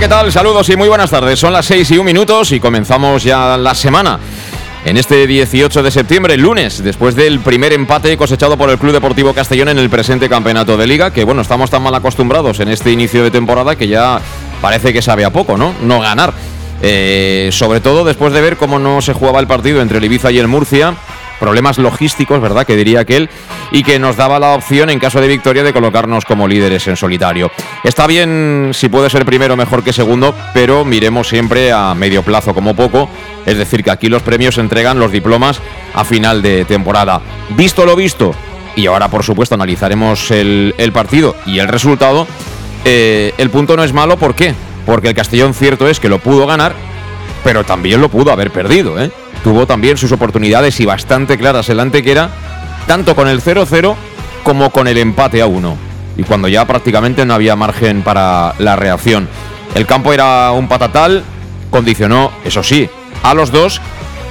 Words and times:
¿Qué 0.00 0.08
tal? 0.08 0.30
Saludos 0.30 0.68
y 0.68 0.76
muy 0.76 0.88
buenas 0.88 1.08
tardes. 1.08 1.38
Son 1.38 1.54
las 1.54 1.64
6 1.64 1.92
y 1.92 1.98
un 1.98 2.04
minutos 2.04 2.52
y 2.52 2.60
comenzamos 2.60 3.22
ya 3.22 3.56
la 3.56 3.74
semana. 3.74 4.18
En 4.84 4.98
este 4.98 5.26
18 5.26 5.82
de 5.82 5.90
septiembre, 5.90 6.36
lunes, 6.36 6.84
después 6.84 7.16
del 7.16 7.40
primer 7.40 7.72
empate 7.72 8.14
cosechado 8.18 8.58
por 8.58 8.68
el 8.68 8.76
Club 8.76 8.92
Deportivo 8.92 9.32
Castellón 9.32 9.70
en 9.70 9.78
el 9.78 9.88
presente 9.88 10.28
campeonato 10.28 10.76
de 10.76 10.86
liga, 10.86 11.14
que 11.14 11.24
bueno, 11.24 11.40
estamos 11.40 11.70
tan 11.70 11.82
mal 11.82 11.94
acostumbrados 11.94 12.60
en 12.60 12.68
este 12.68 12.92
inicio 12.92 13.24
de 13.24 13.30
temporada 13.30 13.74
que 13.76 13.88
ya 13.88 14.20
parece 14.60 14.92
que 14.92 15.00
sabe 15.00 15.24
a 15.24 15.30
poco, 15.30 15.56
¿no? 15.56 15.74
No 15.80 16.00
ganar. 16.00 16.34
Eh, 16.82 17.48
sobre 17.52 17.80
todo 17.80 18.04
después 18.04 18.34
de 18.34 18.42
ver 18.42 18.58
cómo 18.58 18.78
no 18.78 19.00
se 19.00 19.14
jugaba 19.14 19.40
el 19.40 19.46
partido 19.46 19.80
entre 19.80 19.96
el 19.96 20.04
Ibiza 20.04 20.30
y 20.30 20.38
el 20.38 20.46
Murcia, 20.46 20.94
problemas 21.38 21.78
logísticos, 21.78 22.40
¿verdad? 22.40 22.66
Que 22.66 22.76
diría 22.76 23.00
aquel, 23.00 23.28
y 23.70 23.82
que 23.82 23.98
nos 23.98 24.16
daba 24.16 24.38
la 24.38 24.54
opción, 24.54 24.90
en 24.90 24.98
caso 24.98 25.20
de 25.20 25.28
victoria, 25.28 25.62
de 25.62 25.72
colocarnos 25.72 26.24
como 26.24 26.48
líderes 26.48 26.86
en 26.88 26.96
solitario. 26.96 27.50
Está 27.84 28.06
bien 28.06 28.70
si 28.72 28.88
puede 28.88 29.10
ser 29.10 29.24
primero 29.24 29.56
mejor 29.56 29.82
que 29.82 29.92
segundo, 29.92 30.34
pero 30.54 30.84
miremos 30.84 31.28
siempre 31.28 31.72
a 31.72 31.94
medio 31.94 32.22
plazo 32.22 32.54
como 32.54 32.74
poco, 32.74 33.08
es 33.44 33.58
decir, 33.58 33.82
que 33.82 33.90
aquí 33.90 34.08
los 34.08 34.22
premios 34.22 34.56
se 34.56 34.60
entregan 34.60 34.98
los 34.98 35.12
diplomas 35.12 35.60
a 35.94 36.04
final 36.04 36.42
de 36.42 36.64
temporada. 36.64 37.20
Visto 37.50 37.84
lo 37.84 37.96
visto, 37.96 38.34
y 38.74 38.86
ahora 38.86 39.08
por 39.08 39.24
supuesto 39.24 39.54
analizaremos 39.54 40.30
el, 40.30 40.74
el 40.78 40.92
partido 40.92 41.34
y 41.46 41.58
el 41.58 41.68
resultado, 41.68 42.26
eh, 42.84 43.34
el 43.38 43.50
punto 43.50 43.76
no 43.76 43.84
es 43.84 43.92
malo, 43.92 44.16
¿por 44.16 44.34
qué? 44.34 44.54
Porque 44.84 45.08
el 45.08 45.14
Castellón 45.14 45.54
cierto 45.54 45.88
es 45.88 45.98
que 45.98 46.08
lo 46.08 46.18
pudo 46.18 46.46
ganar, 46.46 46.74
pero 47.42 47.64
también 47.64 48.00
lo 48.00 48.08
pudo 48.08 48.30
haber 48.32 48.50
perdido, 48.50 49.00
¿eh? 49.02 49.10
Tuvo 49.46 49.64
también 49.64 49.96
sus 49.96 50.10
oportunidades 50.10 50.80
y 50.80 50.86
bastante 50.86 51.38
claras 51.38 51.68
el 51.68 51.78
Antequera, 51.78 52.30
tanto 52.88 53.14
con 53.14 53.28
el 53.28 53.40
0-0 53.40 53.94
como 54.42 54.70
con 54.70 54.88
el 54.88 54.98
empate 54.98 55.40
a 55.40 55.46
1. 55.46 55.76
Y 56.16 56.24
cuando 56.24 56.48
ya 56.48 56.66
prácticamente 56.66 57.24
no 57.24 57.32
había 57.32 57.54
margen 57.54 58.02
para 58.02 58.54
la 58.58 58.74
reacción. 58.74 59.28
El 59.76 59.86
campo 59.86 60.12
era 60.12 60.50
un 60.50 60.66
patatal, 60.66 61.22
condicionó, 61.70 62.32
eso 62.44 62.64
sí, 62.64 62.90
a 63.22 63.34
los 63.34 63.52
dos. 63.52 63.80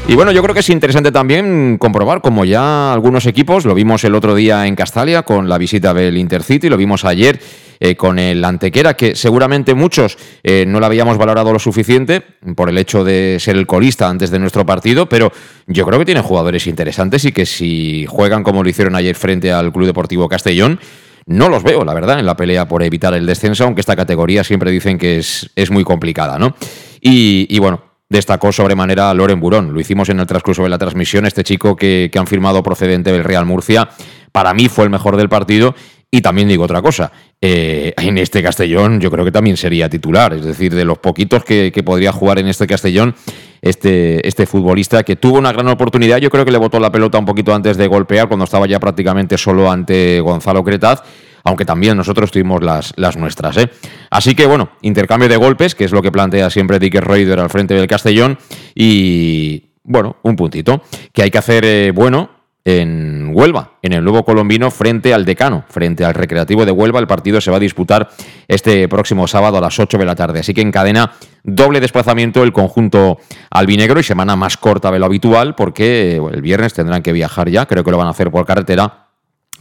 Y 0.08 0.14
bueno, 0.14 0.32
yo 0.32 0.44
creo 0.44 0.54
que 0.54 0.60
es 0.60 0.70
interesante 0.70 1.12
también 1.12 1.78
comprobar 1.80 2.22
como 2.22 2.46
ya 2.46 2.94
algunos 2.94 3.26
equipos, 3.26 3.66
lo 3.66 3.74
vimos 3.74 4.04
el 4.04 4.14
otro 4.14 4.36
día 4.36 4.68
en 4.68 4.76
Castalia 4.76 5.24
con 5.24 5.50
la 5.50 5.58
visita 5.58 5.96
del 5.96 6.16
Intercity, 6.18 6.70
lo 6.70 6.78
vimos 6.78 7.06
ayer 7.06 7.40
eh, 7.80 7.96
con 7.96 8.20
el 8.20 8.46
Antequera, 8.46 8.94
que 8.94 9.16
seguramente 9.16 9.74
muchos 9.74 10.16
eh, 10.44 10.64
no 10.68 10.80
lo 10.80 10.86
habíamos 10.86 11.18
valorado 11.18 11.52
lo 11.52 11.58
suficiente 11.58 12.22
por 12.56 12.70
el 12.70 12.78
hecho 12.78 13.04
de 13.04 13.38
ser 13.40 13.56
el 13.56 13.66
colista 13.66 14.08
antes 14.08 14.30
de 14.30 14.38
nuestro 14.38 14.64
partido, 14.64 15.10
pero 15.10 15.32
yo 15.66 15.84
creo 15.88 15.98
que 15.98 16.06
tienen 16.06 16.24
jugadores 16.24 16.68
interesantes 16.68 17.26
y 17.26 17.32
que 17.32 17.48
si 17.48 18.06
juegan 18.08 18.44
como 18.44 18.62
lo 18.62 18.70
hicieron 18.70 18.96
ayer 18.96 19.16
frente 19.16 19.52
al 19.52 19.74
Club 19.74 19.88
Deportivo 19.88 20.30
Castellón, 20.30 20.80
no 21.26 21.50
los 21.50 21.64
veo, 21.64 21.84
la 21.84 21.96
verdad, 21.96 22.20
en 22.20 22.28
la 22.28 22.38
pelea 22.38 22.68
por 22.68 22.84
evitar 22.84 23.16
el 23.16 23.26
descenso, 23.26 23.64
aunque 23.64 23.82
esta 23.82 23.96
categoría 23.96 24.44
siempre 24.44 24.70
dicen 24.70 25.00
que 25.00 25.18
es, 25.18 25.50
es 25.56 25.72
muy 25.72 25.84
complicada, 25.84 26.38
¿no? 26.38 26.56
Y, 27.02 27.48
y 27.50 27.58
bueno, 27.58 27.95
destacó 28.10 28.52
sobremanera 28.52 29.14
Loren 29.14 29.40
Burón. 29.40 29.74
Lo 29.74 29.80
hicimos 29.80 30.10
en 30.10 30.20
el 30.20 30.28
transcurso 30.28 30.64
de 30.64 30.70
la 30.70 30.78
transmisión. 30.78 31.26
Este 31.26 31.44
chico 31.44 31.76
que, 31.76 32.12
han 32.16 32.28
firmado 32.28 32.64
procedente 32.64 33.12
del 33.12 33.24
Real 33.24 33.46
Murcia, 33.46 33.90
para 34.32 34.54
mí 34.54 34.70
fue 34.70 34.86
el 34.86 34.90
mejor 34.90 35.18
del 35.18 35.30
partido 35.30 35.76
y 36.12 36.22
también 36.22 36.48
digo 36.48 36.64
otra 36.64 36.82
cosa, 36.82 37.12
eh, 37.42 37.94
en 37.98 38.18
este 38.18 38.42
Castellón 38.42 39.02
yo 39.02 39.12
creo 39.12 39.26
que 39.26 39.34
también 39.34 39.58
sería 39.58 39.90
titular, 39.90 40.34
es 40.34 40.46
decir, 40.46 40.74
de 40.74 40.86
los 40.86 40.98
poquitos 41.00 41.44
que, 41.44 41.74
que, 41.74 41.84
podría 41.84 42.14
jugar 42.14 42.40
en 42.40 42.48
este 42.48 42.68
Castellón, 42.68 43.16
este, 43.62 44.26
este 44.26 44.46
futbolista 44.46 45.04
que 45.04 45.18
tuvo 45.18 45.40
una 45.40 45.52
gran 45.52 45.68
oportunidad, 45.68 46.20
yo 46.20 46.30
creo 46.30 46.46
que 46.46 46.52
le 46.52 46.58
botó 46.58 46.80
la 46.80 46.92
pelota 46.92 47.18
un 47.18 47.26
poquito 47.26 47.54
antes 47.54 47.76
de 47.76 47.88
golpear, 47.88 48.30
cuando 48.30 48.46
estaba 48.46 48.66
ya 48.66 48.80
prácticamente 48.80 49.38
solo 49.38 49.70
ante 49.70 50.22
Gonzalo 50.22 50.64
Cretaz, 50.64 51.02
aunque 51.46 51.64
también 51.64 51.96
nosotros 51.96 52.32
tuvimos 52.32 52.62
las, 52.62 53.18
nuestras. 53.18 53.56
¿eh? 53.58 53.70
Así 54.10 54.36
que 54.36 54.46
bueno, 54.48 54.72
intercambio 54.82 55.30
de 55.30 55.38
golpes, 55.38 55.76
que 55.76 55.86
es 55.86 55.92
lo 55.92 56.02
que 56.02 56.12
plantea 56.12 56.50
siempre 56.50 56.80
Dick 56.80 56.96
Reuter 56.96 57.40
al 57.40 57.50
frente 57.50 57.76
del 57.76 57.88
Castellón, 57.88 58.38
y 58.74 59.72
bueno, 59.84 60.18
un 60.24 60.36
puntito, 60.36 60.82
que 61.14 61.22
hay 61.24 61.32
que 61.32 61.38
hacer 61.38 61.64
eh, 61.64 61.92
bueno 61.92 62.32
en 62.68 63.30
Huelva, 63.32 63.74
en 63.84 63.94
el 63.94 64.04
nuevo 64.04 64.26
colombino, 64.26 64.72
frente 64.72 65.14
al 65.14 65.24
decano, 65.24 65.66
frente 65.70 66.04
al 66.04 66.16
Recreativo 66.16 66.66
de 66.66 66.72
Huelva. 66.72 67.00
El 67.00 67.06
partido 67.06 67.40
se 67.40 67.52
va 67.52 67.58
a 67.58 67.60
disputar 67.60 68.10
este 68.48 68.88
próximo 68.88 69.28
sábado 69.28 69.60
a 69.60 69.62
las 69.62 69.78
8 69.78 70.00
de 70.00 70.06
la 70.06 70.16
tarde. 70.16 70.40
Así 70.40 70.56
que 70.56 70.62
encadena 70.62 71.12
doble 71.44 71.80
desplazamiento 71.80 72.42
el 72.42 72.54
conjunto 72.54 73.20
albinegro 73.52 74.00
y 74.00 74.04
semana 74.04 74.36
más 74.36 74.58
corta 74.58 74.92
de 74.92 74.98
lo 74.98 75.06
habitual, 75.06 75.54
porque 75.54 76.16
el 76.16 76.42
viernes 76.42 76.74
tendrán 76.74 77.04
que 77.04 77.14
viajar 77.14 77.52
ya, 77.52 77.68
creo 77.68 77.84
que 77.84 77.92
lo 77.92 78.00
van 78.00 78.08
a 78.08 78.12
hacer 78.12 78.32
por 78.32 78.48
carretera 78.48 79.05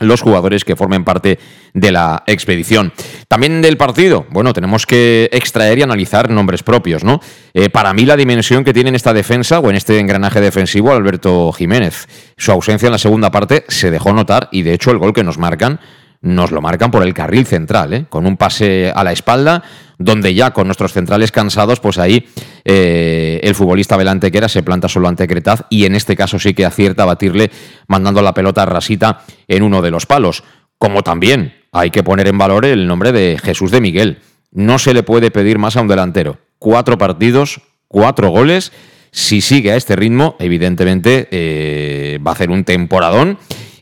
los 0.00 0.22
jugadores 0.22 0.64
que 0.64 0.76
formen 0.76 1.04
parte 1.04 1.38
de 1.72 1.92
la 1.92 2.22
expedición. 2.26 2.92
También 3.28 3.62
del 3.62 3.76
partido, 3.76 4.26
bueno, 4.30 4.52
tenemos 4.52 4.86
que 4.86 5.28
extraer 5.32 5.78
y 5.78 5.82
analizar 5.82 6.30
nombres 6.30 6.62
propios, 6.62 7.04
¿no? 7.04 7.20
Eh, 7.52 7.70
para 7.70 7.92
mí 7.92 8.04
la 8.04 8.16
dimensión 8.16 8.64
que 8.64 8.72
tiene 8.72 8.88
en 8.88 8.96
esta 8.96 9.12
defensa 9.12 9.60
o 9.60 9.70
en 9.70 9.76
este 9.76 9.98
engranaje 9.98 10.40
defensivo 10.40 10.92
Alberto 10.92 11.52
Jiménez, 11.52 12.08
su 12.36 12.52
ausencia 12.52 12.86
en 12.86 12.92
la 12.92 12.98
segunda 12.98 13.30
parte 13.30 13.64
se 13.68 13.90
dejó 13.90 14.12
notar 14.12 14.48
y 14.52 14.62
de 14.62 14.74
hecho 14.74 14.90
el 14.90 14.98
gol 14.98 15.12
que 15.12 15.24
nos 15.24 15.38
marcan 15.38 15.80
nos 16.24 16.50
lo 16.50 16.60
marcan 16.60 16.90
por 16.90 17.02
el 17.02 17.14
carril 17.14 17.46
central, 17.46 17.92
¿eh? 17.92 18.06
con 18.08 18.26
un 18.26 18.36
pase 18.36 18.90
a 18.94 19.04
la 19.04 19.12
espalda, 19.12 19.62
donde 19.98 20.34
ya 20.34 20.52
con 20.52 20.66
nuestros 20.66 20.92
centrales 20.92 21.30
cansados, 21.30 21.80
pues 21.80 21.98
ahí 21.98 22.26
eh, 22.64 23.40
el 23.42 23.54
futbolista 23.54 23.96
Velantequera 23.96 24.48
se 24.48 24.62
planta 24.62 24.88
solo 24.88 25.06
ante 25.06 25.28
Cretaz 25.28 25.66
y 25.68 25.84
en 25.84 25.94
este 25.94 26.16
caso 26.16 26.38
sí 26.38 26.54
que 26.54 26.64
acierta 26.64 27.02
a 27.02 27.06
batirle 27.06 27.50
mandando 27.88 28.22
la 28.22 28.34
pelota 28.34 28.64
rasita 28.64 29.22
en 29.46 29.62
uno 29.62 29.82
de 29.82 29.90
los 29.90 30.06
palos. 30.06 30.42
Como 30.78 31.02
también 31.02 31.54
hay 31.72 31.90
que 31.90 32.02
poner 32.02 32.26
en 32.26 32.38
valor 32.38 32.64
el 32.64 32.86
nombre 32.86 33.12
de 33.12 33.38
Jesús 33.42 33.70
de 33.70 33.80
Miguel. 33.80 34.20
No 34.50 34.78
se 34.78 34.94
le 34.94 35.02
puede 35.02 35.30
pedir 35.30 35.58
más 35.58 35.76
a 35.76 35.82
un 35.82 35.88
delantero. 35.88 36.38
Cuatro 36.58 36.96
partidos, 36.96 37.60
cuatro 37.86 38.30
goles. 38.30 38.72
Si 39.10 39.40
sigue 39.40 39.72
a 39.72 39.76
este 39.76 39.94
ritmo, 39.94 40.36
evidentemente 40.40 41.28
eh, 41.30 42.18
va 42.26 42.32
a 42.32 42.34
hacer 42.34 42.50
un 42.50 42.64
temporadón 42.64 43.38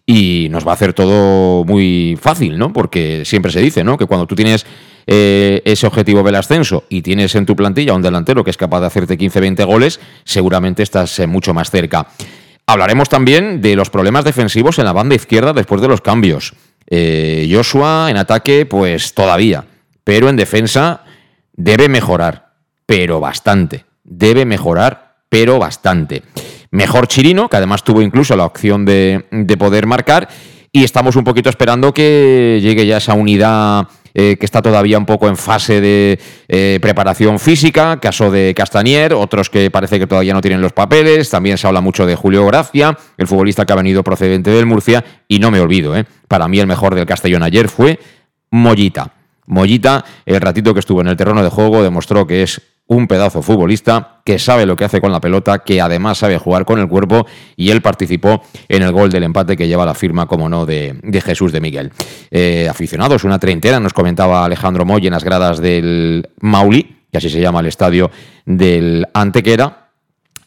y 0.06 0.48
nos 0.50 0.66
va 0.66 0.72
a 0.72 0.74
hacer 0.74 0.92
todo 0.92 1.64
muy 1.64 2.18
fácil, 2.20 2.58
¿no? 2.58 2.72
Porque 2.72 3.24
siempre 3.24 3.52
se 3.52 3.60
dice, 3.60 3.84
¿no? 3.84 3.96
Que 3.96 4.06
cuando 4.06 4.26
tú 4.26 4.34
tienes 4.34 4.66
eh, 5.06 5.62
ese 5.64 5.86
objetivo 5.86 6.22
del 6.22 6.34
ascenso 6.34 6.84
y 6.88 7.02
tienes 7.02 7.34
en 7.34 7.46
tu 7.46 7.54
plantilla 7.56 7.94
un 7.94 8.02
delantero 8.02 8.44
que 8.44 8.50
es 8.50 8.56
capaz 8.56 8.80
de 8.80 8.86
hacerte 8.86 9.18
15-20 9.18 9.64
goles, 9.64 10.00
seguramente 10.24 10.82
estás 10.82 11.18
eh, 11.18 11.26
mucho 11.26 11.54
más 11.54 11.70
cerca. 11.70 12.08
Hablaremos 12.66 13.08
también 13.08 13.60
de 13.60 13.76
los 13.76 13.90
problemas 13.90 14.24
defensivos 14.24 14.78
en 14.78 14.84
la 14.84 14.92
banda 14.92 15.14
izquierda 15.14 15.52
después 15.52 15.80
de 15.80 15.88
los 15.88 16.00
cambios. 16.00 16.54
Eh, 16.88 17.48
Joshua 17.52 18.08
en 18.10 18.16
ataque, 18.16 18.66
pues 18.66 19.14
todavía, 19.14 19.64
pero 20.04 20.28
en 20.28 20.36
defensa 20.36 21.04
debe 21.52 21.88
mejorar, 21.88 22.54
pero 22.86 23.20
bastante. 23.20 23.84
Debe 24.04 24.44
mejorar, 24.44 25.16
pero 25.28 25.58
bastante 25.58 26.22
mejor 26.72 27.06
Chirino, 27.06 27.48
que 27.48 27.56
además 27.56 27.84
tuvo 27.84 28.02
incluso 28.02 28.34
la 28.34 28.44
opción 28.44 28.84
de, 28.84 29.26
de 29.30 29.56
poder 29.56 29.86
marcar. 29.86 30.28
Y 30.72 30.82
estamos 30.82 31.14
un 31.14 31.22
poquito 31.22 31.48
esperando 31.48 31.94
que 31.94 32.58
llegue 32.60 32.86
ya 32.86 32.96
esa 32.96 33.14
unidad 33.14 33.86
eh, 34.14 34.36
que 34.38 34.44
está 34.44 34.60
todavía 34.60 34.98
un 34.98 35.06
poco 35.06 35.26
en 35.26 35.38
fase 35.38 35.80
de 35.80 36.20
eh, 36.48 36.78
preparación 36.82 37.38
física, 37.38 37.98
caso 37.98 38.30
de 38.30 38.52
Castanier, 38.54 39.14
otros 39.14 39.48
que 39.48 39.70
parece 39.70 39.98
que 39.98 40.06
todavía 40.06 40.34
no 40.34 40.42
tienen 40.42 40.60
los 40.60 40.74
papeles, 40.74 41.30
también 41.30 41.56
se 41.56 41.66
habla 41.66 41.80
mucho 41.80 42.04
de 42.04 42.14
Julio 42.14 42.44
Gracia, 42.44 42.98
el 43.16 43.26
futbolista 43.26 43.64
que 43.64 43.72
ha 43.72 43.76
venido 43.76 44.02
procedente 44.02 44.50
del 44.50 44.66
Murcia, 44.66 45.02
y 45.28 45.38
no 45.38 45.50
me 45.50 45.60
olvido, 45.60 45.96
eh, 45.96 46.04
para 46.28 46.46
mí 46.46 46.58
el 46.58 46.66
mejor 46.66 46.94
del 46.94 47.06
Castellón 47.06 47.42
ayer 47.42 47.68
fue 47.68 47.98
Mollita. 48.50 49.14
Mollita, 49.46 50.04
el 50.26 50.42
ratito 50.42 50.74
que 50.74 50.80
estuvo 50.80 51.00
en 51.00 51.08
el 51.08 51.16
terreno 51.16 51.42
de 51.42 51.48
juego, 51.48 51.82
demostró 51.82 52.26
que 52.26 52.42
es 52.42 52.60
un 52.86 53.06
pedazo 53.06 53.42
futbolista 53.42 54.20
que 54.24 54.38
sabe 54.38 54.66
lo 54.66 54.76
que 54.76 54.84
hace 54.84 55.00
con 55.00 55.12
la 55.12 55.20
pelota, 55.20 55.60
que 55.60 55.80
además 55.80 56.18
sabe 56.18 56.38
jugar 56.38 56.64
con 56.64 56.78
el 56.78 56.88
cuerpo 56.88 57.26
y 57.56 57.70
él 57.70 57.80
participó 57.80 58.42
en 58.68 58.82
el 58.82 58.92
gol 58.92 59.10
del 59.10 59.24
empate 59.24 59.56
que 59.56 59.66
lleva 59.66 59.86
la 59.86 59.94
firma, 59.94 60.26
como 60.26 60.48
no, 60.48 60.66
de, 60.66 60.98
Jesús 61.24 61.52
de 61.52 61.60
Miguel. 61.60 61.92
Eh, 62.30 62.68
aficionados, 62.68 63.24
una 63.24 63.38
treintena, 63.38 63.80
nos 63.80 63.92
comentaba 63.92 64.44
Alejandro 64.44 64.84
Moy 64.84 65.06
en 65.06 65.12
las 65.12 65.24
gradas 65.24 65.60
del 65.60 66.28
Mauli, 66.40 67.06
que 67.10 67.18
así 67.18 67.30
se 67.30 67.40
llama 67.40 67.60
el 67.60 67.66
estadio 67.66 68.10
del 68.44 69.06
Antequera. 69.14 69.90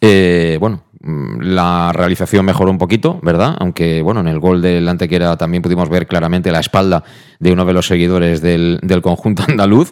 Eh, 0.02 0.58
bueno, 0.60 0.84
mm, 1.02 1.42
la 1.42 1.92
realización 1.94 2.46
mejoró 2.46 2.72
un 2.72 2.78
poquito, 2.78 3.20
¿verdad? 3.24 3.56
Aunque, 3.60 4.02
bueno, 4.02 4.20
en 4.20 4.28
el 4.28 4.40
gol 4.40 4.62
del 4.62 4.88
Antequera 4.88 5.38
también 5.38 5.64
pudimos 5.64 5.90
ver 5.90 6.08
claramente 6.08 6.52
la 6.52 6.60
espalda 6.60 7.04
de 7.40 7.52
uno 7.52 7.66
de 7.66 7.74
los 7.74 7.88
seguidores 7.88 8.42
del, 8.42 8.80
del 8.84 9.02
conjunto 9.02 9.44
andaluz. 9.48 9.92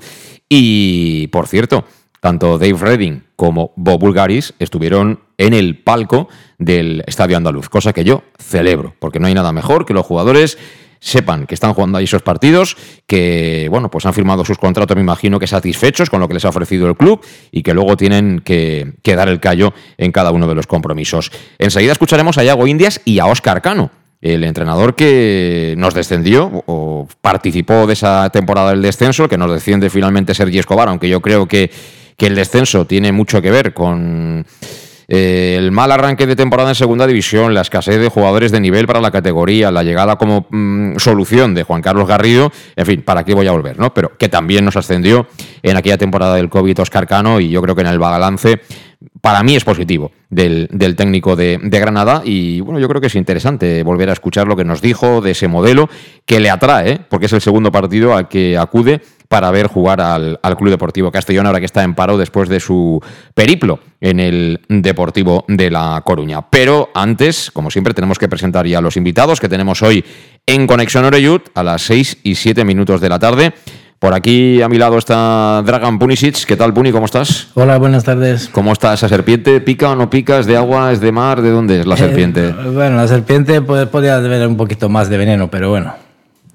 Y, 0.49 1.27
por 1.27 1.47
cierto, 1.47 1.85
tanto 2.23 2.57
Dave 2.57 2.77
Redding 2.79 3.23
como 3.35 3.73
Bob 3.75 3.99
Bulgaris 3.99 4.53
estuvieron 4.57 5.19
en 5.37 5.53
el 5.53 5.83
palco 5.83 6.29
del 6.57 7.03
Estadio 7.05 7.35
Andaluz, 7.35 7.67
cosa 7.67 7.91
que 7.91 8.05
yo 8.05 8.23
celebro, 8.39 8.95
porque 8.99 9.19
no 9.19 9.27
hay 9.27 9.33
nada 9.33 9.51
mejor 9.51 9.85
que 9.85 9.93
los 9.93 10.05
jugadores 10.05 10.57
sepan 11.01 11.45
que 11.45 11.53
están 11.53 11.73
jugando 11.73 11.97
ahí 11.97 12.05
esos 12.05 12.21
partidos, 12.21 12.77
que 13.07 13.67
bueno, 13.69 13.91
pues 13.91 14.05
han 14.05 14.13
firmado 14.13 14.45
sus 14.45 14.57
contratos, 14.57 14.95
me 14.95 15.03
imagino 15.03 15.37
que 15.37 15.47
satisfechos 15.47 16.09
con 16.09 16.21
lo 16.21 16.29
que 16.29 16.35
les 16.35 16.45
ha 16.45 16.49
ofrecido 16.49 16.87
el 16.87 16.95
club 16.95 17.19
y 17.51 17.61
que 17.61 17.73
luego 17.73 17.97
tienen 17.97 18.39
que, 18.39 18.93
que 19.03 19.17
dar 19.17 19.27
el 19.27 19.41
callo 19.41 19.73
en 19.97 20.13
cada 20.13 20.31
uno 20.31 20.47
de 20.47 20.55
los 20.55 20.65
compromisos. 20.65 21.29
Enseguida 21.59 21.91
escucharemos 21.91 22.37
a 22.37 22.45
Iago 22.45 22.67
Indias 22.67 23.01
y 23.03 23.19
a 23.19 23.25
Oscar 23.25 23.61
Cano, 23.61 23.91
el 24.21 24.45
entrenador 24.45 24.95
que 24.95 25.75
nos 25.77 25.93
descendió 25.93 26.63
o 26.67 27.05
participó 27.19 27.85
de 27.85 27.91
esa 27.91 28.29
temporada 28.29 28.69
del 28.69 28.81
descenso, 28.81 29.27
que 29.27 29.37
nos 29.37 29.51
desciende 29.51 29.89
finalmente 29.89 30.33
Sergi 30.33 30.59
Escobar, 30.59 30.87
aunque 30.87 31.09
yo 31.09 31.19
creo 31.19 31.49
que 31.49 31.69
que 32.17 32.27
el 32.27 32.35
descenso 32.35 32.85
tiene 32.85 33.11
mucho 33.11 33.41
que 33.41 33.51
ver 33.51 33.73
con 33.73 34.45
eh, 35.07 35.55
el 35.57 35.71
mal 35.71 35.91
arranque 35.91 36.25
de 36.25 36.35
temporada 36.35 36.69
en 36.69 36.75
segunda 36.75 37.05
división, 37.07 37.53
la 37.53 37.61
escasez 37.61 37.99
de 37.99 38.09
jugadores 38.09 38.51
de 38.51 38.59
nivel 38.59 38.87
para 38.87 39.01
la 39.01 39.11
categoría, 39.11 39.71
la 39.71 39.83
llegada 39.83 40.15
como 40.15 40.47
mm, 40.49 40.97
solución 40.97 41.53
de 41.53 41.63
Juan 41.63 41.81
Carlos 41.81 42.07
Garrido, 42.07 42.51
en 42.75 42.85
fin, 42.85 43.01
¿para 43.01 43.23
qué 43.23 43.33
voy 43.33 43.47
a 43.47 43.51
volver? 43.51 43.79
¿no? 43.79 43.93
Pero 43.93 44.17
que 44.17 44.29
también 44.29 44.65
nos 44.65 44.77
ascendió 44.77 45.27
en 45.61 45.77
aquella 45.77 45.97
temporada 45.97 46.35
del 46.35 46.49
COVID 46.49 46.79
Oscar 46.79 47.07
Cano 47.07 47.39
y 47.39 47.49
yo 47.49 47.61
creo 47.61 47.75
que 47.75 47.81
en 47.81 47.87
el 47.87 47.99
balance 47.99 48.61
para 49.21 49.43
mí 49.43 49.55
es 49.55 49.63
positivo 49.63 50.11
del, 50.29 50.69
técnico 50.95 51.35
de, 51.35 51.59
Granada 51.61 52.21
y 52.25 52.61
bueno, 52.61 52.79
yo 52.79 52.87
creo 52.87 53.01
que 53.01 53.07
es 53.07 53.15
interesante 53.15 53.83
volver 53.83 54.09
a 54.09 54.13
escuchar 54.13 54.47
lo 54.47 54.55
que 54.55 54.63
nos 54.63 54.81
dijo 54.81 55.21
de 55.21 55.31
ese 55.31 55.47
modelo 55.47 55.89
que 56.25 56.39
le 56.39 56.49
atrae, 56.49 56.99
porque 57.09 57.25
es 57.25 57.33
el 57.33 57.41
segundo 57.41 57.71
partido 57.71 58.15
al 58.15 58.27
que 58.27 58.57
acude 58.57 59.01
para 59.33 59.49
ver 59.49 59.65
jugar 59.65 59.99
al, 59.99 60.37
Club 60.59 60.69
Deportivo 60.69 61.11
Castellón 61.11 61.47
ahora 61.47 61.59
que 61.59 61.65
está 61.65 61.81
en 61.81 61.95
paro 61.95 62.19
después 62.19 62.47
de 62.49 62.59
su 62.59 63.01
periplo 63.33 63.79
en 63.99 64.19
el 64.19 64.61
Deportivo 64.69 65.43
de 65.47 65.71
La 65.71 65.99
Coruña. 66.05 66.43
Pero 66.51 66.91
antes, 66.93 67.49
como 67.49 67.71
siempre, 67.71 67.95
tenemos 67.95 68.19
que 68.19 68.29
presentar 68.29 68.67
ya 68.67 68.77
a 68.77 68.81
los 68.81 68.95
invitados 68.95 69.39
que 69.39 69.49
tenemos 69.49 69.81
hoy 69.81 70.05
en 70.45 70.67
Conexión 70.67 71.05
Oreyut 71.05 71.49
a 71.55 71.63
las 71.63 71.81
6 71.81 72.19
y 72.21 72.35
7 72.35 72.63
minutos 72.63 73.01
de 73.01 73.09
la 73.09 73.17
tarde. 73.17 73.53
Por 73.97 74.13
aquí 74.13 74.61
a 74.61 74.69
mi 74.69 74.77
lado 74.77 74.99
está 74.99 75.63
Dragan 75.65 75.97
Punisic. 75.97 76.45
¿Qué 76.45 76.55
tal, 76.55 76.71
Puni? 76.71 76.91
¿Cómo 76.91 77.07
estás? 77.07 77.47
Hola, 77.55 77.79
buenas 77.79 78.03
tardes. 78.03 78.49
¿Cómo 78.51 78.71
está 78.71 78.93
esa 78.93 79.09
serpiente? 79.09 79.59
¿Pica 79.61 79.89
o 79.89 79.95
no 79.95 80.11
pica? 80.11 80.37
¿Es 80.37 80.45
de 80.45 80.57
agua? 80.57 80.91
¿Es 80.91 80.99
de 80.99 81.11
mar? 81.11 81.41
¿De 81.41 81.49
dónde 81.49 81.79
es 81.79 81.87
la 81.87 81.95
eh, 81.95 81.97
serpiente? 81.97 82.51
bueno, 82.51 82.97
la 82.97 83.07
serpiente 83.07 83.61
pues, 83.63 83.87
podría 83.87 84.17
haber 84.17 84.47
un 84.47 84.57
poquito 84.57 84.89
más 84.89 85.09
de 85.09 85.17
veneno, 85.17 85.49
pero 85.49 85.71
bueno. 85.71 85.95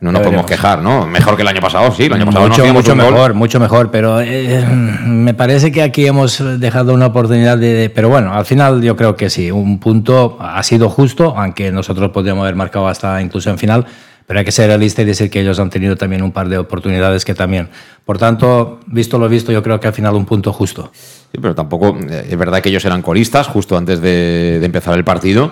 No 0.01 0.13
nos 0.13 0.23
podemos 0.23 0.47
quejar, 0.47 0.81
¿no? 0.81 1.07
Mejor 1.07 1.35
que 1.35 1.43
el 1.43 1.49
año 1.49 1.61
pasado, 1.61 1.91
sí. 1.91 2.05
El 2.05 2.13
año 2.13 2.27
pasado 2.27 2.47
mucho, 2.49 2.65
mucho 2.73 2.95
mejor, 2.95 3.35
mucho 3.35 3.59
mejor. 3.59 3.91
Pero 3.91 4.21
eh, 4.21 4.65
me 5.05 5.35
parece 5.35 5.73
que 5.73 5.83
aquí 5.83 6.07
hemos 6.07 6.41
dejado 6.61 6.95
una 6.95 7.07
oportunidad 7.07 7.59
de, 7.59 7.91
Pero 7.93 8.09
bueno, 8.09 8.33
al 8.33 8.47
final 8.47 8.81
yo 8.81 8.95
creo 8.95 9.17
que 9.17 9.29
sí. 9.29 9.51
Un 9.51 9.81
punto 9.81 10.37
ha 10.41 10.63
sido 10.63 10.89
justo, 10.89 11.35
aunque 11.37 11.73
nosotros 11.73 12.13
podríamos 12.13 12.43
haber 12.43 12.55
marcado 12.55 12.87
hasta 12.87 13.21
incluso 13.21 13.51
en 13.51 13.59
final. 13.59 13.87
Pero 14.25 14.39
hay 14.39 14.45
que 14.45 14.53
ser 14.53 14.69
realista 14.69 15.03
y 15.03 15.05
decir 15.05 15.31
que 15.31 15.41
ellos 15.41 15.59
han 15.59 15.71
tenido 15.71 15.97
también 15.97 16.23
un 16.23 16.31
par 16.31 16.49
de 16.49 16.59
oportunidades 16.59 17.25
que 17.25 17.35
también. 17.35 17.69
Por 18.05 18.19
tanto, 18.19 18.79
visto 18.87 19.19
lo 19.19 19.29
visto, 19.29 19.51
yo 19.51 19.63
creo 19.65 19.81
que 19.81 19.89
al 19.89 19.95
final 19.95 20.15
un 20.15 20.27
punto 20.27 20.53
justo. 20.53 20.93
Sí, 20.95 21.39
pero 21.41 21.57
tampoco. 21.57 21.99
Eh, 22.09 22.29
es 22.31 22.39
verdad 22.39 22.61
que 22.61 22.69
ellos 22.69 22.85
eran 22.85 23.03
colistas 23.03 23.49
justo 23.49 23.77
antes 23.77 24.01
de, 24.01 24.59
de 24.61 24.67
empezar 24.67 24.97
el 24.97 25.03
partido. 25.03 25.51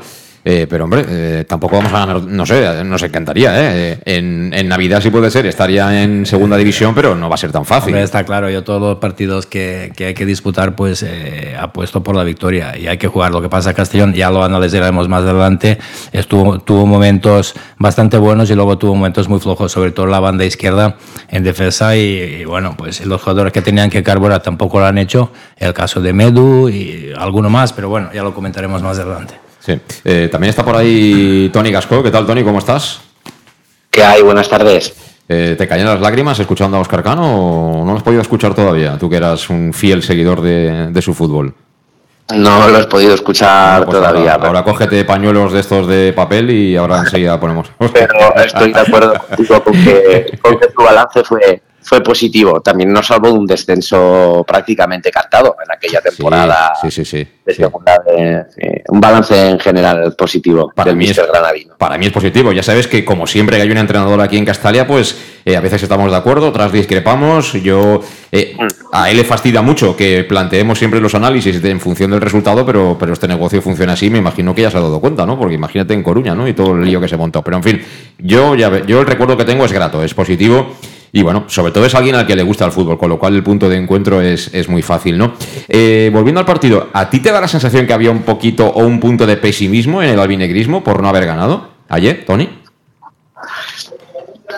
Eh, 0.48 0.68
pero 0.70 0.84
hombre, 0.84 1.04
eh, 1.08 1.44
tampoco 1.44 1.78
vamos 1.78 1.92
a 1.92 2.06
ganar, 2.06 2.22
no 2.22 2.46
sé, 2.46 2.84
nos 2.84 3.02
encantaría. 3.02 3.50
¿eh? 3.52 3.98
En, 4.04 4.68
Navidad 4.68 5.00
sí 5.00 5.10
puede 5.10 5.28
ser, 5.28 5.44
estaría 5.44 6.04
en 6.04 6.24
segunda 6.24 6.56
división, 6.56 6.94
pero 6.94 7.16
no 7.16 7.28
va 7.28 7.34
a 7.34 7.38
ser 7.38 7.50
tan 7.50 7.64
fácil. 7.64 7.96
está 7.96 8.22
claro, 8.22 8.48
yo 8.48 8.62
todos 8.62 8.80
los 8.80 8.98
partidos 8.98 9.44
que, 9.46 9.92
hay 9.98 10.14
que 10.14 10.24
disputar, 10.24 10.76
pues 10.76 11.04
apuesto 11.58 12.04
por 12.04 12.14
la 12.14 12.22
victoria 12.22 12.78
y 12.78 12.86
hay 12.86 12.96
que 12.96 13.08
jugar. 13.08 13.32
Lo 13.32 13.42
que 13.42 13.48
pasa 13.48 13.74
Castellón, 13.74 14.14
ya 14.14 14.30
lo 14.30 14.44
analizaremos 14.44 15.08
más 15.08 15.24
adelante, 15.24 15.78
estuvo, 16.12 16.60
tuvo 16.60 16.86
momentos 16.86 17.56
bastante 17.78 18.16
buenos 18.16 18.48
y 18.48 18.54
luego 18.54 18.78
tuvo 18.78 18.94
momentos 18.94 19.28
muy 19.28 19.40
flojos, 19.40 19.72
sobre 19.72 19.90
todo 19.90 20.06
la 20.06 20.20
banda 20.20 20.44
izquierda 20.44 20.96
en 21.28 21.42
defensa 21.42 21.96
y, 21.96 22.44
bueno, 22.44 22.76
pues 22.78 23.04
los 23.04 23.20
jugadores 23.20 23.52
que 23.52 23.62
tenían 23.62 23.90
que 23.90 24.04
carburar 24.04 24.42
tampoco 24.42 24.78
lo 24.78 24.86
han 24.86 24.98
hecho. 24.98 25.32
El 25.56 25.74
caso 25.74 26.00
de 26.00 26.12
Medu 26.12 26.68
y 26.68 27.12
alguno 27.18 27.50
más, 27.50 27.72
pero 27.72 27.88
bueno, 27.88 28.10
ya 28.14 28.22
lo 28.22 28.32
comentaremos 28.32 28.80
más 28.80 28.96
adelante. 29.00 29.45
Sí. 29.66 29.80
Eh, 30.04 30.28
también 30.30 30.50
está 30.50 30.64
por 30.64 30.76
ahí 30.76 31.50
Tony 31.52 31.72
Gasco. 31.72 32.00
¿Qué 32.00 32.12
tal, 32.12 32.24
Tony? 32.24 32.44
¿Cómo 32.44 32.60
estás? 32.60 33.00
¿Qué 33.90 34.04
hay? 34.04 34.22
Buenas 34.22 34.48
tardes. 34.48 34.94
Eh, 35.28 35.56
¿Te 35.58 35.66
caían 35.66 35.88
las 35.88 36.00
lágrimas 36.00 36.38
escuchando 36.38 36.76
a 36.76 36.80
Oscar 36.80 37.02
Cano 37.02 37.80
o 37.80 37.84
no 37.84 37.90
lo 37.90 37.96
has 37.96 38.04
podido 38.04 38.22
escuchar 38.22 38.54
todavía? 38.54 38.96
Tú 38.96 39.10
que 39.10 39.16
eras 39.16 39.50
un 39.50 39.72
fiel 39.72 40.04
seguidor 40.04 40.40
de, 40.40 41.02
su 41.02 41.14
fútbol. 41.14 41.52
No 42.32 42.68
lo 42.68 42.78
has 42.78 42.86
podido 42.86 43.12
escuchar 43.14 43.84
pues 43.86 43.96
todavía. 43.96 44.34
Ahora, 44.34 44.62
cógete 44.62 45.04
pañuelos 45.04 45.52
de 45.52 45.58
estos 45.58 45.88
de 45.88 46.12
papel 46.12 46.50
y 46.50 46.76
ahora 46.76 46.98
enseguida 47.04 47.40
ponemos. 47.40 47.72
Pero 47.92 48.36
estoy 48.36 48.72
de 48.72 48.80
acuerdo 48.80 49.14
contigo 49.14 49.64
con 49.64 49.72
que, 49.72 50.38
con 50.40 50.60
que 50.60 50.68
tu 50.68 50.84
balance 50.84 51.24
fue, 51.24 51.62
fue 51.82 52.00
positivo. 52.04 52.60
También 52.60 52.92
nos 52.92 53.08
salvó 53.08 53.32
de 53.32 53.38
un 53.38 53.46
descenso 53.46 54.44
prácticamente 54.46 55.10
cantado 55.10 55.56
en 55.64 55.72
aquella 55.72 56.00
temporada. 56.00 56.74
Sí, 56.80 56.92
sí, 56.92 57.04
sí. 57.04 57.35
Un 58.88 59.00
balance 59.00 59.50
en 59.50 59.58
general 59.58 60.14
positivo 60.16 60.72
para 60.74 60.94
mí 60.94 61.06
es, 61.06 61.16
Granadino. 61.16 61.74
Para 61.78 61.98
mí 61.98 62.06
es 62.06 62.12
positivo. 62.12 62.52
Ya 62.52 62.62
sabes 62.62 62.86
que, 62.86 63.04
como 63.04 63.26
siempre 63.26 63.56
que 63.56 63.62
hay 63.62 63.70
un 63.70 63.78
entrenador 63.78 64.20
aquí 64.20 64.36
en 64.36 64.44
Castalia, 64.44 64.86
pues 64.86 65.16
eh, 65.44 65.56
a 65.56 65.60
veces 65.60 65.82
estamos 65.82 66.10
de 66.10 66.16
acuerdo, 66.16 66.48
otras 66.48 66.72
discrepamos. 66.72 67.52
Yo 67.54 68.00
eh, 68.32 68.56
a 68.92 69.10
él 69.10 69.16
le 69.16 69.24
fastidia 69.24 69.62
mucho 69.62 69.96
que 69.96 70.24
planteemos 70.24 70.78
siempre 70.78 71.00
los 71.00 71.14
análisis 71.14 71.62
en 71.64 71.80
función 71.80 72.10
del 72.10 72.20
resultado, 72.20 72.64
pero, 72.66 72.96
pero 72.98 73.12
este 73.12 73.28
negocio 73.28 73.62
funciona 73.62 73.94
así. 73.94 74.10
Me 74.10 74.18
imagino 74.18 74.54
que 74.54 74.62
ya 74.62 74.70
se 74.70 74.78
ha 74.78 74.80
dado 74.80 75.00
cuenta, 75.00 75.26
¿no? 75.26 75.38
Porque 75.38 75.54
imagínate 75.54 75.94
en 75.94 76.02
Coruña, 76.02 76.34
¿no? 76.34 76.48
Y 76.48 76.52
todo 76.52 76.74
el 76.74 76.84
lío 76.84 77.00
que 77.00 77.08
se 77.08 77.16
montó. 77.16 77.42
Pero 77.42 77.56
en 77.58 77.62
fin, 77.62 77.82
yo, 78.18 78.54
ya, 78.54 78.84
yo 78.84 79.00
el 79.00 79.06
recuerdo 79.06 79.36
que 79.36 79.44
tengo 79.44 79.64
es 79.64 79.72
grato, 79.72 80.02
es 80.02 80.14
positivo. 80.14 80.74
Y 81.12 81.22
bueno, 81.22 81.44
sobre 81.46 81.72
todo 81.72 81.86
es 81.86 81.94
alguien 81.94 82.14
al 82.14 82.26
que 82.26 82.36
le 82.36 82.42
gusta 82.42 82.66
el 82.66 82.72
fútbol, 82.72 82.98
con 82.98 83.08
lo 83.08 83.18
cual 83.18 83.34
el 83.34 83.42
punto 83.42 83.68
de 83.68 83.76
encuentro 83.76 84.20
es, 84.20 84.68
muy 84.68 84.82
fácil, 84.82 85.16
¿no? 85.16 85.32
Eh, 85.66 86.10
volviendo 86.12 86.40
al 86.40 86.44
partido, 86.44 86.88
¿a 86.92 87.08
ti 87.08 87.20
te 87.20 87.30
la 87.40 87.48
sensación 87.48 87.86
que 87.86 87.92
había 87.92 88.10
un 88.10 88.22
poquito 88.22 88.66
o 88.66 88.84
un 88.84 89.00
punto 89.00 89.26
de 89.26 89.36
pesimismo 89.36 90.02
en 90.02 90.10
el 90.10 90.20
albinegrismo 90.20 90.82
por 90.82 91.02
no 91.02 91.08
haber 91.08 91.26
ganado 91.26 91.68
ayer, 91.88 92.24
Tony? 92.24 92.48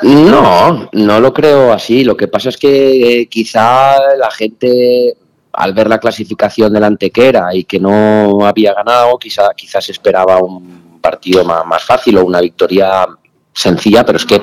No, 0.03 0.89
no 0.93 1.21
lo 1.21 1.33
creo 1.33 1.73
así. 1.73 2.05
Lo 2.05 2.17
que 2.17 2.29
pasa 2.29 2.51
es 2.51 2.57
que 2.57 3.21
eh, 3.21 3.27
quizá 3.27 3.97
la 4.17 4.31
gente, 4.31 5.17
al 5.53 5.75
ver 5.75 5.89
la 5.89 5.99
clasificación 5.99 6.73
del 6.73 6.85
Antequera 6.85 7.55
y 7.55 7.65
que 7.65 7.81
no 7.81 8.47
había 8.47 8.75
ganado, 8.75 9.19
quizá, 9.19 9.51
quizás 9.57 9.89
esperaba 9.89 10.39
un 10.39 10.99
partido 11.01 11.45
más, 11.45 11.67
más 11.67 11.85
fácil 11.85 12.19
o 12.19 12.25
una 12.25 12.41
victoria 12.41 13.07
sencilla, 13.53 14.05
pero 14.05 14.19
es 14.19 14.25
que 14.25 14.37
eh, 14.37 14.43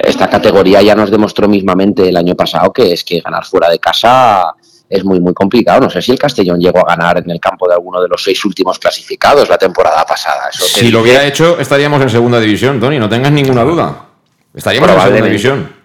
esta 0.00 0.28
categoría 0.28 0.82
ya 0.82 0.94
nos 0.94 1.10
demostró 1.10 1.48
mismamente 1.48 2.08
el 2.08 2.16
año 2.16 2.34
pasado 2.34 2.72
que 2.72 2.92
es 2.92 3.04
que 3.04 3.20
ganar 3.20 3.44
fuera 3.44 3.70
de 3.70 3.78
casa 3.78 4.54
es 4.88 5.04
muy, 5.04 5.20
muy 5.20 5.34
complicado. 5.34 5.80
No 5.80 5.90
sé 5.90 6.02
si 6.02 6.12
el 6.12 6.18
Castellón 6.18 6.60
llegó 6.60 6.78
a 6.80 6.96
ganar 6.96 7.18
en 7.18 7.30
el 7.30 7.40
campo 7.40 7.68
de 7.68 7.74
alguno 7.74 8.00
de 8.00 8.08
los 8.08 8.22
seis 8.22 8.44
últimos 8.44 8.78
clasificados 8.78 9.48
la 9.48 9.58
temporada 9.58 10.04
pasada. 10.04 10.50
si 10.52 10.90
lo 10.90 11.00
hubiera 11.00 11.24
hecho, 11.24 11.58
estaríamos 11.58 12.00
en 12.02 12.10
segunda 12.10 12.40
división, 12.40 12.80
Tony, 12.80 12.98
no 12.98 13.08
tengas 13.08 13.32
ninguna 13.32 13.62
duda. 13.62 14.06
Estaríamos 14.54 14.90
en 14.90 15.00
segunda 15.00 15.26
división. 15.26 15.84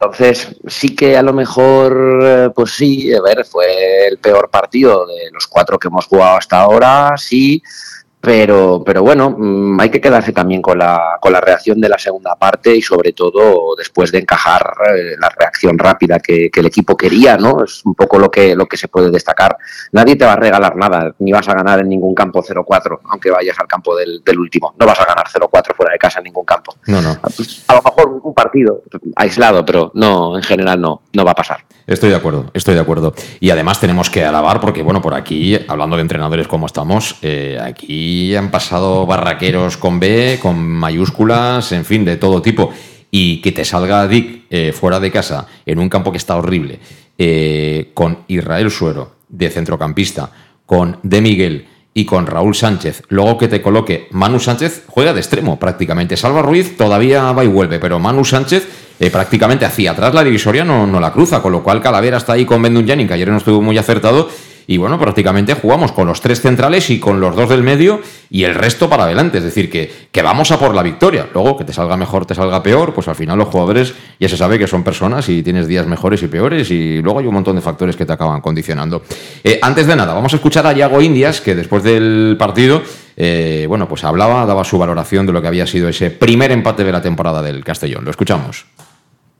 Entonces, 0.00 0.56
sí 0.66 0.96
que 0.96 1.18
a 1.18 1.22
lo 1.22 1.34
mejor, 1.34 2.20
eh, 2.22 2.50
pues 2.54 2.72
sí, 2.72 3.12
a 3.12 3.20
ver, 3.20 3.44
fue 3.44 4.08
el 4.08 4.16
peor 4.16 4.48
partido 4.48 5.06
de 5.06 5.30
los 5.30 5.46
cuatro 5.46 5.78
que 5.78 5.88
hemos 5.88 6.06
jugado 6.06 6.38
hasta 6.38 6.58
ahora, 6.58 7.12
sí, 7.18 7.62
pero, 8.20 8.82
pero 8.84 9.02
bueno, 9.02 9.30
mm, 9.30 9.80
hay 9.80 9.88
que 9.88 10.00
quedarse 10.00 10.32
también 10.32 10.60
con 10.60 10.78
la, 10.78 11.16
con 11.20 11.32
la 11.32 11.40
reacción 11.40 11.80
de 11.80 11.88
la 11.88 11.98
segunda 11.98 12.36
parte 12.36 12.76
y 12.76 12.82
sobre 12.82 13.12
todo 13.12 13.74
después 13.76 14.12
de 14.12 14.18
encajar 14.18 14.74
eh, 14.94 15.16
la 15.18 15.30
reacción 15.30 15.78
rápida 15.78 16.20
que, 16.20 16.50
el 16.60 16.66
equipo 16.66 16.94
quería, 16.94 17.38
¿no? 17.38 17.64
Es 17.64 17.82
un 17.86 17.94
poco 17.94 18.18
lo 18.18 18.30
que, 18.30 18.54
lo 18.54 18.66
que 18.66 18.76
se 18.76 18.88
puede 18.88 19.10
destacar. 19.10 19.56
Nadie 19.92 20.16
te 20.16 20.26
va 20.26 20.34
a 20.34 20.36
regalar 20.36 20.76
nada, 20.76 21.14
ni 21.20 21.32
vas 21.32 21.48
a 21.48 21.54
ganar 21.54 21.80
en 21.80 21.88
ningún 21.88 22.14
campo 22.14 22.42
0-4, 22.42 22.98
aunque 23.04 23.30
vayas 23.30 23.58
al 23.58 23.66
campo 23.66 23.96
del, 23.96 24.22
del, 24.22 24.38
último. 24.38 24.74
No 24.78 24.84
vas 24.84 25.00
a 25.00 25.06
ganar 25.06 25.24
0-4 25.26 25.74
fuera 25.74 25.92
de 25.92 25.98
casa 25.98 26.18
en 26.18 26.24
ningún 26.24 26.44
campo. 26.44 26.74
No, 26.86 27.00
no. 27.00 27.12
A 27.68 27.74
lo 27.74 27.82
mejor 27.82 28.20
un 28.22 28.34
partido 28.34 28.82
aislado, 29.16 29.64
pero 29.64 29.90
no, 29.94 30.36
en 30.36 30.42
general 30.42 30.78
no, 30.78 31.00
no 31.14 31.24
va 31.24 31.30
a 31.30 31.34
pasar. 31.34 31.64
Estoy 31.86 32.10
de 32.10 32.16
acuerdo, 32.16 32.50
estoy 32.52 32.74
de 32.74 32.80
acuerdo. 32.80 33.14
Y 33.40 33.48
además 33.48 33.80
tenemos 33.80 34.10
que 34.10 34.22
alabar, 34.22 34.60
porque 34.60 34.82
bueno, 34.82 35.00
por 35.00 35.14
aquí, 35.14 35.58
hablando 35.66 35.96
de 35.96 36.02
entrenadores 36.02 36.46
como 36.46 36.66
estamos, 36.66 37.16
eh, 37.22 37.58
aquí 37.60 38.09
han 38.36 38.50
pasado 38.50 39.06
barraqueros 39.06 39.76
con 39.76 40.00
B, 40.00 40.38
con 40.40 40.58
mayúsculas, 40.58 41.72
en 41.72 41.84
fin, 41.84 42.04
de 42.04 42.16
todo 42.16 42.42
tipo. 42.42 42.70
Y 43.10 43.40
que 43.40 43.52
te 43.52 43.64
salga 43.64 44.06
Dick 44.06 44.44
eh, 44.50 44.72
fuera 44.72 45.00
de 45.00 45.10
casa, 45.10 45.46
en 45.66 45.78
un 45.78 45.88
campo 45.88 46.12
que 46.12 46.18
está 46.18 46.36
horrible, 46.36 46.78
eh, 47.18 47.90
con 47.94 48.20
Israel 48.28 48.70
Suero, 48.70 49.16
de 49.28 49.50
centrocampista, 49.50 50.30
con 50.66 50.98
De 51.02 51.20
Miguel 51.20 51.66
y 51.92 52.04
con 52.04 52.26
Raúl 52.26 52.54
Sánchez. 52.54 53.02
Luego 53.08 53.36
que 53.36 53.48
te 53.48 53.60
coloque 53.60 54.06
Manu 54.12 54.38
Sánchez, 54.38 54.84
juega 54.86 55.12
de 55.12 55.20
extremo 55.20 55.58
prácticamente. 55.58 56.16
Salva 56.16 56.42
Ruiz 56.42 56.76
todavía 56.76 57.32
va 57.32 57.44
y 57.44 57.48
vuelve, 57.48 57.78
pero 57.78 57.98
Manu 57.98 58.24
Sánchez 58.24 58.68
eh, 59.00 59.10
prácticamente 59.10 59.64
hacia 59.64 59.92
atrás 59.92 60.14
la 60.14 60.22
divisoria 60.22 60.64
no, 60.64 60.86
no, 60.86 61.00
la 61.00 61.12
cruza, 61.12 61.40
con 61.40 61.52
lo 61.52 61.62
cual 61.62 61.82
Calavera 61.82 62.18
está 62.18 62.34
ahí 62.34 62.44
con 62.44 62.62
Bendun 62.62 62.84
que 62.84 63.14
ayer 63.14 63.28
no 63.28 63.38
estuvo 63.38 63.60
muy 63.60 63.78
acertado. 63.78 64.28
Y 64.70 64.76
bueno, 64.76 65.00
prácticamente 65.00 65.54
jugamos 65.54 65.90
con 65.90 66.06
los 66.06 66.20
tres 66.20 66.40
centrales 66.40 66.90
y 66.90 67.00
con 67.00 67.18
los 67.18 67.34
dos 67.34 67.48
del 67.48 67.64
medio 67.64 68.00
y 68.30 68.44
el 68.44 68.54
resto 68.54 68.88
para 68.88 69.02
adelante. 69.02 69.38
Es 69.38 69.42
decir, 69.42 69.68
que, 69.68 69.90
que 70.12 70.22
vamos 70.22 70.52
a 70.52 70.60
por 70.60 70.76
la 70.76 70.84
victoria. 70.84 71.28
Luego, 71.34 71.56
que 71.56 71.64
te 71.64 71.72
salga 71.72 71.96
mejor, 71.96 72.24
te 72.24 72.36
salga 72.36 72.62
peor, 72.62 72.94
pues 72.94 73.08
al 73.08 73.16
final 73.16 73.36
los 73.36 73.48
jugadores 73.48 73.92
ya 74.20 74.28
se 74.28 74.36
sabe 74.36 74.60
que 74.60 74.68
son 74.68 74.84
personas 74.84 75.28
y 75.28 75.42
tienes 75.42 75.66
días 75.66 75.88
mejores 75.88 76.22
y 76.22 76.28
peores 76.28 76.70
y 76.70 77.02
luego 77.02 77.18
hay 77.18 77.26
un 77.26 77.34
montón 77.34 77.56
de 77.56 77.62
factores 77.62 77.96
que 77.96 78.06
te 78.06 78.12
acaban 78.12 78.40
condicionando. 78.40 79.02
Eh, 79.42 79.58
antes 79.60 79.88
de 79.88 79.96
nada, 79.96 80.14
vamos 80.14 80.34
a 80.34 80.36
escuchar 80.36 80.64
a 80.68 80.72
Yago 80.72 81.02
Indias, 81.02 81.40
que 81.40 81.56
después 81.56 81.82
del 81.82 82.36
partido 82.38 82.80
eh, 83.16 83.66
bueno, 83.68 83.88
pues 83.88 84.04
hablaba, 84.04 84.46
daba 84.46 84.62
su 84.62 84.78
valoración 84.78 85.26
de 85.26 85.32
lo 85.32 85.42
que 85.42 85.48
había 85.48 85.66
sido 85.66 85.88
ese 85.88 86.12
primer 86.12 86.52
empate 86.52 86.84
de 86.84 86.92
la 86.92 87.02
temporada 87.02 87.42
del 87.42 87.64
Castellón. 87.64 88.04
Lo 88.04 88.12
escuchamos. 88.12 88.66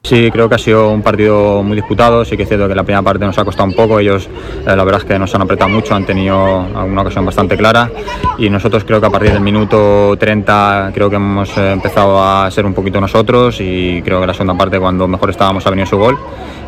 Sí, 0.03 0.31
creo 0.33 0.49
que 0.49 0.55
ha 0.55 0.59
sido 0.59 0.91
un 0.91 1.03
partido 1.03 1.63
muy 1.63 1.77
disputado. 1.77 2.25
Sí 2.25 2.37
que 2.37 2.45
es 2.45 2.49
cierto 2.49 2.67
que 2.67 2.75
la 2.75 2.83
primera 2.83 3.03
parte 3.03 3.25
nos 3.25 3.39
ha 3.39 3.45
costado 3.45 3.69
un 3.69 3.75
poco. 3.75 4.01
Ellos, 4.01 4.29
eh, 4.67 4.75
la 4.75 4.83
verdad 4.83 5.03
es 5.03 5.07
que 5.07 5.19
nos 5.19 5.33
han 5.35 5.43
apretado 5.43 5.71
mucho, 5.71 5.95
han 5.95 6.07
tenido 6.07 6.67
alguna 6.75 7.03
ocasión 7.03 7.25
bastante 7.25 7.57
clara. 7.57 7.91
Y 8.39 8.49
nosotros 8.49 8.85
creo 8.85 9.01
que 9.01 9.07
a 9.07 9.11
partir 9.11 9.33
del 9.33 9.43
minuto 9.43 10.17
30 10.19 10.91
creo 10.95 11.11
que 11.11 11.17
hemos 11.17 11.57
eh, 11.59 11.73
empezado 11.73 12.23
a 12.23 12.51
ser 12.51 12.67
un 12.67 12.75
poquito 12.75 13.01
nosotros. 13.01 13.61
Y 13.61 14.03
creo 14.03 14.21
que 14.21 14.27
la 14.27 14.35
segunda 14.35 14.57
parte, 14.57 14.81
cuando 14.81 15.07
mejor 15.07 15.31
estábamos, 15.31 15.67
ha 15.67 15.71
venido 15.71 15.87
su 15.87 15.99
gol. 15.99 16.19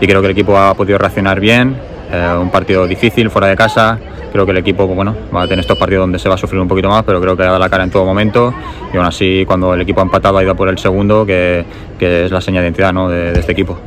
Y 0.00 0.06
creo 0.06 0.20
que 0.20 0.26
el 0.26 0.32
equipo 0.32 0.56
ha 0.56 0.74
podido 0.74 0.98
reaccionar 0.98 1.40
bien. 1.40 1.91
Eh, 2.12 2.36
un 2.40 2.50
partido 2.50 2.86
difícil, 2.86 3.30
fuera 3.30 3.48
de 3.48 3.56
casa 3.56 3.98
creo 4.32 4.46
que 4.46 4.52
el 4.52 4.58
equipo 4.58 4.86
pues, 4.86 4.96
bueno, 4.96 5.14
va 5.34 5.42
a 5.42 5.44
tener 5.46 5.60
estos 5.60 5.78
partidos 5.78 6.02
donde 6.02 6.18
se 6.18 6.28
va 6.28 6.34
a 6.34 6.38
sufrir 6.38 6.60
un 6.60 6.66
poquito 6.66 6.88
más, 6.88 7.04
pero 7.04 7.20
creo 7.20 7.36
que 7.36 7.42
ha 7.42 7.46
dado 7.46 7.58
la 7.58 7.68
cara 7.68 7.84
en 7.84 7.90
todo 7.90 8.04
momento 8.04 8.52
y 8.92 8.96
aún 8.96 9.06
así 9.06 9.44
cuando 9.46 9.74
el 9.74 9.82
equipo 9.82 10.00
ha 10.00 10.04
empatado 10.04 10.38
ha 10.38 10.42
ido 10.42 10.56
por 10.56 10.68
el 10.68 10.78
segundo, 10.78 11.26
que, 11.26 11.64
que 11.98 12.24
es 12.24 12.32
la 12.32 12.40
señal 12.40 12.62
de 12.62 12.68
identidad 12.68 12.92
¿no? 12.92 13.08
de, 13.08 13.38
este 13.38 13.52
equipo. 13.52 13.78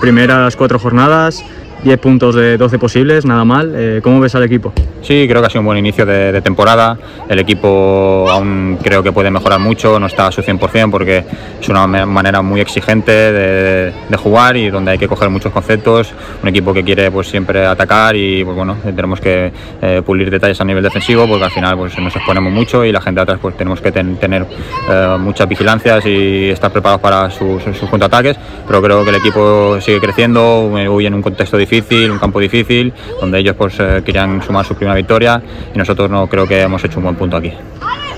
Primeras 0.00 0.56
cuatro 0.56 0.78
jornadas, 0.78 1.44
10 1.86 2.00
puntos 2.00 2.34
de 2.34 2.56
12 2.56 2.80
posibles, 2.80 3.24
nada 3.24 3.44
mal. 3.44 3.72
Eh, 3.76 4.00
¿Cómo 4.02 4.18
ves 4.18 4.34
al 4.34 4.42
equipo? 4.42 4.72
Sí, 5.02 5.24
creo 5.28 5.40
que 5.40 5.46
ha 5.46 5.50
sido 5.50 5.60
un 5.60 5.66
buen 5.66 5.78
inicio 5.78 6.04
de, 6.04 6.42
temporada. 6.42 6.98
El 7.28 7.38
equipo 7.38 8.26
aún 8.28 8.76
creo 8.82 9.04
que 9.04 9.12
puede 9.12 9.30
mejorar 9.30 9.60
mucho, 9.60 10.00
no 10.00 10.06
está 10.06 10.26
a 10.26 10.32
su 10.32 10.42
100% 10.42 10.90
porque 10.90 11.24
es 11.60 11.68
una 11.68 11.86
manera 11.86 12.42
muy 12.42 12.60
exigente 12.60 13.12
de, 13.12 13.92
jugar 14.16 14.56
y 14.56 14.68
donde 14.70 14.90
hay 14.90 14.98
que 14.98 15.06
coger 15.06 15.30
muchos 15.30 15.52
conceptos. 15.52 16.12
Un 16.42 16.48
equipo 16.48 16.74
que 16.74 16.82
quiere 16.82 17.08
pues 17.12 17.28
siempre 17.28 17.64
atacar 17.64 18.16
y 18.16 18.42
pues 18.42 18.56
bueno, 18.56 18.76
tenemos 18.82 19.20
que 19.20 19.52
eh, 19.80 20.02
pulir 20.04 20.28
detalles 20.28 20.60
a 20.60 20.64
nivel 20.64 20.82
defensivo 20.82 21.28
porque 21.28 21.44
al 21.44 21.52
final 21.52 21.76
pues 21.76 21.96
nos 22.00 22.16
exponemos 22.16 22.52
mucho 22.52 22.84
y 22.84 22.90
la 22.90 23.00
gente 23.00 23.20
de 23.20 23.22
atrás 23.22 23.38
pues 23.40 23.56
tenemos 23.56 23.80
que 23.80 23.92
tener 23.92 24.44
eh, 24.90 25.16
muchas 25.20 25.48
vigilancias 25.48 26.04
y 26.04 26.50
estar 26.50 26.72
preparados 26.72 27.00
para 27.00 27.30
sus, 27.30 27.62
sus 27.62 27.88
contraataques. 27.88 28.36
Pero 28.66 28.82
creo 28.82 29.04
que 29.04 29.10
el 29.10 29.16
equipo 29.16 29.80
sigue 29.80 30.00
creciendo, 30.00 30.72
hoy 30.72 31.06
en 31.06 31.14
un 31.14 31.22
contexto 31.22 31.56
difícil 31.56 31.75
un 32.10 32.18
campo 32.18 32.40
difícil, 32.40 32.92
donde 33.20 33.38
ellos 33.38 33.54
pues 33.56 33.76
eh, 33.78 34.02
querían 34.04 34.42
sumar 34.42 34.64
su 34.64 34.74
primera 34.74 34.94
victoria 34.96 35.42
y 35.74 35.78
nosotros 35.78 36.10
no 36.10 36.26
creo 36.26 36.46
que 36.46 36.60
hemos 36.60 36.82
hecho 36.84 36.98
un 36.98 37.04
buen 37.04 37.16
punto 37.16 37.36
aquí. 37.36 37.52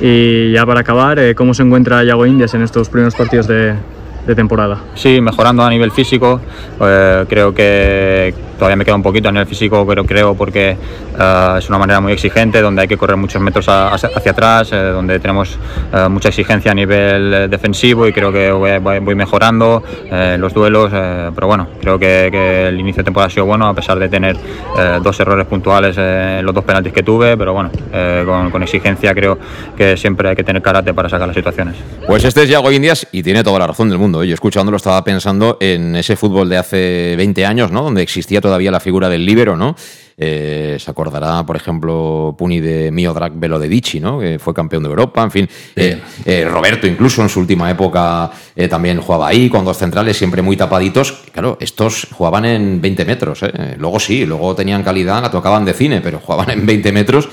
Y 0.00 0.52
ya 0.52 0.64
para 0.64 0.80
acabar, 0.80 1.18
eh, 1.18 1.34
¿cómo 1.34 1.54
se 1.54 1.62
encuentra 1.62 2.04
Yago 2.04 2.24
Indias 2.26 2.54
en 2.54 2.62
estos 2.62 2.88
primeros 2.88 3.14
partidos 3.14 3.48
de, 3.48 3.74
de 4.28 4.34
temporada? 4.34 4.78
Sí, 4.94 5.20
mejorando 5.20 5.64
a 5.64 5.70
nivel 5.70 5.90
físico. 5.90 6.40
Eh, 6.80 7.24
creo 7.28 7.54
que 7.54 8.34
todavía 8.58 8.76
me 8.76 8.84
queda 8.84 8.94
un 8.94 9.02
poquito 9.02 9.28
a 9.30 9.32
nivel 9.32 9.46
físico, 9.46 9.86
pero 9.86 10.04
creo 10.04 10.34
porque 10.34 10.76
uh, 11.14 11.56
es 11.56 11.68
una 11.68 11.78
manera 11.78 12.00
muy 12.00 12.12
exigente, 12.12 12.60
donde 12.60 12.82
hay 12.82 12.88
que 12.88 12.98
correr 12.98 13.16
muchos 13.16 13.40
metros 13.40 13.68
a, 13.68 13.94
hacia 13.94 14.32
atrás, 14.32 14.70
eh, 14.72 14.76
donde 14.76 15.18
tenemos 15.18 15.58
mucha 16.10 16.28
exigencia 16.28 16.72
a 16.72 16.74
nivel 16.74 17.48
defensivo 17.48 18.06
y 18.06 18.12
creo 18.12 18.30
que 18.30 18.52
voy, 18.52 18.78
voy, 18.78 18.98
voy 18.98 19.14
mejorando 19.14 19.82
los 20.38 20.52
duelos. 20.52 20.90
pero 21.34 21.46
bueno, 21.46 21.68
creo 21.80 21.98
que, 21.98 22.28
que, 22.30 22.68
el 22.68 22.78
inicio 22.78 23.00
de 23.00 23.04
temporada 23.04 23.28
ha 23.28 23.30
sido 23.30 23.46
bueno, 23.46 23.66
a 23.68 23.74
pesar 23.74 23.98
de 23.98 24.08
tener 24.08 24.36
dos 25.02 25.18
errores 25.20 25.46
puntuales 25.46 25.96
en 25.96 26.44
los 26.44 26.54
dos 26.54 26.64
penaltis 26.64 26.92
que 26.92 27.02
tuve, 27.02 27.36
pero 27.36 27.54
bueno, 27.54 27.70
con, 28.26 28.50
con, 28.50 28.62
exigencia 28.62 29.14
creo 29.14 29.38
que 29.76 29.96
siempre 29.96 30.28
hay 30.28 30.36
que 30.36 30.44
tener 30.44 30.60
karate 30.60 30.92
para 30.92 31.08
sacar 31.08 31.26
las 31.26 31.36
situaciones. 31.36 31.76
Pues 32.06 32.24
este 32.24 32.42
es 32.42 32.50
Yago 32.50 32.70
Indias 32.70 33.06
y 33.12 33.22
tiene 33.22 33.42
toda 33.42 33.60
la 33.60 33.66
razón 33.68 33.88
del 33.88 33.98
mundo. 33.98 34.17
Yo 34.24 34.34
escuchándolo 34.34 34.76
estaba 34.76 35.02
pensando 35.04 35.56
en 35.60 35.96
ese 35.96 36.16
fútbol 36.16 36.48
de 36.48 36.56
hace 36.56 37.14
20 37.16 37.46
años, 37.46 37.70
¿no? 37.70 37.82
Donde 37.82 38.02
existía 38.02 38.40
todavía 38.40 38.70
la 38.70 38.80
figura 38.80 39.08
del 39.08 39.24
líbero, 39.24 39.56
¿no? 39.56 39.74
Eh, 40.20 40.76
se 40.80 40.90
acordará, 40.90 41.46
por 41.46 41.54
ejemplo, 41.54 42.34
Puni 42.36 42.58
de 42.58 42.90
Miodrag 42.90 43.34
Velodedici, 43.36 44.00
¿no? 44.00 44.18
que 44.18 44.40
fue 44.40 44.52
campeón 44.52 44.82
de 44.82 44.88
Europa, 44.88 45.22
en 45.22 45.30
fin. 45.30 45.48
Eh, 45.76 46.02
eh, 46.24 46.44
Roberto, 46.44 46.88
incluso 46.88 47.22
en 47.22 47.28
su 47.28 47.38
última 47.38 47.70
época, 47.70 48.28
también 48.68 49.00
jugaba 49.00 49.28
ahí, 49.28 49.48
con 49.48 49.64
dos 49.64 49.78
centrales 49.78 50.16
siempre 50.16 50.42
muy 50.42 50.56
tapaditos. 50.56 51.12
Claro, 51.32 51.56
estos 51.60 52.08
jugaban 52.10 52.44
en 52.44 52.80
20 52.80 53.04
metros. 53.04 53.44
Luego 53.78 54.00
sí, 54.00 54.26
luego 54.26 54.56
tenían 54.56 54.82
calidad, 54.82 55.22
la 55.22 55.30
tocaban 55.30 55.64
de 55.64 55.72
cine, 55.72 56.00
pero 56.00 56.18
jugaban 56.18 56.50
en 56.50 56.66
20 56.66 56.90
metros. 56.90 57.28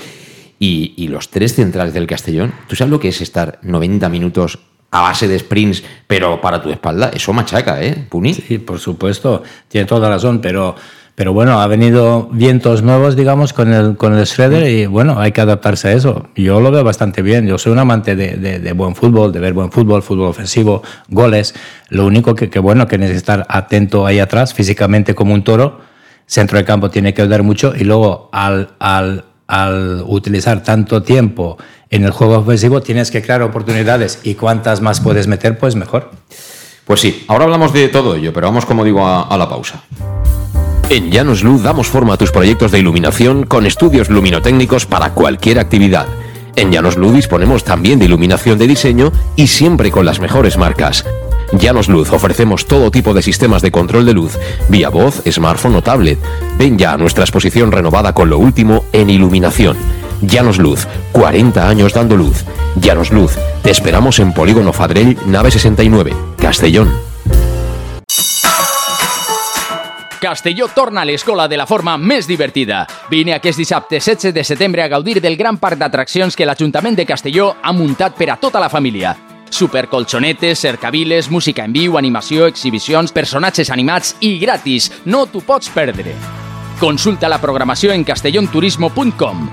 Y, 0.60 0.94
y 0.96 1.08
los 1.08 1.28
tres 1.30 1.54
centrales 1.54 1.92
del 1.92 2.06
Castellón, 2.06 2.54
¿tú 2.68 2.76
sabes 2.76 2.90
lo 2.90 3.00
que 3.00 3.08
es 3.08 3.20
estar 3.20 3.58
90 3.62 4.08
minutos 4.08 4.60
a 4.96 5.02
base 5.02 5.28
de 5.28 5.38
sprints, 5.38 5.82
pero 6.06 6.40
para 6.40 6.62
tu 6.62 6.70
espalda, 6.70 7.10
eso 7.12 7.32
machaca, 7.32 7.82
¿eh, 7.82 8.06
Puni? 8.08 8.32
Sí, 8.32 8.58
por 8.58 8.78
supuesto, 8.78 9.42
tiene 9.68 9.86
toda 9.86 10.08
la 10.08 10.14
razón, 10.14 10.40
pero, 10.40 10.74
pero 11.14 11.32
bueno, 11.32 11.60
ha 11.60 11.66
venido 11.66 12.28
vientos 12.32 12.82
nuevos, 12.82 13.14
digamos, 13.14 13.52
con 13.52 13.72
el, 13.72 13.96
con 13.96 14.16
el 14.16 14.24
Shredder 14.24 14.68
y 14.70 14.86
bueno, 14.86 15.20
hay 15.20 15.32
que 15.32 15.42
adaptarse 15.42 15.88
a 15.88 15.92
eso. 15.92 16.28
Yo 16.34 16.60
lo 16.60 16.70
veo 16.70 16.82
bastante 16.82 17.20
bien, 17.20 17.46
yo 17.46 17.58
soy 17.58 17.72
un 17.72 17.78
amante 17.78 18.16
de, 18.16 18.36
de, 18.36 18.72
buen 18.72 18.94
fútbol, 18.94 19.32
de 19.32 19.40
ver 19.40 19.52
buen 19.52 19.70
fútbol, 19.70 20.02
fútbol 20.02 20.28
ofensivo, 20.28 20.82
goles. 21.08 21.54
Lo 21.90 22.06
único 22.06 22.34
que, 22.34 22.48
que 22.48 22.58
bueno, 22.58 22.86
que 22.86 22.96
necesita 22.96 23.34
estar 23.34 23.46
atento 23.48 24.06
ahí 24.06 24.18
atrás, 24.18 24.54
físicamente 24.54 25.14
como 25.14 25.34
un 25.34 25.44
toro, 25.44 25.80
centro 26.26 26.58
de 26.58 26.64
campo 26.64 26.90
tiene 26.90 27.12
que 27.12 27.22
ayudar 27.22 27.42
mucho 27.42 27.74
y 27.76 27.84
luego 27.84 28.30
al, 28.32 28.70
al, 28.78 29.24
al 29.46 30.02
utilizar 30.06 30.62
tanto 30.62 31.02
tiempo 31.02 31.56
en 31.90 32.04
el 32.04 32.10
juego 32.10 32.38
ofensivo 32.38 32.80
tienes 32.80 33.10
que 33.10 33.22
crear 33.22 33.42
oportunidades 33.42 34.20
y 34.24 34.34
cuantas 34.34 34.80
más 34.80 35.00
puedes 35.00 35.28
meter, 35.28 35.58
pues 35.58 35.76
mejor. 35.76 36.10
Pues 36.84 37.00
sí, 37.00 37.24
ahora 37.28 37.44
hablamos 37.44 37.72
de 37.72 37.88
todo 37.88 38.14
ello, 38.14 38.32
pero 38.32 38.48
vamos, 38.48 38.66
como 38.66 38.84
digo, 38.84 39.06
a, 39.06 39.22
a 39.22 39.36
la 39.36 39.48
pausa. 39.48 39.82
En 40.88 41.10
Llanos 41.10 41.42
Luz 41.42 41.62
damos 41.62 41.88
forma 41.88 42.14
a 42.14 42.16
tus 42.16 42.30
proyectos 42.30 42.70
de 42.70 42.78
iluminación 42.78 43.44
con 43.44 43.66
estudios 43.66 44.08
luminotécnicos 44.08 44.86
para 44.86 45.14
cualquier 45.14 45.58
actividad. 45.58 46.06
En 46.54 46.70
Llanos 46.70 46.96
Luz 46.96 47.12
disponemos 47.12 47.64
también 47.64 47.98
de 47.98 48.04
iluminación 48.04 48.56
de 48.58 48.68
diseño 48.68 49.12
y 49.34 49.48
siempre 49.48 49.90
con 49.90 50.06
las 50.06 50.20
mejores 50.20 50.56
marcas. 50.56 51.04
Llanos 51.52 51.88
Luz 51.88 52.12
ofrecemos 52.12 52.66
todo 52.66 52.90
tipo 52.90 53.14
de 53.14 53.22
sistemas 53.22 53.62
de 53.62 53.70
control 53.70 54.04
de 54.04 54.14
luz, 54.14 54.38
vía 54.68 54.88
voz, 54.88 55.22
smartphone 55.30 55.76
o 55.76 55.82
tablet. 55.82 56.18
Ven 56.58 56.76
ya 56.76 56.92
a 56.92 56.96
nuestra 56.96 57.24
exposición 57.24 57.72
renovada 57.72 58.12
con 58.12 58.28
lo 58.30 58.38
último 58.38 58.84
en 58.92 59.10
iluminación. 59.10 59.76
Llanos 60.22 60.58
Luz, 60.58 60.86
40 61.12 61.68
años 61.68 61.92
dando 61.92 62.16
luz. 62.16 62.44
Llanos 62.80 63.12
Luz, 63.12 63.36
te 63.62 63.70
esperamos 63.70 64.18
en 64.18 64.32
Polígono 64.32 64.72
Fadrell, 64.72 65.16
nave 65.26 65.50
69, 65.50 66.14
Castellón. 66.38 66.90
Castelló 70.20 70.66
torna 70.74 71.02
a 71.02 71.04
l'escola 71.04 71.46
de 71.46 71.58
la 71.60 71.66
forma 71.66 71.96
més 71.98 72.26
divertida. 72.26 72.86
Vine 73.10 73.36
aquest 73.36 73.60
dissabte 73.60 74.00
16 74.00 74.34
de 74.34 74.42
setembre 74.42 74.82
a 74.82 74.88
gaudir 74.88 75.20
del 75.20 75.36
gran 75.36 75.60
parc 75.60 75.78
d'atraccions 75.78 76.34
que 76.34 76.48
l'Ajuntament 76.48 76.96
de 76.96 77.06
Castelló 77.06 77.52
ha 77.62 77.72
muntat 77.72 78.16
per 78.16 78.32
a 78.32 78.40
tota 78.40 78.58
la 78.58 78.72
família. 78.72 79.14
Supercolxonetes, 79.50 80.58
cercaviles, 80.58 81.30
música 81.30 81.64
en 81.64 81.72
viu, 81.72 81.96
animació, 81.98 82.46
exhibicions, 82.46 83.12
personatges 83.12 83.70
animats 83.70 84.16
i 84.20 84.36
gratis. 84.38 84.90
No 85.04 85.26
t'ho 85.26 85.40
pots 85.40 85.70
perdre. 85.72 86.14
Consulta 86.80 87.28
la 87.28 87.40
programació 87.40 87.92
en 87.92 88.04
castellonturismo.com. 88.04 89.46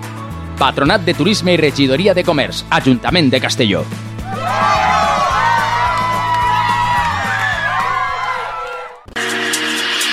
Patronat 0.59 1.05
de 1.07 1.13
Turisme 1.17 1.55
i 1.55 1.61
Regidoria 1.61 2.13
de 2.13 2.23
Comerç, 2.23 2.65
Ajuntament 2.69 3.31
de 3.31 3.41
Castelló. 3.41 3.85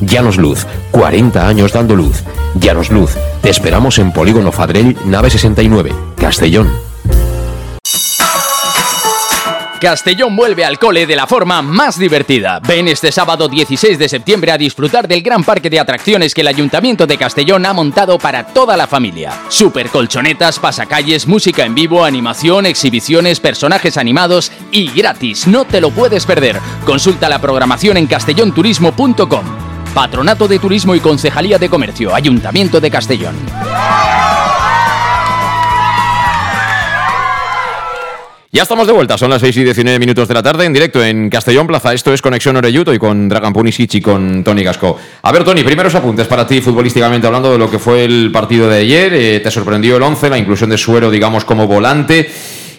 Llanos 0.00 0.36
Luz, 0.36 0.66
40 0.90 1.46
años 1.48 1.72
dando 1.72 1.94
luz. 1.94 2.22
Llanos 2.54 2.90
Luz, 2.90 3.16
te 3.42 3.50
esperamos 3.50 3.98
en 3.98 4.12
Polígono 4.12 4.52
Fadrell, 4.52 4.96
nave 5.04 5.30
69, 5.30 5.92
Castellón. 6.16 6.88
Castellón 9.80 10.34
vuelve 10.34 10.64
al 10.64 10.78
cole 10.78 11.06
de 11.06 11.14
la 11.14 11.26
forma 11.26 11.62
más 11.62 11.98
divertida. 11.98 12.60
Ven 12.66 12.88
este 12.88 13.12
sábado 13.12 13.48
16 13.48 13.96
de 13.98 14.08
septiembre 14.08 14.50
a 14.50 14.58
disfrutar 14.58 15.06
del 15.06 15.22
gran 15.22 15.44
parque 15.44 15.70
de 15.70 15.78
atracciones 15.78 16.34
que 16.34 16.40
el 16.40 16.48
Ayuntamiento 16.48 17.06
de 17.06 17.16
Castellón 17.16 17.64
ha 17.64 17.72
montado 17.72 18.18
para 18.18 18.44
toda 18.46 18.76
la 18.76 18.88
familia. 18.88 19.32
Super 19.48 19.88
colchonetas, 19.88 20.58
pasacalles, 20.58 21.28
música 21.28 21.64
en 21.64 21.76
vivo, 21.76 22.04
animación, 22.04 22.66
exhibiciones, 22.66 23.38
personajes 23.38 23.96
animados 23.96 24.50
y 24.72 24.90
gratis. 24.90 25.46
No 25.46 25.64
te 25.64 25.80
lo 25.80 25.90
puedes 25.90 26.26
perder. 26.26 26.58
Consulta 26.84 27.28
la 27.28 27.40
programación 27.40 27.96
en 27.98 28.08
castellonturismo.com. 28.08 29.67
Patronato 29.98 30.46
de 30.46 30.60
Turismo 30.60 30.94
y 30.94 31.00
Concejalía 31.00 31.58
de 31.58 31.68
Comercio, 31.68 32.14
Ayuntamiento 32.14 32.80
de 32.80 32.88
Castellón. 32.88 33.34
Ya 38.52 38.62
estamos 38.62 38.86
de 38.86 38.92
vuelta, 38.92 39.18
son 39.18 39.30
las 39.30 39.40
6 39.40 39.56
y 39.56 39.64
19 39.64 39.98
minutos 39.98 40.28
de 40.28 40.34
la 40.34 40.42
tarde 40.44 40.66
en 40.66 40.72
directo 40.72 41.04
en 41.04 41.28
Castellón 41.28 41.66
Plaza. 41.66 41.92
Esto 41.92 42.12
es 42.12 42.22
Conexión 42.22 42.54
Oreyuto 42.54 42.94
y 42.94 42.98
con 43.00 43.28
Dragan 43.28 43.52
Punisic 43.52 43.94
y 43.96 44.00
con 44.00 44.44
Tony 44.44 44.62
Gasco. 44.62 44.96
A 45.22 45.32
ver, 45.32 45.42
Tony, 45.42 45.64
primeros 45.64 45.96
apuntes 45.96 46.28
para 46.28 46.46
ti 46.46 46.60
futbolísticamente 46.60 47.26
hablando 47.26 47.50
de 47.50 47.58
lo 47.58 47.68
que 47.68 47.80
fue 47.80 48.04
el 48.04 48.30
partido 48.32 48.68
de 48.68 48.78
ayer. 48.78 49.12
Eh, 49.14 49.40
¿Te 49.40 49.50
sorprendió 49.50 49.96
el 49.96 50.02
11, 50.04 50.30
la 50.30 50.38
inclusión 50.38 50.70
de 50.70 50.78
Suero, 50.78 51.10
digamos, 51.10 51.44
como 51.44 51.66
volante? 51.66 52.30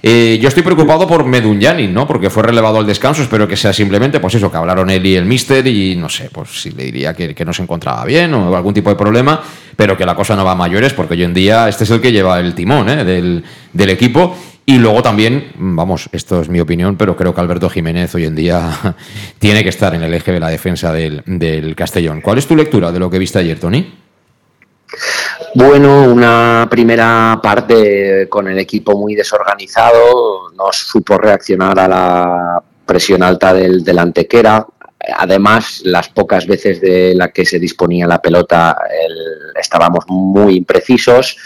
Eh, 0.01 0.39
yo 0.41 0.47
estoy 0.47 0.63
preocupado 0.63 1.07
por 1.07 1.25
Medunyanin, 1.25 1.93
¿no? 1.93 2.07
Porque 2.07 2.29
fue 2.29 2.43
relevado 2.43 2.77
al 2.77 2.85
descanso. 2.85 3.21
Espero 3.21 3.47
que 3.47 3.57
sea 3.57 3.73
simplemente, 3.73 4.19
pues 4.19 4.35
eso, 4.35 4.51
que 4.51 4.57
hablaron 4.57 4.89
él 4.89 5.05
y 5.05 5.15
el 5.15 5.25
mister 5.25 5.65
y 5.67 5.95
no 5.95 6.09
sé, 6.09 6.29
pues 6.31 6.61
si 6.61 6.71
le 6.71 6.85
diría 6.85 7.13
que, 7.13 7.45
no 7.45 7.53
se 7.53 7.63
encontraba 7.63 8.05
bien 8.05 8.33
o 8.33 8.55
algún 8.55 8.73
tipo 8.73 8.89
de 8.89 8.95
problema, 8.95 9.41
pero 9.75 9.97
que 9.97 10.05
la 10.05 10.15
cosa 10.15 10.35
no 10.35 10.45
va 10.45 10.51
a 10.51 10.55
mayores 10.55 10.93
porque 10.93 11.15
hoy 11.15 11.23
en 11.23 11.33
día 11.33 11.67
este 11.67 11.83
es 11.83 11.89
el 11.89 12.01
que 12.01 12.11
lleva 12.11 12.39
el 12.39 12.53
timón 12.53 12.89
¿eh? 12.89 13.03
del, 13.03 13.43
del 13.73 13.89
equipo. 13.89 14.35
Y 14.65 14.77
luego 14.77 15.01
también, 15.01 15.51
vamos, 15.55 16.09
esto 16.11 16.41
es 16.41 16.49
mi 16.49 16.59
opinión, 16.59 16.95
pero 16.95 17.17
creo 17.17 17.33
que 17.33 17.41
Alberto 17.41 17.71
Jiménez 17.71 18.13
hoy 18.13 18.25
en 18.25 18.35
día 18.35 18.95
tiene 19.39 19.63
que 19.63 19.69
estar 19.69 19.95
en 19.95 20.03
el 20.03 20.13
eje 20.13 20.31
de 20.31 20.39
la 20.39 20.49
defensa 20.49 20.93
del, 20.93 21.23
del 21.25 21.75
Castellón. 21.75 22.21
¿Cuál 22.21 22.37
es 22.37 22.47
tu 22.47 22.55
lectura 22.55 22.91
de 22.91 22.99
lo 22.99 23.09
que 23.09 23.17
viste 23.17 23.39
ayer, 23.39 23.59
Tony? 23.59 23.91
Bueno, 25.55 26.03
una 26.03 26.67
primera 26.69 27.39
parte 27.41 28.29
con 28.29 28.47
el 28.47 28.59
equipo 28.59 28.97
muy 28.97 29.15
desorganizado, 29.15 30.51
no 30.55 30.71
supo 30.71 31.17
reaccionar 31.17 31.79
a 31.79 31.87
la 31.87 32.63
presión 32.85 33.23
alta 33.23 33.53
del, 33.53 33.83
del 33.83 33.99
Antequera. 33.99 34.65
Además, 35.17 35.81
las 35.85 36.09
pocas 36.09 36.45
veces 36.45 36.79
de 36.81 37.15
la 37.15 37.29
que 37.29 37.45
se 37.45 37.57
disponía 37.57 38.05
la 38.05 38.21
pelota 38.21 38.77
el, 38.91 39.57
estábamos 39.59 40.05
muy 40.07 40.55
imprecisos 40.55 41.37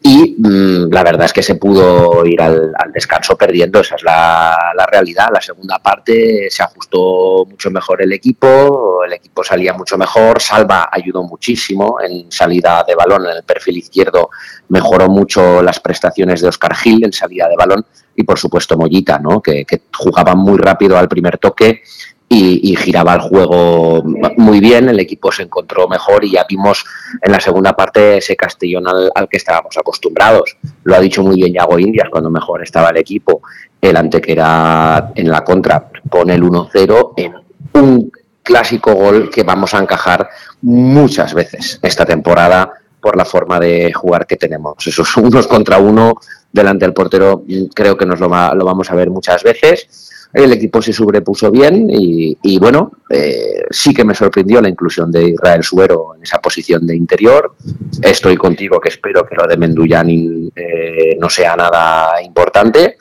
y 0.00 0.36
mmm, 0.38 0.92
la 0.92 1.02
verdad 1.02 1.26
es 1.26 1.32
que 1.32 1.42
se 1.42 1.56
pudo 1.56 2.24
ir 2.24 2.40
al, 2.40 2.72
descanso 2.92 3.36
perdiendo, 3.36 3.80
esa 3.80 3.96
es 3.96 4.02
la, 4.02 4.72
la, 4.76 4.86
realidad. 4.86 5.28
La 5.32 5.40
segunda 5.40 5.78
parte 5.78 6.48
se 6.50 6.62
ajustó 6.62 7.44
mucho 7.46 7.70
mejor 7.70 8.02
el 8.02 8.12
equipo, 8.12 9.04
el 9.04 9.12
equipo 9.12 9.44
salía 9.44 9.72
mucho 9.72 9.98
mejor, 9.98 10.40
Salva 10.40 10.88
ayudó 10.90 11.22
muchísimo 11.24 11.98
en 12.00 12.30
salida 12.30 12.84
de 12.86 12.94
balón, 12.94 13.26
en 13.26 13.36
el 13.36 13.42
perfil 13.42 13.78
izquierdo 13.78 14.30
mejoró 14.68 15.08
mucho 15.08 15.62
las 15.62 15.80
prestaciones 15.80 16.40
de 16.40 16.48
Oscar 16.48 16.74
Gil 16.74 17.04
en 17.04 17.12
salida 17.12 17.48
de 17.48 17.56
balón 17.56 17.84
y 18.14 18.24
por 18.24 18.38
supuesto 18.38 18.76
Mollita, 18.76 19.18
¿no? 19.18 19.40
que, 19.40 19.64
que 19.64 19.82
jugaba 19.94 20.34
muy 20.34 20.58
rápido 20.58 20.98
al 20.98 21.08
primer 21.08 21.38
toque 21.38 21.82
y, 22.30 22.76
giraba 22.76 23.14
el 23.14 23.20
juego 23.20 24.02
muy 24.36 24.60
bien, 24.60 24.88
el 24.88 25.00
equipo 25.00 25.32
se 25.32 25.44
encontró 25.44 25.88
mejor 25.88 26.24
y 26.24 26.32
ya 26.32 26.44
vimos 26.48 26.84
en 27.22 27.32
la 27.32 27.40
segunda 27.40 27.74
parte 27.74 28.18
ese 28.18 28.36
Castellón 28.36 28.86
al, 28.86 29.10
al 29.14 29.28
que 29.28 29.38
estábamos 29.38 29.76
acostumbrados. 29.78 30.56
Lo 30.84 30.94
ha 30.94 31.00
dicho 31.00 31.22
muy 31.22 31.36
bien 31.36 31.54
Yago 31.54 31.78
Indias 31.78 32.08
cuando 32.10 32.30
mejor 32.30 32.62
estaba 32.62 32.90
el 32.90 32.98
equipo, 32.98 33.40
el 33.80 33.96
era 34.26 35.12
en 35.14 35.28
la 35.28 35.42
contra, 35.42 35.88
pone 36.10 36.34
el 36.34 36.42
1-0 36.42 37.12
en 37.16 37.34
un 37.72 38.12
clásico 38.42 38.94
gol 38.94 39.30
que 39.30 39.42
vamos 39.42 39.74
a 39.74 39.78
encajar 39.78 40.28
muchas 40.62 41.34
veces 41.34 41.78
esta 41.82 42.04
temporada 42.04 42.72
por 43.00 43.16
la 43.16 43.24
forma 43.24 43.58
de 43.60 43.92
jugar 43.92 44.26
que 44.26 44.36
tenemos. 44.36 44.86
Esos 44.86 45.16
unos 45.16 45.46
contra 45.46 45.78
uno 45.78 46.14
delante 46.52 46.84
del 46.84 46.94
portero 46.94 47.44
creo 47.74 47.96
que 47.96 48.06
nos 48.06 48.20
lo, 48.20 48.28
va, 48.28 48.54
lo 48.54 48.64
vamos 48.64 48.90
a 48.90 48.94
ver 48.94 49.10
muchas 49.10 49.42
veces 49.42 50.07
el 50.32 50.52
equipo 50.52 50.82
se 50.82 50.92
sobrepuso 50.92 51.50
bien 51.50 51.88
y, 51.90 52.58
bueno, 52.58 52.92
eh, 53.10 53.64
sí 53.70 53.94
que 53.94 54.04
me 54.04 54.14
sorprendió 54.14 54.60
la 54.60 54.68
inclusión 54.68 55.10
de 55.10 55.30
Israel 55.30 55.62
Suero 55.62 56.14
en 56.16 56.22
esa 56.22 56.38
posición 56.38 56.86
de 56.86 56.96
interior. 56.96 57.54
Estoy 58.02 58.36
contigo 58.36 58.80
que 58.80 58.90
espero 58.90 59.24
que 59.26 59.34
lo 59.34 59.46
de 59.46 59.56
Menduyan 59.56 60.08
eh, 60.10 61.16
no 61.18 61.30
sea 61.30 61.56
nada 61.56 62.22
importante. 62.22 62.96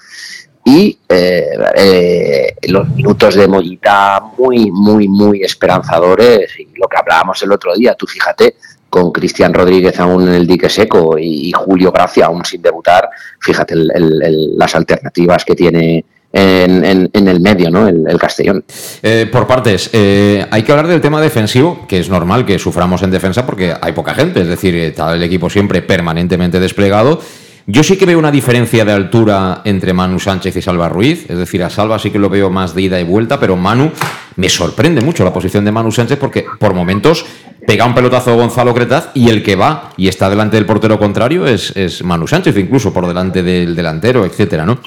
Y 0.68 1.00
eh, 1.08 1.58
eh, 1.78 2.56
los 2.68 2.90
minutos 2.90 3.36
de 3.36 3.48
Mollita 3.48 4.22
muy, 4.38 4.70
muy, 4.70 5.08
muy 5.08 5.42
esperanzadores. 5.42 6.60
Y 6.60 6.68
lo 6.78 6.90
que 6.90 6.98
hablábamos 6.98 7.42
el 7.44 7.54
otro 7.54 7.74
día, 7.74 7.96
tú 7.96 8.06
fíjate, 8.06 8.56
con 8.90 9.14
Cristian 9.14 9.54
Rodríguez 9.54 9.98
aún 10.00 10.28
en 10.28 10.34
el 10.34 10.46
dique 10.46 10.68
seco 10.68 11.18
y, 11.18 11.54
Julio 11.54 11.92
Gracia 11.94 12.26
aún 12.26 12.44
sin 12.44 12.62
debutar, 12.62 13.10
fíjate 13.40 13.76
el, 13.76 14.58
las 14.58 14.76
alternativas 14.76 15.46
que 15.46 15.56
tiene 15.56 16.04
en, 16.32 17.10
en, 17.14 17.28
el 17.28 17.40
medio, 17.40 17.70
¿no? 17.70 17.88
El, 17.88 18.04
el 18.08 18.18
Castellón. 18.20 18.64
Eh, 19.02 19.28
por 19.32 19.48
partes, 19.48 19.90
eh, 19.94 20.46
hay 20.50 20.64
que 20.64 20.72
hablar 20.72 20.88
del 20.88 21.02
tema 21.02 21.22
defensivo, 21.22 21.86
que 21.88 22.00
es 22.00 22.10
normal 22.10 22.46
que 22.46 22.60
suframos 22.60 23.02
en 23.04 23.12
defensa 23.12 23.46
porque 23.46 23.74
hay 23.80 23.94
poca 23.94 24.14
gente, 24.14 24.42
es 24.42 24.48
decir, 24.48 24.76
está 24.76 25.14
el 25.14 25.24
equipo 25.24 25.50
siempre 25.50 25.82
permanentemente 25.82 26.60
desplegado. 26.60 27.22
Yo 27.70 27.84
sí 27.84 27.98
que 27.98 28.06
veo 28.06 28.18
una 28.18 28.32
diferencia 28.32 28.86
de 28.86 28.94
altura 28.94 29.62
entre 29.66 29.92
Manu 29.92 30.20
Sánchez 30.20 30.56
y 30.56 30.62
Salva 30.62 30.88
Ruiz, 30.88 31.26
es 31.30 31.38
decir, 31.38 31.62
a 31.64 31.70
Salva 31.70 32.00
sí 32.00 32.12
que 32.12 32.20
lo 32.20 32.30
veo 32.30 32.50
más 32.50 32.74
de 32.74 32.84
ida 32.84 32.98
y 32.98 33.04
vuelta, 33.04 33.42
pero 33.42 33.58
Manu 33.58 33.92
me 34.38 34.48
sorprende 34.48 35.02
mucho 35.02 35.26
la 35.26 35.34
posición 35.34 35.66
de 35.66 35.74
Manu 35.74 35.92
Sánchez 35.92 36.18
porque 36.18 36.46
por 36.60 36.74
momentos 36.74 37.26
pega 37.66 37.84
un 37.84 37.94
pelotazo 37.94 38.38
Gonzalo 38.38 38.74
Cretaz 38.74 39.10
y 39.16 39.28
el 39.28 39.44
que 39.44 39.58
va 39.58 39.92
y 39.98 40.08
está 40.08 40.30
delante 40.30 40.56
del 40.56 40.66
portero 40.66 40.98
contrario 40.98 41.46
es, 41.46 41.76
es 41.76 42.02
Manu 42.06 42.26
Sánchez, 42.26 42.56
incluso 42.58 42.94
por 42.94 43.06
delante 43.06 43.44
del 43.44 43.76
delantero, 43.76 44.24
etcétera, 44.24 44.66
¿no? 44.66 44.80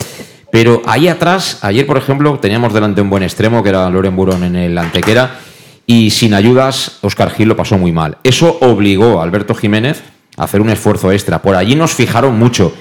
Pero 0.51 0.83
ahí 0.87 1.09
atrás, 1.09 1.59
ayer 1.63 1.87
por 1.87 1.97
ejemplo, 1.97 2.39
teníamos 2.41 2.73
delante 2.73 3.01
un 3.01 3.11
buen 3.11 3.23
extremo 3.23 3.63
que 3.63 3.69
era 3.69 3.89
Loren 3.89 4.17
Burón 4.17 4.43
en 4.45 4.57
el 4.57 4.77
Antequera 4.77 5.39
y 5.87 6.11
sin 6.11 6.35
ayudas 6.35 6.99
Oscar 7.03 7.31
Gil 7.31 7.49
lo 7.49 7.57
pasó 7.57 7.79
muy 7.79 7.93
mal. 7.93 8.19
Eso 8.25 8.59
obligó 8.61 9.21
a 9.21 9.25
Alberto 9.25 9.55
Jiménez 9.55 10.03
a 10.37 10.45
hacer 10.45 10.61
un 10.61 10.71
esfuerzo 10.71 11.13
extra. 11.13 11.41
Por 11.43 11.57
allí 11.57 11.75
nos 11.75 11.95
fijaron 11.95 12.39
mucho. 12.39 12.73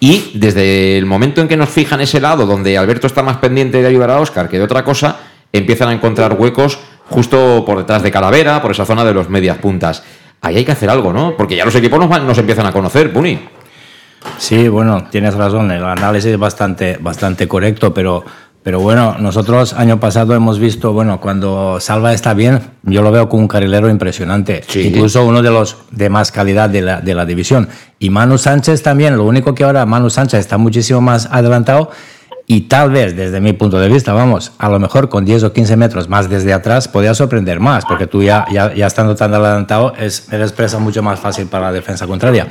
Y 0.00 0.32
desde 0.34 0.98
el 0.98 1.06
momento 1.06 1.40
en 1.40 1.48
que 1.48 1.56
nos 1.56 1.70
fijan 1.70 2.00
ese 2.00 2.20
lado, 2.20 2.46
donde 2.46 2.76
Alberto 2.76 3.06
está 3.06 3.22
más 3.22 3.38
pendiente 3.38 3.80
de 3.80 3.88
ayudar 3.88 4.10
a 4.10 4.20
Oscar 4.20 4.48
que 4.48 4.58
de 4.58 4.64
otra 4.64 4.84
cosa, 4.84 5.18
empiezan 5.52 5.88
a 5.88 5.92
encontrar 5.92 6.36
huecos 6.38 6.78
justo 7.08 7.64
por 7.64 7.78
detrás 7.78 8.02
de 8.02 8.10
Calavera, 8.10 8.60
por 8.60 8.72
esa 8.72 8.84
zona 8.84 9.04
de 9.04 9.14
los 9.14 9.28
medias 9.30 9.58
puntas. 9.58 10.02
Ahí 10.40 10.56
hay 10.56 10.64
que 10.64 10.72
hacer 10.72 10.90
algo, 10.90 11.12
¿no? 11.12 11.36
Porque 11.36 11.56
ya 11.56 11.64
los 11.64 11.74
equipos 11.74 11.98
nos, 11.98 12.22
nos 12.22 12.38
empiezan 12.38 12.66
a 12.66 12.72
conocer, 12.72 13.12
Puni. 13.12 13.38
Sí, 14.38 14.68
bueno, 14.68 15.04
tienes 15.10 15.34
razón, 15.34 15.70
el 15.70 15.84
análisis 15.84 16.32
es 16.32 16.38
bastante, 16.38 16.98
bastante 17.00 17.46
correcto, 17.48 17.94
pero, 17.94 18.24
pero 18.62 18.80
bueno, 18.80 19.16
nosotros 19.18 19.72
año 19.74 20.00
pasado 20.00 20.34
hemos 20.34 20.58
visto, 20.58 20.92
bueno, 20.92 21.20
cuando 21.20 21.78
Salva 21.80 22.12
está 22.12 22.34
bien, 22.34 22.60
yo 22.82 23.02
lo 23.02 23.12
veo 23.12 23.28
como 23.28 23.42
un 23.42 23.48
carrilero 23.48 23.88
impresionante, 23.88 24.62
sí. 24.66 24.88
incluso 24.88 25.24
uno 25.24 25.42
de 25.42 25.50
los 25.50 25.76
de 25.90 26.10
más 26.10 26.32
calidad 26.32 26.68
de 26.68 26.82
la, 26.82 27.00
de 27.00 27.14
la 27.14 27.24
división. 27.24 27.68
Y 27.98 28.10
Manu 28.10 28.38
Sánchez 28.38 28.82
también, 28.82 29.16
lo 29.16 29.24
único 29.24 29.54
que 29.54 29.64
ahora 29.64 29.86
Manu 29.86 30.10
Sánchez 30.10 30.40
está 30.40 30.58
muchísimo 30.58 31.00
más 31.00 31.28
adelantado 31.30 31.90
y 32.46 32.62
tal 32.62 32.90
vez 32.90 33.16
desde 33.16 33.40
mi 33.40 33.54
punto 33.54 33.78
de 33.78 33.88
vista, 33.88 34.12
vamos, 34.12 34.52
a 34.58 34.68
lo 34.68 34.78
mejor 34.78 35.08
con 35.08 35.24
10 35.24 35.44
o 35.44 35.52
15 35.52 35.76
metros 35.76 36.08
más 36.08 36.28
desde 36.28 36.52
atrás 36.52 36.88
podía 36.88 37.14
sorprender 37.14 37.58
más, 37.58 37.86
porque 37.86 38.06
tú 38.06 38.22
ya, 38.22 38.44
ya, 38.52 38.74
ya 38.74 38.86
estando 38.86 39.14
tan 39.14 39.32
adelantado 39.32 39.94
es, 39.98 40.30
eres 40.30 40.52
presa 40.52 40.78
mucho 40.78 41.02
más 41.02 41.18
fácil 41.18 41.46
para 41.46 41.66
la 41.66 41.72
defensa 41.72 42.06
contraria. 42.06 42.46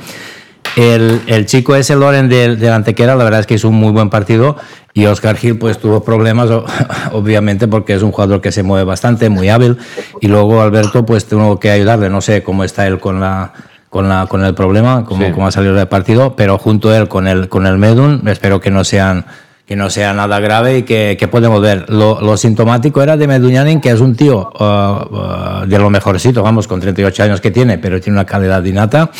El, 0.76 1.22
el, 1.26 1.46
chico 1.46 1.76
ese, 1.76 1.94
Loren 1.94 2.28
de, 2.28 2.56
de 2.56 2.70
Antequera, 2.70 3.14
la 3.14 3.24
verdad 3.24 3.40
es 3.40 3.46
que 3.46 3.54
hizo 3.54 3.68
un 3.68 3.76
muy 3.76 3.92
buen 3.92 4.10
partido 4.10 4.56
y 4.92 5.06
Oscar 5.06 5.36
Gil 5.36 5.58
pues 5.58 5.78
tuvo 5.78 6.02
problemas, 6.02 6.48
obviamente, 7.12 7.68
porque 7.68 7.94
es 7.94 8.02
un 8.02 8.12
jugador 8.12 8.40
que 8.40 8.52
se 8.52 8.62
mueve 8.62 8.84
bastante, 8.84 9.28
muy 9.28 9.48
hábil. 9.48 9.76
Y 10.20 10.28
luego 10.28 10.62
Alberto 10.62 11.04
pues 11.04 11.26
tuvo 11.26 11.58
que 11.60 11.70
ayudarle, 11.70 12.10
no 12.10 12.20
sé 12.20 12.42
cómo 12.42 12.64
está 12.64 12.86
él 12.86 12.98
con 12.98 13.20
la... 13.20 13.52
Con, 13.90 14.08
la, 14.08 14.26
con 14.26 14.44
el 14.44 14.56
problema, 14.56 15.04
cómo, 15.04 15.24
sí. 15.24 15.30
cómo 15.30 15.46
ha 15.46 15.52
salido 15.52 15.72
del 15.72 15.86
partido, 15.86 16.34
pero 16.34 16.58
junto 16.58 16.90
a 16.90 16.98
él 16.98 17.06
con 17.06 17.28
el, 17.28 17.48
con 17.48 17.64
el 17.64 17.78
Medun, 17.78 18.26
espero 18.26 18.60
que 18.60 18.72
no 18.72 18.82
sean 18.82 19.24
que 19.66 19.76
no 19.76 19.88
sea 19.88 20.12
nada 20.12 20.40
grave 20.40 20.78
y 20.78 20.82
que, 20.82 21.16
que 21.16 21.28
podemos 21.28 21.62
ver. 21.62 21.88
Lo, 21.88 22.20
lo, 22.20 22.36
sintomático 22.36 23.00
era 23.02 23.16
de 23.16 23.28
Meduñanin, 23.28 23.80
que 23.80 23.90
es 23.90 24.00
un 24.00 24.16
tío 24.16 24.50
uh, 24.58 24.64
uh, 24.64 25.66
de 25.68 25.78
lo 25.78 25.90
mejorcito, 25.90 26.42
vamos, 26.42 26.66
con 26.66 26.80
38 26.80 27.22
años 27.22 27.40
que 27.40 27.52
tiene, 27.52 27.78
pero 27.78 28.00
tiene 28.00 28.18
una 28.18 28.26
calidad 28.26 28.64
innata 28.64 29.12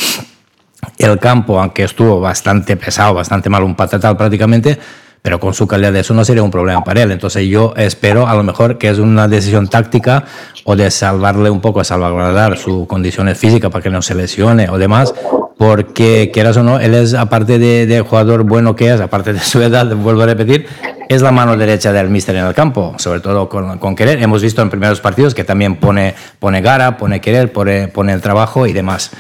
el 0.99 1.19
campo, 1.19 1.61
aunque 1.61 1.85
estuvo 1.85 2.21
bastante 2.21 2.77
pesado, 2.77 3.15
bastante 3.15 3.49
mal, 3.49 3.63
un 3.63 3.75
patatal 3.75 4.17
prácticamente, 4.17 4.79
pero 5.23 5.41
con 5.41 5.55
su 5.55 5.67
calidad 5.67 5.93
de 5.93 6.01
eso 6.01 6.13
no 6.13 6.25
sería 6.25 6.43
un 6.43 6.51
problema 6.51 6.85
para 6.85 7.03
él. 7.03 7.11
Entonces 7.11 7.49
yo 7.49 7.73
espero 7.77 8.29
a 8.29 8.35
lo 8.35 8.43
mejor 8.43 8.77
que 8.77 8.91
es 8.91 8.99
una 8.99 9.27
decisión 9.27 9.69
táctica 9.69 10.25
o 10.65 10.77
de 10.77 10.91
salvarle 10.91 11.49
un 11.49 11.61
poco, 11.61 11.83
salvaguardar 11.83 12.59
su 12.59 12.87
condiciones 12.87 13.39
físicas 13.39 13.71
para 13.71 13.83
que 13.83 13.91
no 13.91 14.03
se 14.03 14.15
lesione 14.15 14.69
o 14.69 14.77
demás, 14.77 15.15
porque 15.57 16.31
quieras 16.33 16.57
o 16.59 16.63
no, 16.63 16.79
él 16.79 16.95
es, 16.95 17.15
aparte 17.15 17.59
de, 17.59 17.87
de 17.87 18.01
jugador 18.03 18.43
bueno 18.45 18.77
que 18.77 18.93
es, 18.93 19.01
aparte 19.01 19.33
de 19.33 19.41
su 19.41 19.63
edad, 19.63 19.95
vuelvo 19.95 20.23
a 20.23 20.27
repetir, 20.27 20.67
es 21.09 21.23
la 21.23 21.31
mano 21.31 21.57
derecha 21.57 21.93
del 21.93 22.11
míster 22.11 22.37
en 22.37 22.45
el 22.45 22.55
campo, 22.55 22.95
sobre 22.99 23.21
todo 23.21 23.49
con, 23.49 23.79
con, 23.79 23.97
querer. 23.97 24.23
Hemos 24.23 24.43
visto 24.43 24.63
en 24.63 24.71
primeros 24.71 25.01
partidos 25.01 25.35
que 25.35 25.45
también 25.45 25.77
pone, 25.77 26.15
pone 26.39 26.61
gara, 26.61 26.97
pone 26.97 27.21
querer, 27.21 27.53
pone, 27.53 27.89
pone 27.89 28.13
el 28.13 28.21
trabajo 28.21 28.67
y 28.67 28.73
demás. 28.73 29.11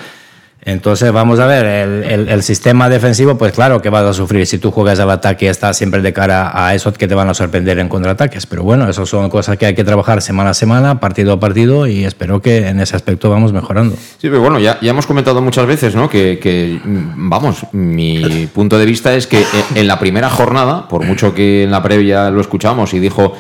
Entonces, 0.66 1.12
vamos 1.12 1.40
a 1.40 1.46
ver, 1.46 1.66
el, 1.66 2.28
el, 2.28 2.42
sistema 2.42 2.88
defensivo, 2.88 3.36
pues 3.36 3.52
claro 3.52 3.82
que 3.82 3.90
vas 3.90 4.04
a 4.04 4.14
sufrir. 4.14 4.46
Si 4.46 4.56
tú 4.56 4.70
juegas 4.70 4.98
al 4.98 5.10
ataque, 5.10 5.48
estás 5.50 5.76
siempre 5.76 6.00
de 6.00 6.14
cara 6.14 6.52
a 6.54 6.74
eso 6.74 6.90
que 6.94 7.06
te 7.06 7.14
van 7.14 7.28
a 7.28 7.34
sorprender 7.34 7.78
en 7.78 7.90
contraataques. 7.90 8.46
Pero 8.46 8.62
bueno, 8.62 8.88
eso 8.88 9.04
son 9.04 9.28
cosas 9.28 9.58
que 9.58 9.66
hay 9.66 9.74
que 9.74 9.84
trabajar 9.84 10.22
semana 10.22 10.50
a 10.50 10.54
semana, 10.54 11.00
partido 11.00 11.34
a 11.34 11.40
partido, 11.40 11.86
y 11.86 12.04
espero 12.04 12.40
que 12.40 12.68
en 12.68 12.80
ese 12.80 12.96
aspecto 12.96 13.28
vamos 13.28 13.52
mejorando. 13.52 13.94
Sí, 13.94 14.28
pero 14.28 14.40
bueno, 14.40 14.58
ya, 14.58 14.78
ya 14.80 14.90
hemos 14.90 15.06
comentado 15.06 15.42
muchas 15.42 15.66
veces, 15.66 15.94
¿no? 15.94 16.08
Que, 16.08 16.38
que, 16.38 16.80
vamos, 16.84 17.66
mi 17.72 18.46
punto 18.46 18.78
de 18.78 18.86
vista 18.86 19.14
es 19.14 19.26
que 19.26 19.44
en 19.74 19.86
la 19.86 19.98
primera 19.98 20.30
jornada, 20.30 20.88
por 20.88 21.04
mucho 21.04 21.34
que 21.34 21.64
en 21.64 21.70
la 21.70 21.82
previa 21.82 22.30
lo 22.30 22.40
escuchamos 22.40 22.94
y 22.94 23.00
dijo 23.00 23.34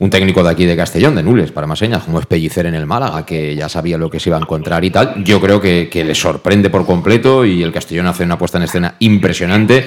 un 0.00 0.10
técnico 0.10 0.42
de 0.44 0.50
aquí 0.50 0.64
de 0.64 0.76
Castellón, 0.76 1.16
de 1.16 1.22
Nules, 1.22 1.50
para 1.50 1.66
más 1.66 1.78
señas, 1.78 2.04
como 2.04 2.20
es 2.20 2.26
Pellicer 2.26 2.66
en 2.66 2.74
el 2.74 2.86
Málaga, 2.86 3.26
que 3.26 3.56
ya 3.56 3.68
sabía 3.68 3.98
lo 3.98 4.08
que 4.08 4.20
se 4.20 4.28
iba 4.30 4.36
a 4.36 4.40
encontrar 4.40 4.84
y 4.84 4.90
tal. 4.90 5.24
Yo 5.24 5.40
creo 5.40 5.60
que, 5.60 5.88
que 5.90 6.04
le 6.04 6.14
sorprende 6.14 6.70
por 6.70 6.86
completo 6.86 7.44
y 7.44 7.62
el 7.62 7.72
Castellón 7.72 8.06
hace 8.06 8.22
una 8.24 8.38
puesta 8.38 8.58
en 8.58 8.64
escena 8.64 8.94
impresionante. 9.00 9.84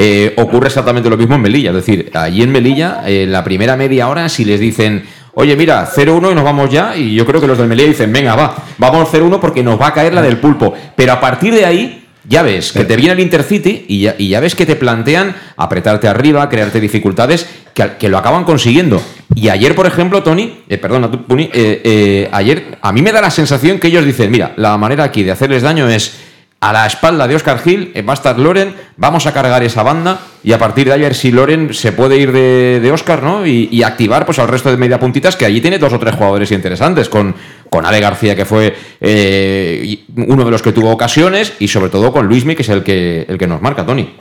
eh, 0.00 0.32
ocurre 0.36 0.68
exactamente 0.68 1.10
lo 1.10 1.16
mismo 1.16 1.34
en 1.34 1.40
Melilla. 1.42 1.70
Es 1.70 1.76
decir, 1.76 2.10
allí 2.14 2.42
en 2.42 2.52
Melilla, 2.52 3.02
en 3.04 3.32
la 3.32 3.42
primera 3.42 3.76
media 3.76 4.08
hora, 4.08 4.28
si 4.28 4.44
les 4.44 4.60
dicen, 4.60 5.02
oye, 5.34 5.56
mira, 5.56 5.88
0-1 5.92 6.30
y 6.30 6.34
nos 6.36 6.44
vamos 6.44 6.70
ya, 6.70 6.96
y 6.96 7.16
yo 7.16 7.26
creo 7.26 7.40
que 7.40 7.48
los 7.48 7.58
del 7.58 7.66
Melilla 7.66 7.88
dicen, 7.88 8.12
venga, 8.12 8.36
va, 8.36 8.54
vamos 8.78 9.08
0-1 9.12 9.40
porque 9.40 9.64
nos 9.64 9.80
va 9.80 9.88
a 9.88 9.92
caer 9.92 10.14
la 10.14 10.22
del 10.22 10.36
pulpo. 10.36 10.72
Pero 10.94 11.14
a 11.14 11.20
partir 11.20 11.52
de 11.52 11.64
ahí, 11.66 12.07
ya 12.28 12.42
ves 12.42 12.72
que 12.72 12.84
te 12.84 12.96
viene 12.96 13.12
el 13.12 13.20
Intercity 13.20 13.86
y 13.88 14.00
ya, 14.00 14.14
y 14.18 14.28
ya 14.28 14.40
ves 14.40 14.54
que 14.54 14.66
te 14.66 14.76
plantean 14.76 15.34
apretarte 15.56 16.08
arriba, 16.08 16.48
crearte 16.48 16.80
dificultades, 16.80 17.46
que, 17.74 17.92
que 17.98 18.08
lo 18.08 18.18
acaban 18.18 18.44
consiguiendo. 18.44 19.02
Y 19.34 19.48
ayer, 19.48 19.74
por 19.74 19.86
ejemplo, 19.86 20.22
Tony, 20.22 20.60
eh, 20.68 20.78
perdona, 20.78 21.10
tú, 21.10 21.24
Puni, 21.24 21.44
eh, 21.44 21.80
eh, 21.84 22.28
ayer 22.32 22.78
a 22.82 22.92
mí 22.92 23.02
me 23.02 23.12
da 23.12 23.20
la 23.20 23.30
sensación 23.30 23.78
que 23.78 23.88
ellos 23.88 24.04
dicen, 24.04 24.30
mira, 24.30 24.52
la 24.56 24.76
manera 24.76 25.04
aquí 25.04 25.22
de 25.22 25.30
hacerles 25.30 25.62
daño 25.62 25.88
es 25.88 26.27
a 26.60 26.72
la 26.72 26.86
espalda 26.86 27.28
de 27.28 27.36
Oscar 27.36 27.60
Gil, 27.60 27.92
eh, 27.94 28.02
va 28.02 28.12
a 28.12 28.14
estar 28.14 28.38
Loren, 28.38 28.74
vamos 28.96 29.26
a 29.26 29.32
cargar 29.32 29.62
esa 29.62 29.84
banda 29.84 30.20
y 30.42 30.52
a 30.52 30.58
partir 30.58 30.88
de 30.88 30.94
ahí 30.94 31.00
a 31.02 31.04
ver 31.04 31.14
si 31.14 31.30
Loren 31.30 31.72
se 31.72 31.92
puede 31.92 32.16
ir 32.16 32.32
de, 32.32 32.80
de 32.80 32.90
Oscar, 32.90 33.22
¿no? 33.22 33.46
Y, 33.46 33.82
activar 33.82 34.26
pues 34.26 34.38
al 34.38 34.48
resto 34.48 34.70
de 34.70 34.76
media 34.76 34.98
puntitas, 34.98 35.36
que 35.36 35.44
allí 35.44 35.60
tiene 35.60 35.78
dos 35.78 35.92
o 35.92 35.98
tres 35.98 36.14
jugadores 36.16 36.50
interesantes, 36.50 37.08
con, 37.08 37.34
con 37.70 37.86
Ale 37.86 38.00
García, 38.00 38.34
que 38.34 38.44
fue 38.44 38.74
eh, 39.00 40.04
uno 40.16 40.44
de 40.44 40.50
los 40.50 40.62
que 40.62 40.72
tuvo 40.72 40.90
ocasiones, 40.90 41.54
y 41.58 41.68
sobre 41.68 41.90
todo 41.90 42.12
con 42.12 42.26
Luismi, 42.26 42.54
que 42.54 42.62
es 42.62 42.68
el 42.68 42.82
que, 42.82 43.24
el 43.28 43.38
que 43.38 43.46
nos 43.46 43.62
marca, 43.62 43.86
Tony. 43.86 44.14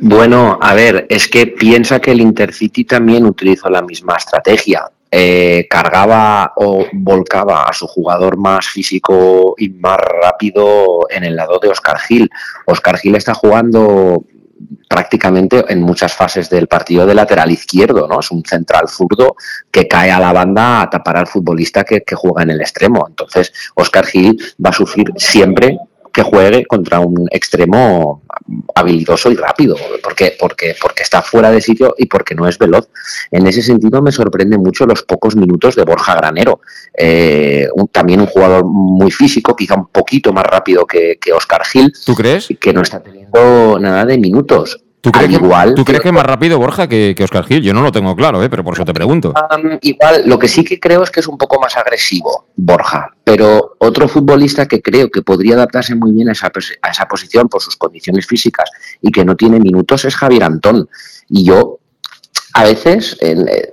Bueno, 0.00 0.58
a 0.62 0.74
ver, 0.74 1.06
es 1.10 1.28
que 1.28 1.46
piensa 1.48 2.00
que 2.00 2.12
el 2.12 2.20
Intercity 2.20 2.84
también 2.84 3.26
utilizó 3.26 3.68
la 3.68 3.82
misma 3.82 4.16
estrategia. 4.16 4.84
Eh, 5.14 5.66
cargaba 5.68 6.54
o 6.56 6.86
volcaba 6.90 7.64
a 7.64 7.72
su 7.74 7.86
jugador 7.86 8.38
más 8.38 8.66
físico 8.66 9.54
y 9.58 9.68
más 9.68 9.98
rápido 9.98 11.00
en 11.10 11.24
el 11.24 11.36
lado 11.36 11.58
de 11.58 11.68
Oscar 11.68 11.98
Gil. 11.98 12.30
Oscar 12.64 12.96
Gil 12.96 13.16
está 13.16 13.34
jugando 13.34 14.24
prácticamente 14.88 15.66
en 15.68 15.82
muchas 15.82 16.14
fases 16.14 16.48
del 16.48 16.66
partido 16.66 17.04
de 17.04 17.14
lateral 17.14 17.50
izquierdo, 17.50 18.08
¿no? 18.08 18.20
Es 18.20 18.30
un 18.30 18.42
central 18.42 18.88
zurdo 18.88 19.36
que 19.70 19.86
cae 19.86 20.10
a 20.10 20.18
la 20.18 20.32
banda 20.32 20.80
a 20.80 20.88
tapar 20.88 21.18
al 21.18 21.26
futbolista 21.26 21.84
que, 21.84 22.00
que 22.00 22.14
juega 22.14 22.44
en 22.44 22.50
el 22.50 22.62
extremo. 22.62 23.04
Entonces, 23.06 23.52
Oscar 23.74 24.06
Gil 24.06 24.42
va 24.64 24.70
a 24.70 24.74
sufrir 24.74 25.12
siempre 25.16 25.78
que 26.12 26.22
juegue 26.22 26.66
contra 26.66 27.00
un 27.00 27.26
extremo 27.30 28.22
habilidoso 28.74 29.30
y 29.30 29.36
rápido, 29.36 29.76
porque, 30.02 30.36
porque, 30.38 30.74
porque 30.80 31.02
está 31.02 31.22
fuera 31.22 31.50
de 31.50 31.60
sitio 31.60 31.94
y 31.96 32.06
porque 32.06 32.34
no 32.34 32.46
es 32.46 32.58
veloz. 32.58 32.88
En 33.30 33.46
ese 33.46 33.62
sentido 33.62 34.02
me 34.02 34.12
sorprende 34.12 34.58
mucho 34.58 34.84
los 34.86 35.02
pocos 35.02 35.36
minutos 35.36 35.74
de 35.74 35.84
Borja 35.84 36.14
Granero. 36.14 36.60
Eh, 36.96 37.66
un- 37.74 37.88
también 37.88 38.20
un 38.20 38.26
jugador 38.26 38.64
muy 38.64 39.10
físico, 39.10 39.56
quizá 39.56 39.74
un 39.74 39.86
poquito 39.88 40.32
más 40.32 40.44
rápido 40.44 40.86
que, 40.86 41.18
que 41.20 41.32
Oscar 41.32 41.64
Gil. 41.64 41.92
¿Tú 42.04 42.14
crees? 42.14 42.48
Que 42.60 42.72
no 42.72 42.82
está 42.82 43.02
teniendo 43.02 43.78
nada 43.78 44.04
de 44.04 44.18
minutos. 44.18 44.82
¿Tú 45.02 45.10
crees, 45.10 45.30
que, 45.30 45.34
igual 45.34 45.74
¿tú 45.74 45.84
crees 45.84 46.00
que 46.00 46.10
es 46.10 46.14
más 46.14 46.24
rápido 46.24 46.60
Borja 46.60 46.86
que, 46.86 47.12
que 47.16 47.24
Oscar 47.24 47.44
Gil? 47.44 47.60
Yo 47.60 47.74
no 47.74 47.82
lo 47.82 47.90
tengo 47.90 48.14
claro, 48.14 48.40
¿eh? 48.40 48.48
pero 48.48 48.62
por 48.62 48.74
eso 48.74 48.84
te 48.84 48.94
pregunto. 48.94 49.34
Um, 49.50 49.76
igual, 49.80 50.22
lo 50.26 50.38
que 50.38 50.46
sí 50.46 50.62
que 50.62 50.78
creo 50.78 51.02
es 51.02 51.10
que 51.10 51.18
es 51.18 51.26
un 51.26 51.36
poco 51.36 51.60
más 51.60 51.76
agresivo, 51.76 52.46
Borja. 52.54 53.12
Pero 53.24 53.74
otro 53.78 54.06
futbolista 54.06 54.66
que 54.66 54.80
creo 54.80 55.10
que 55.10 55.22
podría 55.22 55.54
adaptarse 55.54 55.96
muy 55.96 56.12
bien 56.12 56.28
a 56.28 56.32
esa, 56.32 56.52
a 56.82 56.90
esa 56.90 57.08
posición 57.08 57.48
por 57.48 57.60
sus 57.60 57.74
condiciones 57.76 58.28
físicas 58.28 58.70
y 59.00 59.10
que 59.10 59.24
no 59.24 59.34
tiene 59.34 59.58
minutos 59.58 60.04
es 60.04 60.14
Javier 60.14 60.44
Antón. 60.44 60.88
Y 61.28 61.46
yo, 61.46 61.80
a 62.54 62.64
veces, 62.64 63.16
en, 63.20 63.48
eh, 63.48 63.68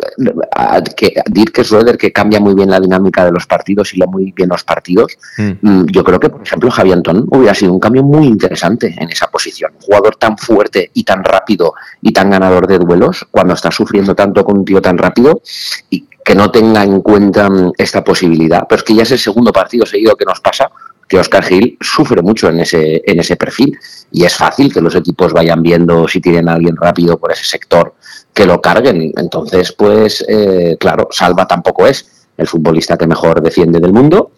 a- 0.55 0.81
que, 0.81 1.13
Dirk 1.29 1.61
Schroeder, 1.63 1.97
que 1.97 2.11
cambia 2.13 2.39
muy 2.39 2.53
bien 2.55 2.69
la 2.69 2.79
dinámica 2.79 3.25
de 3.25 3.31
los 3.31 3.45
partidos 3.45 3.93
y 3.93 3.97
lee 3.99 4.07
muy 4.07 4.31
bien 4.31 4.49
los 4.49 4.63
partidos, 4.63 5.17
Mm, 5.61 5.85
Yo 5.91 6.03
creo 6.03 6.19
que, 6.19 6.29
por 6.29 6.41
ejemplo, 6.41 6.71
Javier 6.71 6.97
Antón 6.97 7.25
hubiera 7.31 7.53
sido 7.53 7.73
un 7.73 7.79
cambio 7.79 8.03
muy 8.03 8.25
interesante 8.27 8.95
en 8.97 9.09
esa 9.09 9.27
posición. 9.27 9.71
Un 9.75 9.81
jugador 9.81 10.15
tan 10.17 10.37
fuerte 10.37 10.91
y 10.93 11.03
tan 11.03 11.23
rápido 11.23 11.73
y 12.01 12.11
tan 12.13 12.29
ganador 12.29 12.67
de 12.67 12.77
duelos, 12.79 13.25
cuando 13.31 13.53
está 13.53 13.71
sufriendo 13.71 14.15
tanto 14.15 14.43
con 14.45 14.59
un 14.59 14.65
tío 14.65 14.81
tan 14.81 14.97
rápido 14.97 15.41
y 15.89 16.05
que 16.23 16.35
no 16.35 16.51
tenga 16.51 16.83
en 16.83 17.01
cuenta 17.01 17.49
mm, 17.49 17.73
esta 17.77 18.03
posibilidad. 18.03 18.65
Pero 18.67 18.79
es 18.79 18.83
que 18.83 18.95
ya 18.95 19.03
es 19.03 19.11
el 19.11 19.19
segundo 19.19 19.51
partido 19.51 19.85
seguido 19.85 20.15
que 20.15 20.25
nos 20.25 20.39
pasa 20.41 20.69
que 21.09 21.17
Oscar 21.17 21.43
Gil 21.43 21.77
sufre 21.81 22.21
mucho 22.21 22.49
en 22.49 22.59
ese, 22.59 23.01
en 23.03 23.19
ese 23.19 23.35
perfil 23.35 23.77
y 24.11 24.23
es 24.23 24.35
fácil 24.35 24.71
que 24.71 24.79
los 24.79 24.93
equipos 24.95 25.33
vayan 25.33 25.61
viendo 25.63 26.07
si 26.07 26.21
tienen 26.21 26.47
a 26.47 26.53
alguien 26.53 26.75
rápido 26.77 27.17
por 27.17 27.31
ese 27.31 27.43
sector 27.43 27.95
que 28.31 28.45
lo 28.45 28.61
carguen. 28.61 29.11
Entonces, 29.17 29.71
pues, 29.71 30.23
eh, 30.29 30.77
claro, 30.79 31.07
Salva 31.11 31.47
tampoco 31.47 31.87
es 31.87 32.27
el 32.37 32.47
futbolista 32.47 32.95
que 32.95 33.07
mejor 33.07 33.41
defiende 33.41 33.79
del 33.79 33.91
mundo, 33.91 34.31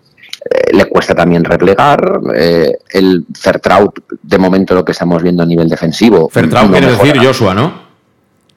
eh, 0.49 0.73
le 0.73 0.85
cuesta 0.85 1.13
también 1.13 1.43
replegar. 1.43 2.19
eh, 2.35 2.71
el 2.93 3.25
Fertraut, 3.37 3.99
de 4.23 4.37
momento 4.37 4.73
lo 4.73 4.85
que 4.85 4.93
estamos 4.93 5.21
viendo 5.21 5.43
a 5.43 5.45
nivel 5.45 5.67
defensivo. 5.67 6.29
Fertraut 6.29 6.67
no 6.67 6.71
quiere 6.71 6.87
mejora. 6.87 7.11
decir 7.11 7.27
Joshua, 7.27 7.53
¿no? 7.53 7.91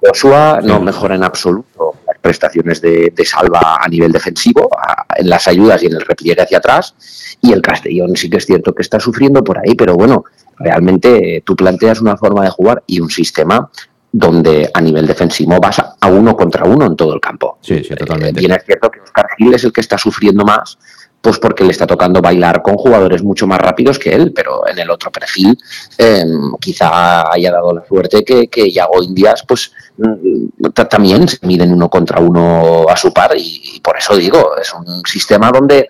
Joshua 0.00 0.60
no 0.62 0.80
mejora 0.80 1.16
en 1.16 1.24
absoluto 1.24 1.94
prestaciones 2.24 2.80
de, 2.80 3.12
de 3.14 3.24
Salva 3.24 3.78
a 3.80 3.86
nivel 3.88 4.10
defensivo, 4.10 4.68
a- 4.76 5.04
en 5.16 5.28
las 5.28 5.46
ayudas 5.46 5.82
y 5.82 5.86
en 5.86 5.92
el 5.92 6.00
repliegue 6.00 6.42
hacia 6.42 6.58
atrás. 6.58 6.94
Y 7.42 7.52
el 7.52 7.60
Castellón 7.60 8.16
sí 8.16 8.28
que 8.30 8.38
es 8.38 8.46
cierto 8.46 8.74
que 8.74 8.82
está 8.82 8.98
sufriendo 8.98 9.44
por 9.44 9.58
ahí, 9.58 9.74
pero 9.76 9.94
bueno, 9.94 10.24
realmente 10.58 11.36
eh, 11.36 11.42
tú 11.44 11.54
planteas 11.54 12.00
una 12.00 12.16
forma 12.16 12.42
de 12.44 12.50
jugar 12.50 12.82
y 12.86 13.00
un 13.00 13.10
sistema 13.10 13.70
donde 14.10 14.70
a 14.72 14.80
nivel 14.80 15.06
defensivo 15.06 15.58
vas 15.60 15.80
a, 15.80 15.96
uno 16.08 16.36
contra 16.36 16.64
uno 16.64 16.86
en 16.86 16.96
todo 16.96 17.14
el 17.14 17.20
campo. 17.20 17.58
Sí, 17.60 17.82
sí, 17.82 17.94
totalmente. 17.94 18.40
Bien 18.40 18.52
es 18.52 18.64
cierto 18.64 18.90
que 18.90 19.00
Oscar 19.00 19.26
Gil 19.36 19.52
es 19.54 19.64
el 19.64 19.72
que 19.72 19.80
está 19.80 19.98
sufriendo 19.98 20.44
más, 20.44 20.78
pues 21.24 21.38
porque 21.38 21.64
le 21.64 21.70
está 21.70 21.86
tocando 21.86 22.20
bailar 22.20 22.60
con 22.60 22.76
jugadores 22.76 23.22
mucho 23.22 23.46
más 23.46 23.58
rápidos 23.58 23.98
que 23.98 24.12
él, 24.14 24.30
pero 24.34 24.68
en 24.68 24.78
el 24.78 24.90
otro 24.90 25.10
perfil 25.10 25.58
eh, 25.96 26.22
quizá 26.60 27.32
haya 27.32 27.50
dado 27.50 27.72
la 27.72 27.82
suerte 27.86 28.22
que, 28.22 28.48
que 28.48 28.70
Yago 28.70 29.02
Indias 29.02 29.42
pues 29.48 29.72
mm, 29.96 30.68
ta- 30.74 30.86
también 30.86 31.26
se 31.26 31.38
miden 31.46 31.72
uno 31.72 31.88
contra 31.88 32.20
uno 32.20 32.84
a 32.86 32.96
su 32.98 33.10
par 33.10 33.32
y, 33.38 33.80
por 33.82 33.96
eso 33.96 34.14
digo, 34.18 34.54
es 34.60 34.70
un 34.74 35.02
sistema 35.06 35.50
donde 35.50 35.88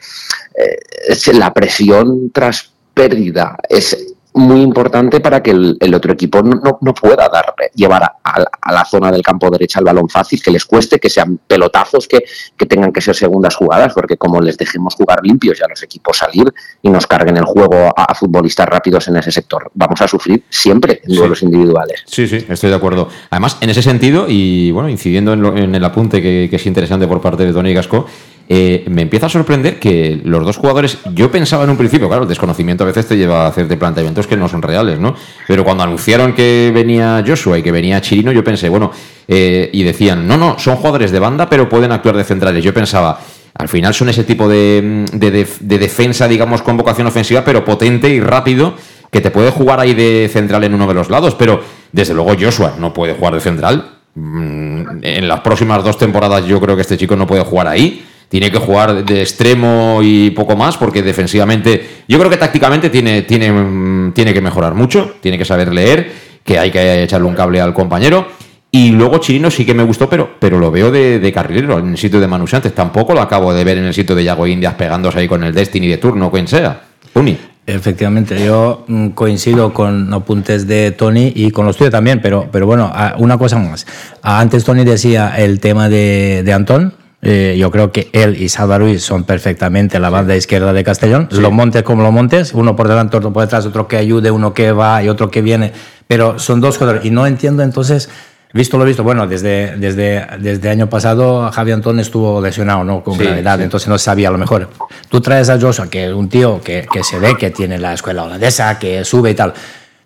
eh, 0.57 1.33
la 1.33 1.53
presión 1.53 2.31
tras 2.31 2.71
pérdida 2.95 3.57
es 3.69 4.14
muy 4.35 4.61
importante 4.63 5.21
para 5.21 5.43
que 5.43 5.53
el, 5.53 5.77
el 5.81 5.95
otro 5.95 6.13
equipo 6.13 6.43
no, 6.43 6.57
no- 6.63 6.79
no 6.81 6.95
pueda 6.95 7.29
dar, 7.29 7.55
llevar 7.75 8.03
a, 8.03 8.17
a- 8.25 8.45
a 8.61 8.73
la 8.73 8.85
zona 8.85 9.13
del 9.13 9.23
campo 9.23 9.49
derecha 9.51 9.79
el 9.79 9.85
balón 9.85 10.09
fácil, 10.09 10.43
que 10.43 10.51
les 10.51 10.65
cueste, 10.65 10.99
que 10.99 11.09
sean 11.09 11.39
pelotazos, 11.47 12.09
que, 12.09 12.25
que 12.57 12.67
tengan 12.67 12.93
que 12.93 13.01
ser 13.01 13.15
segundas 13.15 13.55
jugadas, 13.55 13.93
porque 13.95 14.17
como 14.17 14.41
les 14.41 14.57
dejemos 14.59 14.95
jugar 14.97 15.21
limpios 15.23 15.61
y 15.61 15.63
a 15.65 15.69
los 15.69 15.83
equipos 15.83 16.17
salir 16.19 16.53
y 16.83 16.91
nos 16.91 17.07
carguen 17.07 17.37
el 17.37 17.45
juego 17.45 17.93
a, 17.97 18.05
a 18.05 18.15
futbolistas 18.15 18.67
rápidos 18.69 19.07
en 19.09 19.17
ese 19.17 19.31
sector, 19.31 19.71
vamos 19.75 20.01
a 20.03 20.09
sufrir 20.09 20.43
siempre 20.51 21.01
en 21.05 21.15
duelos 21.17 21.43
individuales. 21.43 22.03
Sí, 22.07 22.27
sí, 22.27 22.45
estoy 22.49 22.71
de 22.71 22.77
acuerdo. 22.77 23.09
Además, 23.31 23.57
en 23.61 23.71
ese 23.71 23.83
sentido, 23.83 24.27
y 24.29 24.71
bueno, 24.73 24.89
incidiendo 24.89 25.33
en, 25.33 25.43
lo- 25.43 25.57
en 25.57 25.75
el 25.75 25.85
apunte 25.85 26.21
que, 26.21 26.49
que 26.51 26.57
es 26.57 26.67
interesante 26.67 27.07
por 27.07 27.21
parte 27.21 27.47
de 27.47 27.53
Tony 27.53 27.73
Gasco, 27.73 28.07
eh, 28.49 28.85
me 28.89 29.03
empieza 29.03 29.27
a 29.27 29.29
sorprender 29.31 29.79
que 29.81 30.21
los 30.25 30.45
dos 30.45 30.57
jugadores, 30.59 30.99
yo 31.15 31.31
pensaba 31.31 31.65
en 31.65 31.71
un 31.71 31.77
principio, 31.77 32.09
claro, 32.09 32.25
el 32.25 32.29
desconocimiento 32.29 32.85
a 32.85 32.87
veces 32.87 33.07
te 33.07 33.17
lleva 33.17 33.45
a 33.45 33.49
hacerte 33.49 33.77
planteamientos 33.77 34.27
que 34.27 34.37
no 34.37 34.49
son 34.49 34.61
reales, 34.61 34.99
¿no? 34.99 35.15
Pero 35.49 35.65
cuando 35.65 35.83
anunciaron 35.83 36.35
que 36.35 36.71
venía 36.75 37.25
Joshua 37.27 37.59
y 37.59 37.63
que 37.63 37.73
venía 37.73 38.01
Chirino, 38.01 38.33
yo 38.33 38.45
pensé, 38.45 38.69
bueno, 38.69 38.91
eh, 39.27 39.71
y 39.73 39.83
decían, 39.83 40.27
no, 40.29 40.37
no, 40.37 40.59
son 40.59 40.77
jugadores 40.77 41.11
de 41.11 41.19
banda, 41.19 41.49
pero 41.49 41.69
pueden 41.69 41.93
actuar 41.93 42.17
de 42.17 42.25
centrales. 42.25 42.63
Yo 42.63 42.75
pensaba, 42.75 43.19
al 43.57 43.69
final 43.69 43.95
son 43.95 44.09
ese 44.11 44.25
tipo 44.25 44.49
de, 44.49 45.07
de 45.13 45.49
de 45.61 45.79
defensa, 45.79 46.29
digamos, 46.29 46.61
con 46.63 46.77
vocación 46.77 47.07
ofensiva, 47.07 47.45
pero 47.45 47.65
potente 47.65 48.11
y 48.11 48.21
rápido, 48.21 48.75
que 49.11 49.21
te 49.21 49.31
puede 49.31 49.51
jugar 49.51 49.81
ahí 49.81 49.95
de 49.95 50.29
central 50.31 50.65
en 50.65 50.75
uno 50.75 50.87
de 50.87 50.95
los 50.95 51.09
lados, 51.09 51.35
pero 51.35 51.61
desde 51.93 52.13
luego 52.15 52.35
Joshua 52.39 52.75
no 52.79 52.93
puede 52.93 53.15
jugar 53.15 53.35
de 53.35 53.41
central. 53.41 53.91
Mm, 54.17 54.99
En 55.03 55.29
las 55.29 55.41
próximas 55.41 55.83
dos 55.83 55.97
temporadas 55.97 56.45
yo 56.47 56.61
creo 56.61 56.75
que 56.77 56.83
este 56.83 56.97
chico 56.97 57.17
no 57.17 57.27
puede 57.27 57.43
jugar 57.43 57.69
ahí. 57.69 58.05
Tiene 58.29 58.51
que 58.51 58.59
jugar 58.59 59.05
de 59.05 59.23
extremo 59.23 60.01
y 60.03 60.31
poco 60.31 60.57
más, 60.57 60.77
porque 60.77 61.03
defensivamente, 61.03 62.03
yo 62.09 62.19
creo 62.19 62.31
que 62.31 62.37
tácticamente 62.37 62.91
tiene, 62.91 63.23
tiene, 63.23 63.53
mm, 63.53 64.13
tiene 64.13 64.35
que 64.35 64.41
mejorar 64.41 64.75
mucho, 64.75 65.15
tiene 65.21 65.39
que 65.39 65.45
saber 65.45 65.73
leer, 65.73 66.11
que 66.43 66.59
hay 66.59 66.71
que 66.71 67.03
echarle 67.03 67.27
un 67.27 67.35
cable 67.35 67.61
al 67.61 67.75
compañero. 67.75 68.27
Y 68.71 68.91
luego 68.91 69.19
Chirino 69.19 69.53
sí 69.53 69.65
que 69.65 69.73
me 69.73 69.85
gustó, 69.85 70.09
pero, 70.09 70.37
pero 70.41 70.59
lo 70.59 70.73
veo 70.73 70.91
de, 70.91 71.21
de 71.21 71.33
carrilero 71.33 71.79
en 71.79 71.91
el 71.91 71.99
sitio 71.99 72.19
de 72.19 72.27
Manu 72.27 72.49
Sánchez. 72.49 72.75
Tampoco 72.75 73.15
lo 73.15 73.21
acabo 73.21 73.55
de 73.55 73.63
ver 73.63 73.79
en 73.79 73.85
el 73.85 73.95
sitio 73.95 74.17
de 74.17 74.25
Yago 74.25 74.49
Indias 74.49 74.75
pegándose 74.75 75.21
ahí 75.21 75.29
con 75.29 75.45
el 75.45 75.55
Destiny 75.55 75.87
de 75.87 75.99
turno, 75.99 76.31
quien 76.31 76.49
sea. 76.49 76.83
Uni. 77.15 77.39
Efectivamente, 77.67 78.45
yo 78.45 78.85
mm, 78.87 79.11
coincido 79.11 79.73
con 79.73 80.13
apuntes 80.13 80.67
de 80.67 80.91
Tony 80.91 81.33
y 81.35 81.51
con 81.51 81.65
los 81.65 81.77
tuyos 81.77 81.93
también, 81.93 82.21
pero, 82.21 82.49
pero 82.53 82.67
bueno, 82.67 82.93
una 83.19 83.39
cosa 83.39 83.59
más. 83.59 83.87
Antes 84.23 84.65
Tony 84.65 84.85
decía 84.85 85.35
el 85.39 85.61
tema 85.61 85.89
de, 85.89 86.43
de 86.45 86.53
Antón. 86.53 86.93
Eh, 87.25 87.57
yo 87.59 87.71
creo 87.71 87.91
que 87.91 88.11
él 88.13 88.41
y 88.41 88.49
Salva 88.49 88.79
Ruiz 88.79 89.03
son 89.03 89.25
perfectamente 89.25 89.99
la 89.99 90.11
banda 90.11 90.37
izquierda 90.37 90.73
de 90.73 90.85
Castellón. 90.85 91.29
Lo 91.33 91.51
montes 91.51 91.83
como 91.83 92.03
lo 92.03 92.13
montes, 92.13 92.53
uno 92.55 92.77
por 92.77 92.87
delante, 92.89 93.17
otro 93.17 93.33
por 93.33 93.43
detrás, 93.43 93.65
otro 93.67 93.89
que 93.89 93.97
ayude, 93.97 94.31
uno 94.31 94.53
que 94.55 94.73
va 94.73 95.03
y 95.03 95.09
otro 95.09 95.31
que 95.31 95.43
viene. 95.43 95.73
Pero 96.07 96.39
son 96.39 96.61
dos 96.61 96.77
jugadores. 96.77 97.05
Y 97.05 97.11
no 97.11 97.27
entiendo 97.27 97.63
entonces, 97.63 98.11
visto 98.53 98.77
lo 98.79 98.85
visto, 98.85 99.03
bueno, 99.03 99.27
desde, 99.27 99.77
desde, 99.79 100.27
desde 100.39 100.69
año 100.69 100.89
pasado 100.89 101.51
Javi 101.51 101.73
Antón 101.73 101.99
estuvo 101.99 102.41
lesionado, 102.41 102.85
¿no? 102.85 103.03
Con 103.03 103.17
Sí, 103.17 103.25
gravedad, 103.25 103.57
sí. 103.57 103.63
entonces 103.65 103.89
no 103.89 103.99
sabía 103.99 104.29
a 104.29 104.33
lo 104.33 104.39
mejor. 104.39 104.69
Tú 105.09 105.21
traes 105.21 105.49
a 105.49 105.59
Joshua, 105.59 105.89
que 105.89 106.07
es 106.07 106.13
un 106.13 106.29
tío 106.29 106.61
que, 106.61 106.87
que 106.93 107.03
se 107.03 107.19
ve 107.19 107.37
que 107.37 107.51
tiene 107.51 107.79
la 107.79 107.95
escuela 107.95 108.25
holandesa, 108.25 108.79
que 108.79 109.05
sube 109.05 109.31
y 109.31 109.35
tal. 109.35 109.55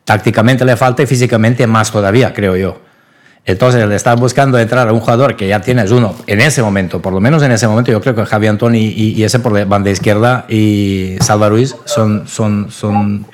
tácticamente 0.05 0.65
le 0.65 0.77
falta 0.77 1.03
y 1.03 1.07
físicamente 1.07 1.67
más 1.67 1.91
todavía, 1.91 2.33
creo 2.33 2.57
yo. 2.57 2.81
Entonces, 3.49 3.89
le 3.89 3.97
estás 3.97 4.21
buscando 4.21 4.59
entrar 4.59 4.87
a 4.89 4.93
un 4.93 5.01
jugador 5.01 5.35
que 5.35 5.49
ya 5.49 5.63
tienes 5.63 5.91
uno 5.91 6.15
en 6.27 6.43
ese 6.43 6.63
momento, 6.63 7.01
por 7.01 7.15
lo 7.15 7.21
menos 7.21 7.43
en 7.43 7.51
ese 7.51 7.67
momento, 7.67 7.91
yo 7.91 7.99
creo 8.03 8.15
que 8.15 8.27
Javi 8.27 8.47
Antoni 8.47 8.93
y, 8.95 9.25
ese 9.25 9.39
por 9.39 9.53
la 9.53 9.65
banda 9.65 9.89
izquierda 9.89 10.45
y 10.51 11.17
Salva 11.23 11.49
Ruiz 11.49 11.75
son, 11.87 12.29
son, 12.29 12.71
son 12.71 13.25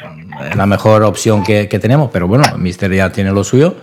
la 0.54 0.66
mejor 0.66 1.02
opción 1.02 1.42
que, 1.42 1.68
que 1.68 1.80
tenemos, 1.80 2.10
pero 2.12 2.28
bueno, 2.28 2.44
Mister 2.58 2.94
ya 2.94 3.10
tiene 3.10 3.32
lo 3.32 3.42
suyo 3.42 3.74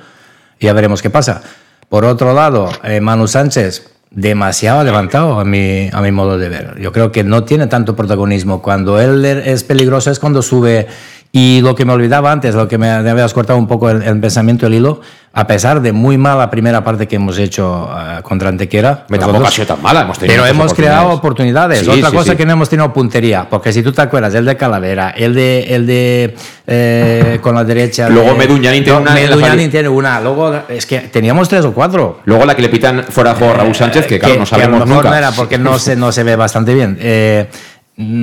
y 0.58 0.68
ya 0.68 0.74
veremos 0.74 1.02
qué 1.02 1.10
pasa. 1.10 1.44
Por 1.90 2.06
otro 2.06 2.34
lado, 2.34 2.70
eh, 2.86 3.02
Manu 3.02 3.28
Sánchez, 3.28 3.92
demasiado 4.10 4.86
levantado 4.86 5.38
a 5.38 5.44
mi, 5.44 5.90
a 5.92 6.00
mi 6.00 6.14
modo 6.14 6.38
de 6.38 6.48
ver. 6.48 6.80
Yo 6.80 6.94
creo 6.94 7.12
que 7.12 7.26
no 7.26 7.44
tiene 7.44 7.68
tanto 7.68 7.94
protagonismo. 7.98 8.62
Cuando 8.62 9.02
él 9.02 9.26
es 9.26 9.66
peligroso 9.66 10.10
es 10.10 10.20
cuando 10.20 10.42
sube 10.42 10.88
y 11.34 11.62
lo 11.62 11.76
que 11.76 11.86
me 11.86 11.94
olvidaba 11.94 12.32
antes, 12.32 12.56
lo 12.56 12.68
que 12.68 12.78
me, 12.78 12.90
habías 12.90 13.34
cortado 13.34 13.58
un 13.58 13.68
poco 13.68 13.90
el, 13.90 14.04
el, 14.04 14.20
pensamiento, 14.20 14.68
el 14.68 14.74
hilo, 14.74 15.00
a 15.34 15.48
pesar 15.48 15.82
de 15.82 15.94
muy 15.94 16.18
mala 16.18 16.50
primera 16.50 16.84
parte 16.84 17.08
que 17.08 17.16
hemos 17.16 17.38
hecho 17.38 17.90
uh, 17.90 18.22
contra 18.22 18.50
Antequera. 18.50 19.06
Tampoco 19.08 19.46
ha 19.46 19.52
sido 19.52 19.68
tan 19.68 19.82
mala, 19.82 20.02
hemos 20.02 20.20
tenido 20.20 20.44
Pero 20.44 20.46
hemos 20.46 20.74
creado 20.74 21.10
oportunidades. 21.12 21.80
Sí, 21.80 21.90
Otra 21.90 22.10
sí, 22.10 22.16
cosa 22.16 22.32
sí. 22.32 22.38
que 22.38 22.46
no 22.46 22.52
hemos 22.52 22.68
tenido 22.68 22.92
puntería, 22.92 23.48
porque 23.50 23.72
si 23.72 23.82
tú 23.82 23.94
te 23.94 24.02
acuerdas, 24.02 24.36
el 24.36 24.44
de 24.44 24.58
Calavera, 24.58 25.12
el 25.12 25.34
de, 25.34 25.64
el 25.70 25.86
de 25.88 26.36
eh, 26.68 27.40
con 27.42 27.56
la 27.56 27.64
derecha. 27.64 28.10
Luego 28.10 28.34
de, 28.34 28.40
Meduñanin 28.40 28.84
tiene 28.84 29.00
no, 29.00 29.04
una. 29.04 29.14
Meduñanin 29.14 29.72
tiene 29.72 29.88
una. 29.88 30.20
Luego, 30.20 30.54
es 30.68 30.86
que 30.86 31.00
teníamos 31.00 31.48
tres 31.48 31.64
o 31.64 31.74
cuatro. 31.74 32.20
Luego 32.26 32.46
la 32.46 32.54
que 32.54 32.64
le 32.64 32.70
pitan 32.70 33.06
fuera 33.06 33.32
de 33.32 33.38
juego 33.38 33.54
a 33.54 33.58
Raúl 33.58 33.76
Sánchez, 33.76 34.06
que 34.06 34.20
claro, 34.20 34.40
no 34.40 34.46
sabemos 34.46 34.68
que 34.70 34.76
a 34.76 34.80
lo 34.80 34.86
mejor 34.86 35.04
nunca. 35.04 35.10
no 35.12 35.16
era 35.16 35.32
porque 35.32 35.58
no 35.58 35.80
se, 35.80 35.96
no 35.96 36.12
se 36.12 36.24
ve 36.24 36.36
bastante 36.36 36.74
bien. 36.74 36.98
Eh, 37.00 37.48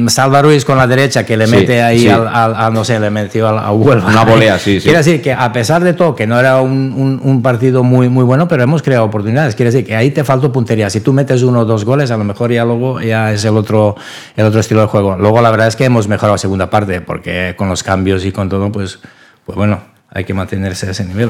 Salva 0.09 0.43
Ruiz 0.43 0.65
con 0.65 0.77
la 0.79 0.87
derecha 0.87 1.25
que 1.25 1.37
le 1.37 1.47
Sí, 1.47 1.55
mete 1.55 1.83
ahí 1.83 2.01
sí. 2.01 2.09
al, 2.09 2.27
al- 2.27 2.55
al, 2.57 2.73
no 2.73 2.85
sé, 2.85 2.99
le 2.99 3.11
metió 3.11 3.47
al, 3.49 3.59
a 3.59 3.71
Huelva. 3.71 4.09
Una 4.09 4.25
volea, 4.25 4.59
sí, 4.59 4.75
sí. 4.81 4.85
Quiere 4.85 4.99
decir 4.99 5.23
que 5.23 5.33
a 5.33 5.53
pesar 5.53 5.85
de 5.85 5.93
todo, 5.93 6.17
que 6.17 6.27
no 6.27 6.41
era 6.41 6.61
un, 6.61 6.93
un- 6.97 7.21
un 7.23 7.43
partido 7.43 7.85
muy, 7.85 8.09
muy 8.09 8.25
bueno, 8.25 8.49
pero 8.49 8.63
hemos 8.63 8.83
creado 8.83 9.05
oportunidades. 9.05 9.55
Quiere 9.55 9.71
decir 9.71 9.87
que 9.87 9.95
ahí 9.95 10.11
te 10.11 10.25
faltó 10.25 10.51
puntería. 10.51 10.91
Si 10.91 11.01
tú 11.01 11.13
metes 11.13 11.43
uno 11.43 11.61
o 11.61 11.65
dos 11.65 11.85
goles, 11.85 12.11
a 12.11 12.17
lo 12.17 12.25
mejor 12.25 12.51
ya 12.51 12.65
luego 12.65 13.01
ya 13.01 13.33
es 13.33 13.45
el 13.45 13.57
otro, 13.57 13.95
el 14.37 14.47
otro 14.47 14.59
estilo 14.59 14.81
de 14.81 14.87
juego. 14.89 15.17
Luego 15.17 15.41
la 15.43 15.51
verdad 15.51 15.69
es 15.69 15.77
que 15.77 15.85
hemos 15.85 16.09
mejorado 16.09 16.35
la 16.35 16.39
segunda 16.39 16.71
parte, 16.71 17.01
porque 17.03 17.55
con 17.57 17.69
los 17.69 17.83
cambios 17.85 18.25
y 18.25 18.33
con 18.33 18.49
todo, 18.49 18.73
pues, 18.73 18.99
pues 19.45 19.55
bueno, 19.57 19.81
hay 20.11 20.25
que 20.25 20.35
mantenerse 20.35 20.89
a 20.89 20.91
ese 20.91 21.05
nivel. 21.05 21.29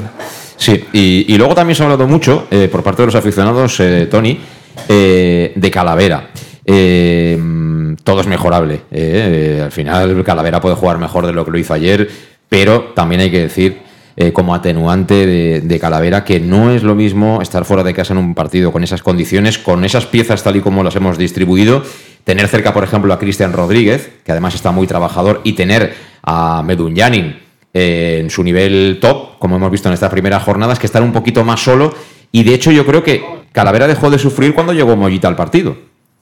Sí, 0.55 0.85
y, 0.93 1.25
y 1.27 1.37
luego 1.37 1.53
también 1.53 1.75
se 1.75 1.83
ha 1.83 1.85
hablado 1.85 2.07
mucho, 2.07 2.47
eh, 2.49 2.67
por 2.71 2.81
parte 2.83 3.01
de 3.03 3.07
los 3.07 3.15
aficionados, 3.15 3.79
eh, 3.81 4.07
Tony, 4.09 4.39
eh, 4.87 5.51
de 5.55 5.69
Calavera. 5.71 6.29
Eh, 6.65 7.37
mm, 7.39 7.68
todo 8.03 8.21
es 8.21 8.27
mejorable. 8.27 8.75
eh, 8.91 9.57
eh, 9.57 9.61
al 9.63 9.71
final, 9.71 10.23
Calavera 10.23 10.61
puede 10.61 10.75
jugar 10.75 10.97
mejor 10.97 11.25
de 11.25 11.33
lo 11.33 11.45
que 11.45 11.51
lo 11.51 11.57
hizo 11.57 11.73
ayer, 11.73 12.09
pero 12.49 12.91
también 12.95 13.21
hay 13.21 13.31
que 13.31 13.41
decir, 13.41 13.89
eh, 14.21 14.33
como 14.33 14.53
atenuante 14.53 15.25
de, 15.61 15.79
Calavera, 15.79 16.25
que 16.25 16.41
no 16.41 16.71
es 16.71 16.83
lo 16.83 16.93
mismo 16.93 17.41
estar 17.41 17.63
fuera 17.63 17.83
de 17.83 17.93
casa 17.93 18.11
en 18.11 18.19
un 18.19 18.35
partido 18.35 18.73
con 18.73 18.83
esas 18.83 19.01
condiciones, 19.01 19.57
con 19.57 19.85
esas 19.85 20.07
piezas 20.07 20.43
tal 20.43 20.57
y 20.57 20.59
como 20.59 20.83
las 20.83 20.97
hemos 20.97 21.17
distribuido, 21.17 21.83
tener 22.25 22.49
cerca, 22.49 22.73
por 22.73 22.83
ejemplo, 22.83 23.13
a 23.13 23.17
Cristian 23.17 23.53
Rodríguez, 23.53 24.11
que 24.25 24.33
además 24.33 24.55
está 24.55 24.71
muy 24.71 24.87
trabajador, 24.87 25.39
y 25.45 25.53
tener 25.53 25.93
a 26.21 26.61
Medunyanin 26.63 27.39
eh, 27.73 28.17
en 28.19 28.29
su 28.29 28.43
nivel 28.43 28.97
top, 28.99 29.39
como 29.39 29.55
hemos 29.55 29.71
visto 29.71 29.87
en 29.87 29.93
estas 29.93 30.11
primeras 30.11 30.43
jornadas, 30.43 30.79
que 30.79 30.87
estar 30.87 31.01
un 31.01 31.13
poquito 31.13 31.45
más 31.45 31.63
solo. 31.63 31.95
Y 32.33 32.43
de 32.43 32.55
hecho, 32.55 32.71
yo 32.71 32.85
creo 32.85 33.01
que 33.01 33.23
Calavera 33.53 33.87
dejó 33.87 34.09
de 34.09 34.19
sufrir 34.19 34.53
cuando 34.53 34.73
llegó 34.73 34.97
Mollita 34.97 35.29
al 35.29 35.37
partido. 35.37 35.77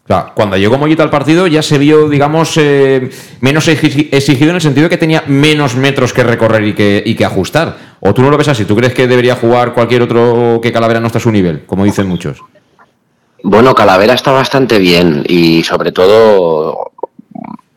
O 0.07 0.13
sea, 0.13 0.31
cuando 0.33 0.55
llegó 0.55 0.77
Mollita 0.77 1.03
al 1.03 1.09
partido 1.09 1.47
ya 1.47 1.61
se 1.61 1.77
vio, 1.77 2.07
digamos, 2.07 2.53
eh, 2.55 3.09
menos 3.41 3.67
exi- 3.67 4.07
exigido 4.09 4.51
en 4.51 4.55
el 4.55 4.61
sentido 4.61 4.85
de 4.85 4.89
que 4.89 4.97
tenía 4.97 5.23
menos 5.27 5.75
metros 5.75 6.13
que 6.13 6.23
recorrer 6.23 6.63
y 6.63 6.73
que, 6.73 7.03
y 7.05 7.13
que 7.15 7.25
ajustar. 7.25 7.75
¿O 7.99 8.13
tú 8.13 8.21
no 8.21 8.29
lo 8.29 8.37
ves 8.37 8.47
así? 8.47 8.63
¿Tú 8.63 8.73
crees 8.77 8.93
que 8.93 9.05
debería 9.05 9.35
jugar 9.35 9.73
cualquier 9.73 10.03
otro 10.03 10.61
que 10.63 10.71
Calavera 10.71 11.01
no 11.01 11.07
está 11.07 11.17
a 11.19 11.21
su 11.21 11.29
nivel, 11.31 11.65
como 11.65 11.83
dicen 11.83 12.07
muchos? 12.07 12.41
Bueno, 13.43 13.75
Calavera 13.75 14.13
está 14.13 14.31
bastante 14.31 14.79
bien 14.79 15.25
y 15.27 15.61
sobre 15.63 15.91
todo 15.91 16.91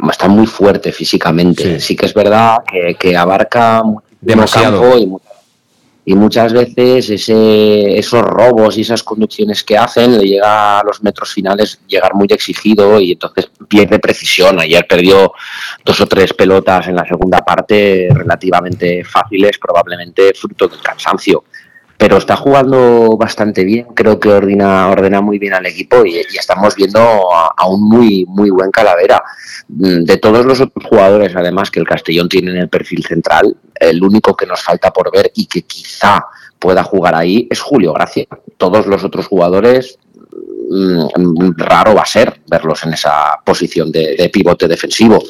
está 0.08 0.28
muy 0.28 0.46
fuerte 0.46 0.92
físicamente. 0.92 1.80
Sí, 1.80 1.96
que 1.96 2.06
es 2.06 2.14
verdad 2.14 2.58
que, 2.70 2.94
que 2.94 3.16
abarca 3.16 3.82
Demasiado. 4.20 4.80
campo 4.82 4.98
y, 4.98 5.06
mu- 5.06 5.18
y 6.04 6.14
muchas 6.14 6.52
veces 6.52 7.10
ese, 7.10 7.98
esos 7.98 8.22
robos 8.22 8.76
y 8.78 8.80
esas 8.80 9.02
conducciones 9.02 9.62
que 9.62 9.76
hacen 9.76 10.18
le 10.18 10.24
llega 10.24 10.80
a 10.80 10.84
los 10.84 11.02
metros 11.02 11.32
finales 11.32 11.78
llegar 11.86 12.14
muy 12.14 12.26
exigido 12.30 12.98
y 12.98 13.12
entonces 13.12 13.50
pierde 13.68 13.98
precisión. 13.98 14.58
Ayer 14.60 14.86
perdió 14.88 15.32
dos 15.84 16.00
o 16.00 16.06
tres 16.06 16.32
pelotas 16.32 16.88
en 16.88 16.96
la 16.96 17.06
segunda 17.06 17.40
parte 17.40 18.08
relativamente 18.12 19.04
fáciles, 19.04 19.58
probablemente 19.58 20.32
fruto 20.34 20.68
del 20.68 20.80
cansancio 20.80 21.44
pero 22.00 22.16
está 22.16 22.34
jugando 22.34 23.14
bastante 23.18 23.62
bien, 23.62 23.88
creo 23.94 24.18
que 24.18 24.30
ordena, 24.30 24.88
ordena 24.88 25.20
muy 25.20 25.38
bien 25.38 25.52
al 25.52 25.66
equipo 25.66 26.02
y, 26.06 26.16
estamos 26.16 26.74
viendo 26.74 26.98
a, 26.98 27.68
un 27.68 27.86
muy, 27.86 28.24
muy 28.26 28.48
buen 28.48 28.70
Calavera. 28.70 29.22
Mm, 29.68 30.04
De 30.04 30.16
todos 30.16 30.46
los 30.46 30.62
otros 30.62 30.86
jugadores, 30.86 31.36
además, 31.36 31.70
que 31.70 31.78
el 31.78 31.86
Castellón 31.86 32.30
tiene 32.30 32.52
en 32.52 32.56
el 32.56 32.70
perfil 32.70 33.04
central, 33.04 33.54
el 33.74 34.02
único 34.02 34.34
que 34.34 34.46
nos 34.46 34.62
falta 34.62 34.90
por 34.90 35.12
ver 35.12 35.30
y 35.34 35.44
que 35.44 35.60
quizá 35.60 36.24
pueda 36.58 36.82
jugar 36.84 37.14
ahí 37.14 37.46
es 37.50 37.60
Julio 37.60 37.92
Gracia. 37.92 38.26
Todos 38.56 38.86
los 38.86 39.04
otros 39.04 39.26
jugadores, 39.26 39.98
mm, 40.70 41.50
raro 41.58 41.94
va 41.94 42.02
a 42.02 42.06
ser 42.06 42.40
verlos 42.46 42.82
en 42.84 42.94
esa 42.94 43.38
posición 43.44 43.92
de 43.92 44.30
pivote 44.32 44.68
defensivo. 44.68 45.22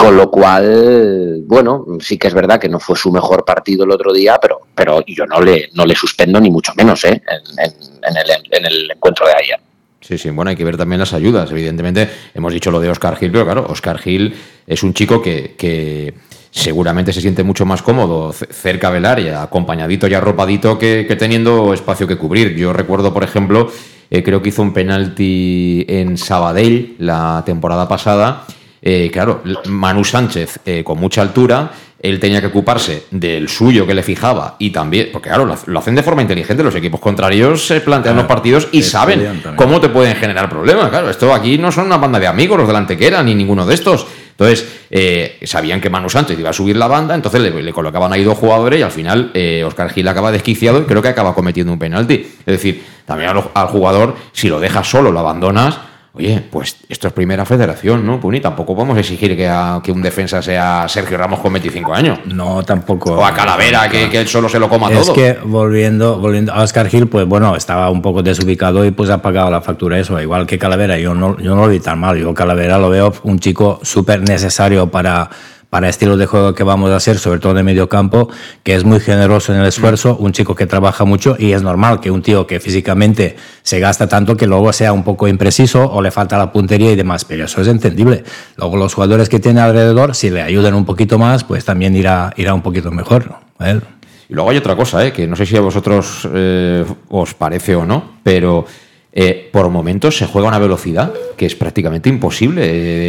Con 0.00 0.16
lo 0.16 0.30
cual, 0.30 1.42
bueno, 1.46 1.84
sí 2.00 2.16
que 2.16 2.28
es 2.28 2.34
verdad 2.34 2.58
que 2.58 2.68
no 2.68 2.80
fue 2.80 2.96
su 2.96 3.12
mejor 3.12 3.44
partido 3.44 3.84
el 3.84 3.90
otro 3.90 4.12
día, 4.12 4.38
pero, 4.40 4.60
pero 4.74 5.04
yo 5.06 5.26
no 5.26 5.40
le, 5.40 5.68
no 5.74 5.84
le 5.84 5.94
suspendo 5.94 6.40
ni 6.40 6.50
mucho 6.50 6.72
menos 6.76 7.04
¿eh? 7.04 7.10
en, 7.28 7.58
en- 7.64 7.90
en 8.02 8.16
el, 8.16 8.30
en 8.50 8.64
el 8.66 8.90
encuentro 8.90 9.26
de 9.26 9.32
ayer. 9.34 9.60
Sí, 10.00 10.16
sí, 10.16 10.30
bueno, 10.30 10.48
hay 10.48 10.56
que 10.56 10.64
ver 10.64 10.78
también 10.78 10.98
las 11.00 11.12
ayudas. 11.12 11.50
Evidentemente, 11.50 12.08
hemos 12.34 12.52
dicho 12.54 12.70
lo 12.70 12.80
de 12.80 12.88
Oscar 12.88 13.16
Gil, 13.16 13.30
pero 13.30 13.44
claro, 13.44 13.66
Oscar 13.68 13.98
Gil 13.98 14.34
es 14.66 14.82
un 14.82 14.94
chico 14.94 15.20
que, 15.20 15.54
que 15.58 16.14
seguramente 16.50 17.12
se 17.12 17.20
siente 17.20 17.42
mucho 17.42 17.66
más 17.66 17.82
cómodo 17.82 18.32
cerca 18.32 18.90
del 18.90 19.04
área, 19.04 19.42
acompañadito 19.42 20.08
y 20.08 20.14
arropadito, 20.14 20.78
que, 20.78 21.04
que 21.06 21.16
teniendo 21.16 21.74
espacio 21.74 22.06
que 22.06 22.16
cubrir. 22.16 22.56
Yo 22.56 22.72
recuerdo, 22.72 23.12
por 23.12 23.22
ejemplo, 23.22 23.70
eh, 24.10 24.22
creo 24.22 24.40
que 24.40 24.48
hizo 24.48 24.62
un 24.62 24.72
penalti 24.72 25.84
en 25.86 26.16
Sabadell 26.16 26.96
la 26.98 27.42
temporada 27.44 27.86
pasada. 27.86 28.46
Eh, 28.82 29.10
claro, 29.12 29.42
Manu 29.68 30.04
Sánchez 30.04 30.60
eh, 30.64 30.82
con 30.82 30.98
mucha 30.98 31.22
altura, 31.22 31.70
él 32.02 32.18
tenía 32.18 32.40
que 32.40 32.46
ocuparse 32.46 33.04
del 33.10 33.48
suyo 33.48 33.86
que 33.86 33.94
le 33.94 34.02
fijaba 34.02 34.56
y 34.58 34.70
también, 34.70 35.10
porque 35.12 35.28
claro, 35.28 35.44
lo, 35.66 35.78
hacen 35.78 35.94
de 35.94 36.02
forma 36.02 36.22
inteligente, 36.22 36.62
los 36.62 36.74
equipos 36.74 36.98
contrarios 36.98 37.66
se 37.66 37.80
plantean 37.82 38.16
los 38.16 38.24
partidos 38.24 38.68
y 38.72 38.82
saben 38.82 39.20
también. 39.20 39.56
cómo 39.56 39.80
te 39.80 39.90
pueden 39.90 40.16
generar 40.16 40.48
problemas. 40.48 40.88
Claro, 40.88 41.10
esto 41.10 41.34
aquí 41.34 41.58
no 41.58 41.70
son 41.70 41.86
una 41.86 41.98
banda 41.98 42.18
de 42.18 42.26
amigos 42.26 42.56
los 42.58 42.66
del 42.66 42.76
Antequera 42.76 43.22
ni 43.22 43.34
ninguno 43.34 43.66
de 43.66 43.74
estos. 43.74 44.06
Entonces, 44.30 44.66
eh, 44.88 45.38
sabían 45.42 45.82
que 45.82 45.90
Manu 45.90 46.08
Sánchez 46.08 46.38
iba 46.38 46.48
a 46.48 46.54
subir 46.54 46.74
la 46.74 46.88
banda, 46.88 47.14
entonces 47.14 47.42
le, 47.42 47.62
le 47.62 47.72
colocaban 47.74 48.10
ahí 48.10 48.24
dos 48.24 48.38
jugadores 48.38 48.80
y 48.80 48.82
al 48.82 48.90
final 48.90 49.30
eh, 49.34 49.62
Oscar 49.66 49.90
Gil 49.90 50.08
acaba 50.08 50.32
desquiciado 50.32 50.80
y 50.80 50.84
creo 50.84 51.02
que 51.02 51.08
acaba 51.08 51.34
cometiendo 51.34 51.70
un 51.70 51.78
penalti. 51.78 52.14
Es 52.14 52.46
decir, 52.46 52.82
también 53.04 53.28
al, 53.28 53.44
al 53.52 53.66
jugador, 53.66 54.16
si 54.32 54.48
lo 54.48 54.58
dejas 54.58 54.88
solo, 54.88 55.12
lo 55.12 55.20
abandonas. 55.20 55.89
Oye, 56.12 56.42
pues 56.50 56.76
esto 56.88 57.06
es 57.06 57.12
primera 57.12 57.44
federación, 57.46 58.04
¿no? 58.04 58.18
Puni, 58.18 58.40
tampoco 58.40 58.74
podemos 58.74 58.98
exigir 58.98 59.36
que, 59.36 59.48
a- 59.48 59.80
que 59.82 59.92
un 59.92 60.02
defensa 60.02 60.42
sea 60.42 60.86
Sergio 60.88 61.16
Ramos 61.16 61.38
con 61.38 61.52
25 61.52 61.94
años. 61.94 62.18
No, 62.26 62.64
tampoco. 62.64 63.12
O 63.12 63.24
a 63.24 63.32
Calavera, 63.32 63.88
que, 63.88 64.10
que 64.10 64.18
él 64.18 64.26
solo 64.26 64.48
se 64.48 64.58
lo 64.58 64.68
coma 64.68 64.90
Es 64.90 65.02
todo. 65.02 65.12
que 65.14 65.38
volviendo, 65.44 66.18
volviendo 66.18 66.52
a 66.52 66.62
Oscar 66.62 66.88
Gil, 66.88 67.06
pues 67.06 67.26
bueno, 67.26 67.54
estaba 67.54 67.90
un 67.90 68.02
poco 68.02 68.24
desubicado 68.24 68.84
y 68.84 68.90
pues 68.90 69.08
ha 69.08 69.22
pagado 69.22 69.50
la 69.52 69.60
factura 69.60 70.00
eso, 70.00 70.20
igual 70.20 70.46
que 70.48 70.58
Calavera. 70.58 70.98
Yo 70.98 71.14
no, 71.14 71.38
yo 71.38 71.54
no 71.54 71.62
lo 71.62 71.68
vi 71.68 71.78
tan 71.78 72.00
mal. 72.00 72.18
Yo 72.18 72.34
Calavera 72.34 72.76
lo 72.78 72.90
veo 72.90 73.12
un 73.22 73.38
chico 73.38 73.78
súper 73.82 74.20
necesario 74.28 74.88
para, 74.90 75.30
para 75.70 75.86
el 75.86 75.90
estilo 75.90 76.16
de 76.16 76.26
juego 76.26 76.54
que 76.54 76.64
vamos 76.64 76.90
a 76.90 76.96
hacer, 76.96 77.18
sobre 77.18 77.38
todo 77.38 77.54
de 77.54 77.62
medio 77.62 77.88
campo, 77.88 78.28
que 78.62 78.74
es 78.74 78.84
muy 78.84 79.00
generoso 79.00 79.54
en 79.54 79.60
el 79.60 79.66
esfuerzo, 79.66 80.16
un 80.16 80.32
chico 80.32 80.54
que 80.54 80.66
trabaja 80.66 81.04
mucho 81.04 81.36
y 81.38 81.52
es 81.52 81.62
normal 81.62 82.00
que 82.00 82.10
un 82.10 82.22
tío 82.22 82.46
que 82.46 82.60
físicamente 82.60 83.36
se 83.62 83.78
gasta 83.78 84.08
tanto 84.08 84.36
que 84.36 84.46
luego 84.46 84.72
sea 84.72 84.92
un 84.92 85.04
poco 85.04 85.28
impreciso 85.28 85.84
o 85.90 86.02
le 86.02 86.10
falta 86.10 86.36
la 86.36 86.52
puntería 86.52 86.90
y 86.90 86.96
demás, 86.96 87.24
pero 87.24 87.44
eso 87.44 87.62
es 87.62 87.68
entendible. 87.68 88.24
Luego 88.56 88.76
los 88.76 88.94
jugadores 88.94 89.28
que 89.28 89.38
tiene 89.38 89.60
alrededor, 89.60 90.14
si 90.14 90.30
le 90.30 90.42
ayudan 90.42 90.74
un 90.74 90.84
poquito 90.84 91.18
más, 91.18 91.44
pues 91.44 91.64
también 91.64 91.94
irá, 91.94 92.32
irá 92.36 92.52
un 92.52 92.62
poquito 92.62 92.90
mejor. 92.90 93.36
a 93.58 93.70
él. 93.70 93.82
Y 94.28 94.34
luego 94.34 94.50
hay 94.50 94.56
otra 94.56 94.76
cosa, 94.76 95.04
¿eh? 95.04 95.12
que 95.12 95.26
no 95.26 95.34
sé 95.34 95.44
si 95.44 95.56
a 95.56 95.60
vosotros 95.60 96.28
eh, 96.32 96.84
os 97.08 97.34
parece 97.34 97.74
o 97.74 97.84
no, 97.84 98.18
pero 98.22 98.64
eh, 99.12 99.50
por 99.52 99.68
momentos 99.70 100.16
se 100.16 100.26
juega 100.26 100.46
a 100.46 100.50
una 100.50 100.58
velocidad 100.60 101.12
que 101.36 101.46
es 101.46 101.56
prácticamente 101.56 102.08
imposible 102.08 102.62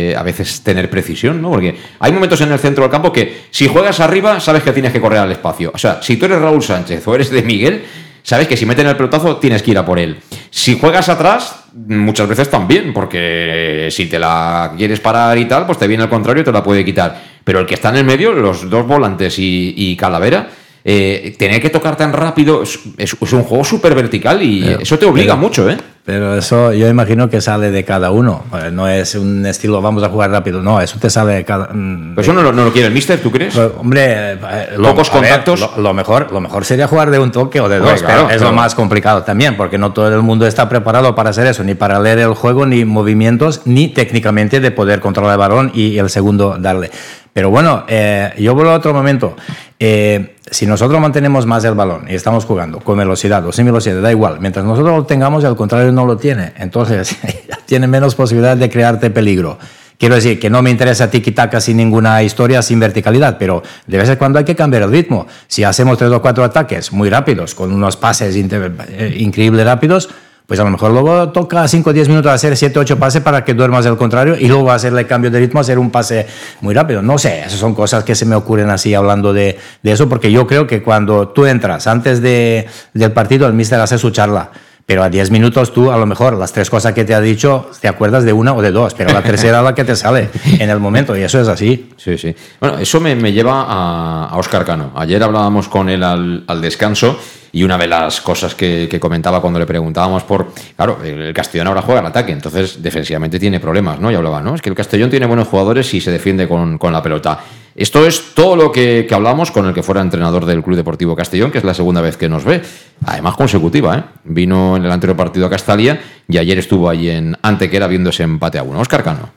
eh, 0.10 0.16
a 0.16 0.24
veces 0.24 0.62
tener 0.62 0.90
precisión, 0.90 1.40
¿no? 1.40 1.52
Porque 1.52 1.76
hay 2.00 2.12
momentos 2.12 2.42
en 2.42 2.52
el 2.52 2.58
centro 2.58 2.84
del 2.84 2.92
campo 2.92 3.14
que 3.14 3.44
si 3.52 3.68
juegas 3.68 4.00
arriba 4.00 4.40
sabes 4.40 4.64
que 4.64 4.72
tienes 4.72 4.92
que 4.92 5.00
correr 5.00 5.20
al 5.20 5.32
espacio. 5.32 5.72
O 5.74 5.78
sea, 5.78 6.02
si 6.02 6.18
tú 6.18 6.26
eres 6.26 6.42
Raúl 6.42 6.64
Sánchez 6.64 7.08
o 7.08 7.14
eres 7.14 7.30
de 7.30 7.44
Miguel, 7.44 7.84
sabes 8.24 8.48
que 8.48 8.58
si 8.58 8.66
meten 8.66 8.88
el 8.88 8.96
pelotazo 8.96 9.38
tienes 9.38 9.62
que 9.62 9.72
ir 9.72 9.78
a 9.78 9.86
por 9.86 10.00
él. 10.00 10.18
Si 10.50 10.80
juegas 10.80 11.08
atrás, 11.08 11.66
muchas 11.74 12.28
veces 12.28 12.50
también, 12.50 12.94
porque 12.94 13.90
si 13.92 14.08
te 14.08 14.18
la 14.18 14.74
quieres 14.76 15.00
parar 15.00 15.38
y 15.38 15.46
tal, 15.46 15.68
pues 15.68 15.78
te 15.78 15.88
viene 15.88 16.02
al 16.02 16.10
contrario 16.10 16.42
y 16.42 16.46
te 16.46 16.52
la 16.52 16.64
puede 16.64 16.84
quitar. 16.84 17.22
Pero 17.44 17.60
el 17.60 17.68
que 17.68 17.76
está 17.76 17.90
en 17.90 17.98
el 17.98 18.06
medio, 18.06 18.34
los 18.34 18.68
dos 18.68 18.88
volantes 18.88 19.38
y, 19.38 19.76
y 19.78 19.96
Calavera, 19.96 20.50
eh, 20.84 21.36
tener 21.38 21.62
que 21.62 21.70
tocar 21.70 21.96
tan 21.96 22.12
rápido 22.14 22.64
es, 22.64 22.80
es- 22.98 23.16
es 23.20 23.34
un 23.34 23.44
juego 23.44 23.64
súper 23.64 23.94
vertical 23.96 24.42
y 24.42 24.68
eso 24.80 24.98
te 24.98 25.06
obliga 25.06 25.34
pero- 25.36 25.42
mucho, 25.42 25.70
¿eh? 25.70 25.78
Pero 26.04 26.36
eso 26.36 26.74
yo 26.74 26.88
imagino 26.90 27.30
que 27.30 27.42
sale 27.42 27.70
de 27.70 27.86
cada 27.86 28.10
uno. 28.10 28.44
Eh, 28.56 28.72
No 28.72 28.88
es 28.88 29.14
un 29.14 29.46
estilo, 29.46 29.84
vamos 29.84 30.02
a 30.02 30.10
jugar 30.10 30.32
rápido. 30.32 30.60
No, 30.60 30.82
eso 30.82 30.98
te 31.00 31.12
sale 31.12 31.34
de 31.34 31.46
cada. 31.46 31.68
mm, 31.72 32.16
Pero 32.16 32.22
eso 32.24 32.34
no, 32.34 32.42
lo- 32.42 32.52
no 32.52 32.66
lo 32.66 32.74
quiere 32.74 32.88
el 32.88 32.94
mister, 32.94 33.20
¿tú 33.22 33.30
crees? 33.32 33.54
Pues, 33.54 33.70
hombre, 33.78 34.32
eh, 34.34 34.38
Pocos 34.82 35.12
a 35.12 35.20
ver, 35.20 35.30
contactos. 35.30 35.60
lo, 35.60 35.78
lo 35.84 35.94
mejor, 35.94 36.32
lo 36.32 36.42
mejor 36.42 36.66
sería 36.66 36.88
jugar 36.88 37.12
de 37.12 37.20
un 37.20 37.32
toque 37.32 37.62
o 37.62 37.70
de 37.70 37.78
dos, 37.78 38.02
claro, 38.02 38.22
pero 38.24 38.30
es 38.32 38.38
claro. 38.38 38.50
lo 38.50 38.54
más 38.54 38.74
complicado 38.74 39.22
también, 39.22 39.56
porque 39.56 39.78
no 39.78 39.94
todo 39.94 40.08
el 40.08 40.24
mundo 40.24 40.48
está 40.48 40.68
preparado 40.68 41.14
para 41.14 41.30
hacer 41.30 41.46
eso, 41.46 41.64
ni 41.64 41.76
para 41.76 42.00
leer 42.00 42.18
el 42.18 42.34
juego, 42.34 42.66
ni 42.66 42.84
movimientos, 42.84 43.62
ni 43.66 43.88
técnicamente 43.90 44.60
de 44.60 44.72
poder 44.72 45.02
controlar 45.02 45.34
el 45.34 45.38
balón 45.38 45.72
y 45.76 46.00
el 46.00 46.10
segundo 46.10 46.58
darle. 46.60 46.90
Pero 47.34 47.50
bueno, 47.50 47.86
eh, 47.88 48.34
yo 48.38 48.54
vuelvo 48.54 48.72
a 48.72 48.76
otro 48.76 48.94
momento. 48.94 49.36
Eh, 49.80 50.36
si 50.50 50.66
nosotros 50.66 51.00
mantenemos 51.00 51.46
más 51.46 51.64
el 51.64 51.74
balón 51.74 52.06
y 52.10 52.16
estamos 52.16 52.46
jugando 52.46 52.80
con 52.80 52.98
velocidad 52.98 53.46
o 53.46 53.52
sin 53.52 53.66
velocidad, 53.66 54.02
da 54.02 54.12
igual. 54.12 54.40
Mientras 54.40 54.66
nosotros 54.66 54.98
lo 54.98 55.06
tengamos, 55.06 55.44
al 55.46 55.56
contrario 55.56 55.92
no 55.92 56.06
lo 56.06 56.18
tiene. 56.18 56.54
Entonces, 56.58 57.16
tiene 57.66 57.88
menos 57.88 58.16
posibilidad 58.16 58.58
de 58.58 58.70
crearte 58.70 59.10
peligro. 59.10 59.58
Quiero 59.98 60.16
decir 60.16 60.40
que 60.40 60.50
no 60.50 60.64
me 60.64 60.72
interesa 60.72 61.12
tiki-taka 61.12 61.62
sin 61.62 61.78
ninguna 61.78 62.24
historia, 62.24 62.64
sin 62.64 62.80
verticalidad, 62.80 63.38
pero 63.38 63.62
de 63.86 63.98
vez 64.00 64.10
en 64.10 64.16
cuando 64.16 64.40
hay 64.40 64.46
que 64.46 64.56
cambiar 64.56 64.82
el 64.82 64.92
ritmo. 64.92 65.28
Si 65.48 65.64
hacemos 65.64 66.00
tres 66.00 66.12
o 66.12 66.22
cuatro 66.24 66.44
ataques 66.44 66.92
muy 66.92 67.08
rápidos, 67.08 67.54
con 67.54 67.72
unos 67.72 67.98
pases 67.98 68.36
eh, 68.36 69.16
increíbles 69.20 69.64
rápidos, 69.64 70.10
pues 70.52 70.60
a 70.60 70.66
lo 70.66 70.70
mejor 70.70 70.92
luego 70.92 71.30
toca 71.30 71.66
5 71.66 71.92
o 71.92 71.94
10 71.94 72.10
minutos 72.10 72.30
hacer 72.30 72.58
7 72.58 72.78
o 72.78 72.82
8 72.82 73.00
pases 73.00 73.22
para 73.22 73.46
que 73.46 73.54
duermas 73.54 73.86
el 73.86 73.96
contrario 73.96 74.36
y 74.38 74.50
luego 74.50 74.70
hacerle 74.70 75.08
cambio 75.08 75.32
de 75.32 75.40
ritmo, 75.40 75.62
hacer 75.62 75.80
un 75.80 75.90
pase 75.92 76.28
muy 76.60 76.74
rápido. 76.74 77.02
No 77.02 77.18
sé, 77.18 77.40
esas 77.40 77.58
son 77.58 77.74
cosas 77.74 78.04
que 78.04 78.16
se 78.16 78.26
me 78.26 78.36
ocurren 78.36 78.70
así 78.70 78.94
hablando 78.94 79.32
de, 79.32 79.58
de 79.82 79.92
eso, 79.94 80.10
porque 80.10 80.30
yo 80.30 80.46
creo 80.48 80.68
que 80.68 80.84
cuando 80.84 81.30
tú 81.30 81.46
entras 81.46 81.88
antes 81.88 82.22
de, 82.22 82.68
del 82.94 83.14
partido, 83.14 83.48
el 83.48 83.54
mister 83.54 83.80
hace 83.80 83.98
su 83.98 84.10
charla. 84.10 84.52
Pero 84.86 85.04
a 85.04 85.10
10 85.10 85.32
minutos 85.32 85.72
tú, 85.72 85.90
a 85.90 85.96
lo 85.96 86.06
mejor, 86.06 86.38
las 86.38 86.52
tres 86.52 86.70
cosas 86.70 86.92
que 86.92 87.06
te 87.06 87.16
ha 87.16 87.22
dicho, 87.22 87.70
te 87.80 87.88
acuerdas 87.88 88.26
de 88.26 88.34
una 88.34 88.54
o 88.54 88.62
de 88.62 88.72
dos, 88.72 88.94
pero 88.94 89.14
la 89.14 89.22
tercera 89.22 89.60
es 89.60 89.64
la 89.64 89.74
que 89.74 89.86
te 89.86 89.96
sale 89.96 90.32
en 90.60 90.70
el 90.70 90.82
momento, 90.82 91.16
y 91.16 91.22
eso 91.22 91.40
es 91.40 91.48
así. 91.48 91.92
Sí, 91.96 92.18
sí. 92.18 92.36
Bueno, 92.60 92.78
eso 92.78 93.00
me, 93.00 93.16
me 93.16 93.32
lleva 93.32 93.62
a, 93.62 94.26
a 94.26 94.36
Oscar 94.36 94.66
Cano. 94.66 94.92
Ayer 94.98 95.24
hablábamos 95.24 95.70
con 95.70 95.88
él 95.88 96.04
al, 96.04 96.44
al 96.46 96.60
descanso 96.60 97.18
y 97.54 97.64
una 97.64 97.78
de 97.78 97.88
las 97.88 98.22
cosas 98.22 98.56
que, 98.56 99.00
comentaba 99.00 99.42
cuando 99.42 99.60
le 99.60 99.66
preguntábamos 99.66 100.24
por. 100.24 100.54
Claro, 100.76 101.00
el 101.04 101.32
el 101.32 101.34
Castellón 101.34 101.68
ahora 101.68 101.82
juega 101.82 102.02
al 102.02 102.08
ataque, 102.08 102.32
entonces 102.32 102.82
defensivamente 102.82 103.40
tiene 103.40 103.60
problemas, 103.60 104.00
¿no? 104.00 104.12
Y 104.12 104.16
hablaba, 104.16 104.42
¿no? 104.42 104.54
Es 104.56 104.62
que 104.62 104.70
el 104.70 104.76
Castellón 104.76 105.10
tiene 105.10 105.26
buenos 105.26 105.48
jugadores 105.48 105.94
y 105.94 106.02
se 106.02 106.12
defiende 106.12 106.48
con, 106.48 106.78
la 106.92 107.02
pelota. 107.02 107.40
Esto 107.74 108.06
es 108.06 108.34
todo 108.36 108.56
lo 108.58 108.72
que, 108.72 109.08
hablamos 109.12 109.50
con 109.50 109.66
el 109.66 109.74
que 109.74 109.82
fuera 109.82 110.02
entrenador 110.02 110.46
del 110.46 110.62
Club 110.62 110.76
Deportivo 110.76 111.16
Castellón, 111.16 111.52
que 111.52 111.58
es 111.58 111.64
la 111.64 111.74
segunda 111.74 112.02
vez 112.02 112.18
que 112.18 112.28
nos 112.28 112.44
ve. 112.44 112.62
Además, 113.06 113.36
consecutiva, 113.36 113.98
¿eh? 113.98 114.04
Vino 114.26 114.76
en 114.76 114.84
el 114.84 114.92
anterior 114.92 115.16
partido 115.16 115.46
a 115.46 115.50
Castalia 115.50 116.02
y 116.28 116.38
ayer 116.38 116.60
estuvo 116.60 116.90
allí 116.90 117.10
en 117.10 117.38
Antequera 117.42 117.88
viendo 117.88 118.10
ese 118.10 118.24
empate 118.24 118.60
a 118.60 118.64
uno. 118.64 118.80
Oscar 118.80 119.04
Cano. 119.04 119.30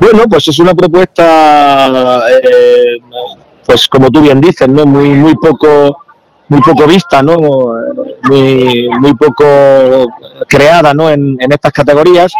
Bueno, 0.00 0.24
pues 0.28 0.46
es 0.48 0.58
una 0.60 0.74
propuesta, 0.74 2.22
eh, 2.30 2.98
pues 3.66 3.88
como 3.88 4.10
tú 4.10 4.20
bien 4.22 4.40
dices, 4.40 4.68
¿no? 4.68 4.86
Muy, 4.86 5.10
muy 5.10 5.34
poco, 5.34 6.04
muy 6.48 6.60
poco 6.60 6.86
vista, 6.86 7.22
¿no? 7.22 7.36
Muy, 8.24 8.88
muy 9.00 9.14
poco 9.14 9.44
creada, 10.48 10.94
¿no? 10.94 11.10
En, 11.10 11.36
en 11.40 11.52
estas 11.52 11.72
categorías. 11.72 12.32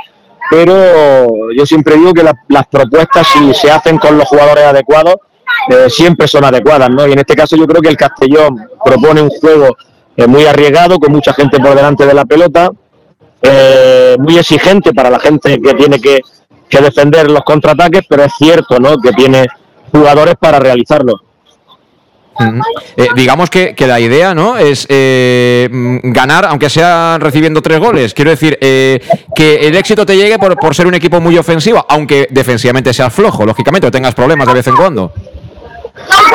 Pero 0.50 1.26
yo 1.54 1.66
siempre 1.66 1.96
digo 1.96 2.12
que 2.14 2.22
la- 2.22 2.34
las 2.48 2.66
propuestas, 2.68 3.26
si 3.28 3.52
se 3.54 3.70
hacen 3.70 3.98
con 3.98 4.16
los 4.16 4.26
jugadores 4.28 4.64
adecuados, 4.64 5.16
eh, 5.70 5.90
siempre 5.90 6.26
son 6.26 6.44
adecuadas, 6.44 6.88
¿no? 6.90 7.06
Y 7.06 7.12
en 7.12 7.18
este 7.18 7.34
caso 7.34 7.54
yo 7.56 7.66
creo 7.66 7.82
que 7.82 7.90
el 7.90 7.96
Castellón 7.96 8.56
propone 8.82 9.20
un 9.20 9.28
juego 9.30 9.76
eh, 10.16 10.26
muy 10.26 10.46
arriesgado, 10.46 10.98
con 10.98 11.12
mucha 11.12 11.32
gente 11.34 11.58
por 11.60 11.74
delante 11.74 12.06
de 12.06 12.14
la 12.14 12.24
pelota, 12.24 12.70
eh, 13.42 14.16
muy 14.18 14.38
exigente 14.38 14.92
para 14.92 15.10
la 15.10 15.18
gente 15.20 15.60
que 15.60 15.74
tiene 15.74 16.00
que, 16.00 16.20
que 16.68 16.80
defender 16.80 17.30
los 17.30 17.42
contraataques, 17.42 18.02
pero 18.08 18.24
es 18.24 18.32
cierto 18.38 18.78
¿no? 18.80 18.96
que 18.98 19.12
tiene 19.12 19.46
jugadores 19.92 20.34
para 20.40 20.58
realizarlo. 20.58 21.14
Eh, 22.96 23.08
digamos 23.16 23.50
que, 23.50 23.74
que 23.74 23.86
la 23.86 23.98
idea 23.98 24.34
no 24.34 24.58
es 24.58 24.86
eh, 24.88 25.68
mm, 25.70 26.12
ganar, 26.12 26.46
aunque 26.46 26.70
sea 26.70 27.18
recibiendo 27.20 27.60
tres 27.62 27.80
goles. 27.80 28.14
Quiero 28.14 28.30
decir, 28.30 28.56
eh, 28.60 29.00
que 29.34 29.66
el 29.66 29.76
éxito 29.76 30.06
te 30.06 30.16
llegue 30.16 30.38
por, 30.38 30.56
por 30.56 30.74
ser 30.74 30.86
un 30.86 30.94
equipo 30.94 31.20
muy 31.20 31.36
ofensivo, 31.36 31.84
aunque 31.88 32.28
defensivamente 32.30 32.92
seas 32.92 33.12
flojo, 33.12 33.44
lógicamente, 33.44 33.86
o 33.86 33.90
tengas 33.90 34.14
problemas 34.14 34.46
de 34.46 34.54
vez 34.54 34.66
en 34.66 34.76
cuando. 34.76 35.12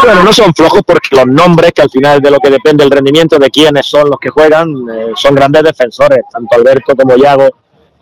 Bueno, 0.04 0.24
no 0.24 0.34
son 0.34 0.54
flojos 0.54 0.82
porque 0.86 1.16
los 1.16 1.26
nombres, 1.26 1.72
que 1.72 1.82
al 1.82 1.90
final 1.90 2.22
de 2.22 2.32
lo 2.32 2.40
que 2.40 2.50
depende 2.50 2.84
el 2.84 2.92
rendimiento 2.92 3.38
de 3.40 3.50
quiénes 3.50 3.86
son 3.86 4.10
los 4.10 4.20
que 4.20 4.30
juegan, 4.30 4.68
son 5.16 5.36
grandes 5.36 5.64
defensores, 5.64 6.20
tanto 6.30 6.56
Alberto 6.58 6.96
como 6.98 7.16
Yago, 7.16 7.48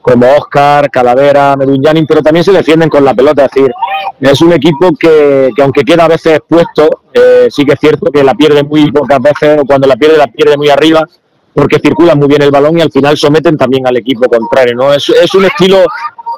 como 0.02 0.26
Oscar, 0.36 0.90
Calavera, 0.90 1.56
Medunjanin, 1.56 2.06
pero 2.08 2.22
también 2.22 2.44
se 2.44 2.52
defienden 2.52 2.90
con 2.90 3.06
la 3.06 3.14
pelota. 3.14 3.46
Es 3.46 3.52
decir, 3.52 3.72
es 4.20 4.42
un 4.42 4.54
equipo 4.54 4.92
que, 5.00 5.50
que 5.56 5.62
aunque 5.62 5.84
queda 5.84 6.06
a 6.06 6.08
veces 6.08 6.38
expuesto, 6.38 7.04
eh, 7.14 7.48
sí 7.50 7.66
que 7.66 7.74
es 7.74 7.80
cierto 7.80 8.12
que 8.12 8.24
la 8.24 8.34
pierde 8.34 8.64
muy 8.64 8.92
pocas 8.92 9.20
veces, 9.22 9.60
o 9.62 9.66
cuando 9.66 9.88
la 9.88 9.96
pierde, 9.96 10.18
la 10.18 10.28
pierde 10.28 10.58
muy 10.58 10.70
arriba, 10.70 11.08
porque 11.54 11.80
circulan 11.80 12.18
muy 12.18 12.28
bien 12.28 12.42
el 12.42 12.52
balón 12.52 12.78
y 12.78 12.82
al 12.82 12.92
final 12.92 13.18
someten 13.18 13.58
también 13.58 13.86
al 13.88 13.98
equipo 13.98 14.28
contrario. 14.28 14.76
¿no? 14.76 14.94
Es, 14.94 15.10
es 15.10 15.34
un 15.36 15.46
estilo, 15.46 15.84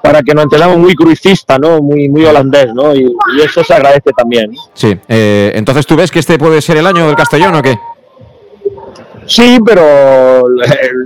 para 0.02 0.22
que 0.22 0.34
nos 0.34 0.44
entendamos, 0.44 0.78
muy 0.78 0.96
crucista, 0.96 1.58
¿no? 1.58 1.82
muy, 1.82 2.10
muy 2.10 2.26
holandés, 2.26 2.74
¿no? 2.74 2.94
y, 2.94 3.04
y 3.38 3.42
eso 3.42 3.64
se 3.64 3.74
agradece 3.74 4.12
también. 4.16 4.52
Sí. 4.74 4.98
eh, 5.08 5.52
entonces, 5.56 5.86
¿tú 5.86 5.96
ves 5.96 6.12
que 6.12 6.20
este 6.20 6.38
puede 6.38 6.62
ser 6.62 6.78
el 6.78 6.88
año 6.88 7.08
del 7.08 7.16
Castellón 7.16 7.56
o 7.56 7.62
qué? 7.62 7.78
Sí, 9.26 9.60
pero 9.66 10.46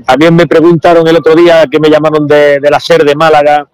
también 0.05 0.35
me 0.35 0.47
preguntaron 0.47 1.07
el 1.07 1.15
otro 1.15 1.35
día 1.35 1.65
que 1.69 1.79
me 1.79 1.89
llamaron 1.89 2.27
de, 2.27 2.59
de 2.59 2.69
la 2.69 2.79
SER 2.79 3.03
de 3.03 3.15
Málaga, 3.15 3.67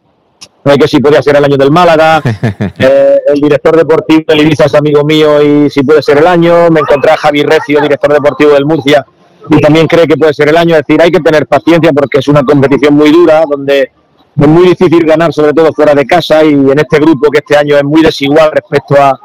que 0.64 0.88
si 0.88 1.00
podía 1.00 1.22
ser 1.22 1.36
el 1.36 1.46
año 1.46 1.58
del 1.58 1.72
Málaga. 1.72 2.22
Eh, 2.80 3.18
el 3.28 3.40
director 3.40 3.76
deportivo 3.78 4.24
del 4.28 4.42
Ibiza 4.42 4.66
es 4.66 4.76
amigo 4.76 5.04
mío 5.04 5.42
y 5.42 5.70
si 5.70 5.84
puede 5.84 6.02
ser 6.02 6.18
el 6.18 6.28
año. 6.28 6.70
Me 6.70 6.82
encontré 6.82 7.12
a 7.12 7.18
Javi 7.18 7.44
Recio, 7.44 7.80
director 7.80 8.12
deportivo 8.12 8.52
del 8.52 8.66
Murcia, 8.66 9.06
y 9.50 9.62
también 9.62 9.88
cree 9.88 10.08
que 10.08 10.18
puede 10.18 10.34
ser 10.34 10.50
el 10.50 10.58
año. 10.58 10.76
Es 10.76 10.86
decir, 10.86 11.02
hay 11.02 11.12
que 11.12 11.20
tener 11.20 11.48
paciencia 11.48 11.94
porque 11.94 12.20
es 12.20 12.28
una 12.28 12.44
competición 12.44 12.96
muy 12.96 13.12
dura, 13.12 13.44
donde 13.50 13.92
es 14.36 14.48
muy 14.48 14.68
difícil 14.68 15.06
ganar, 15.06 15.32
sobre 15.32 15.54
todo 15.54 15.72
fuera 15.72 15.94
de 15.94 16.06
casa, 16.06 16.44
y 16.44 16.54
en 16.54 16.80
este 16.80 17.00
grupo 17.00 17.30
que 17.30 17.40
este 17.40 17.56
año 17.56 17.78
es 17.78 17.84
muy 17.84 18.02
desigual 18.02 18.52
respecto 18.52 18.96
a, 19.00 19.20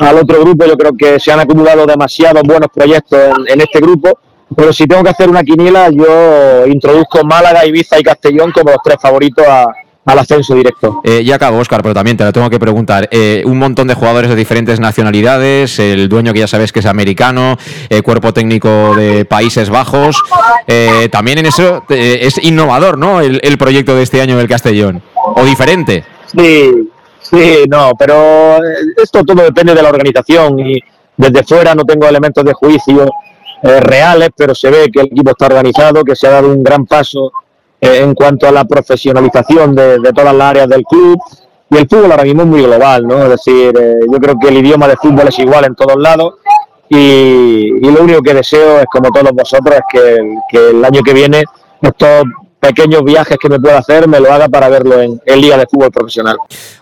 al 0.00 0.16
otro 0.16 0.40
grupo. 0.40 0.64
Yo 0.66 0.76
creo 0.76 0.92
que 0.96 1.20
se 1.20 1.30
han 1.30 1.40
acumulado 1.40 1.86
demasiados 1.86 2.42
buenos 2.42 2.68
proyectos 2.74 3.18
en, 3.18 3.52
en 3.52 3.60
este 3.60 3.80
grupo. 3.80 4.18
Pero 4.56 4.72
si 4.72 4.86
tengo 4.86 5.02
que 5.04 5.10
hacer 5.10 5.28
una 5.28 5.42
quiniela, 5.44 5.90
yo 5.90 6.66
introduzco 6.66 7.22
Málaga, 7.24 7.64
Ibiza 7.66 7.98
y 7.98 8.02
Castellón 8.02 8.50
como 8.52 8.70
los 8.70 8.80
tres 8.82 8.96
favoritos 9.00 9.46
a- 9.46 9.66
al 10.06 10.18
ascenso 10.18 10.54
directo. 10.54 11.02
Eh, 11.04 11.22
ya 11.22 11.34
acabo, 11.34 11.58
Oscar, 11.58 11.82
pero 11.82 11.92
también 11.92 12.16
te 12.16 12.24
lo 12.24 12.32
tengo 12.32 12.48
que 12.48 12.58
preguntar. 12.58 13.06
Eh, 13.12 13.42
un 13.44 13.58
montón 13.58 13.88
de 13.88 13.94
jugadores 13.94 14.30
de 14.30 14.36
diferentes 14.36 14.80
nacionalidades, 14.80 15.78
el 15.78 16.08
dueño 16.08 16.32
que 16.32 16.38
ya 16.38 16.46
sabes 16.46 16.72
que 16.72 16.80
es 16.80 16.86
americano, 16.86 17.58
eh, 17.90 18.00
cuerpo 18.00 18.32
técnico 18.32 18.94
de 18.96 19.26
Países 19.26 19.68
Bajos. 19.68 20.16
Eh, 20.66 21.10
también 21.12 21.36
en 21.38 21.46
eso 21.46 21.84
eh, 21.90 22.20
es 22.22 22.42
innovador, 22.42 22.96
¿no? 22.96 23.20
El, 23.20 23.38
el 23.42 23.58
proyecto 23.58 23.94
de 23.96 24.02
este 24.02 24.22
año 24.22 24.38
del 24.38 24.48
Castellón. 24.48 25.02
O 25.14 25.44
diferente. 25.44 26.04
Sí, 26.34 26.88
sí, 27.20 27.64
no, 27.68 27.90
pero 27.98 28.56
esto 28.96 29.22
todo 29.24 29.42
depende 29.42 29.74
de 29.74 29.82
la 29.82 29.90
organización 29.90 30.58
y 30.58 30.78
desde 31.18 31.42
fuera 31.44 31.74
no 31.74 31.84
tengo 31.84 32.06
elementos 32.08 32.44
de 32.46 32.54
juicio 32.54 33.10
eh, 33.62 33.80
reales, 33.80 34.30
pero 34.36 34.54
se 34.54 34.70
ve 34.70 34.90
que 34.92 35.00
el 35.00 35.06
equipo 35.06 35.30
está 35.30 35.46
organizado, 35.46 36.04
que 36.04 36.16
se 36.16 36.26
ha 36.26 36.30
dado 36.30 36.48
un 36.48 36.62
gran 36.62 36.86
paso 36.86 37.32
eh, 37.80 38.00
en 38.02 38.14
cuanto 38.14 38.46
a 38.46 38.52
la 38.52 38.64
profesionalización 38.64 39.74
de, 39.74 39.98
de 39.98 40.12
todas 40.12 40.34
las 40.34 40.50
áreas 40.50 40.68
del 40.68 40.82
club. 40.84 41.18
Y 41.70 41.76
el 41.76 41.88
fútbol 41.88 42.10
ahora 42.12 42.24
mismo 42.24 42.42
es 42.42 42.48
muy 42.48 42.62
global, 42.62 43.06
¿no? 43.06 43.22
Es 43.24 43.28
decir, 43.28 43.74
eh, 43.78 44.00
yo 44.10 44.18
creo 44.18 44.38
que 44.38 44.48
el 44.48 44.58
idioma 44.58 44.88
de 44.88 44.96
fútbol 44.96 45.28
es 45.28 45.38
igual 45.38 45.66
en 45.66 45.74
todos 45.74 45.96
lados 45.96 46.34
y, 46.88 46.96
y 46.96 47.90
lo 47.90 48.02
único 48.02 48.22
que 48.22 48.34
deseo 48.34 48.80
es, 48.80 48.86
como 48.90 49.10
todos 49.10 49.32
vosotros, 49.32 49.76
es 49.76 49.82
que, 50.50 50.70
el 50.70 50.84
año 50.84 51.02
que 51.02 51.12
viene 51.12 51.44
estos 51.82 52.24
pequeños 52.58 53.04
viajes 53.04 53.36
que 53.40 53.48
me 53.48 53.60
pueda 53.60 53.78
hacer 53.78 54.08
me 54.08 54.18
lo 54.18 54.32
haga 54.32 54.48
para 54.48 54.68
verlo 54.68 55.00
en, 55.00 55.20
en 55.24 55.40
Liga 55.40 55.58
de 55.58 55.66
Fútbol 55.66 55.90
Profesional. 55.90 56.38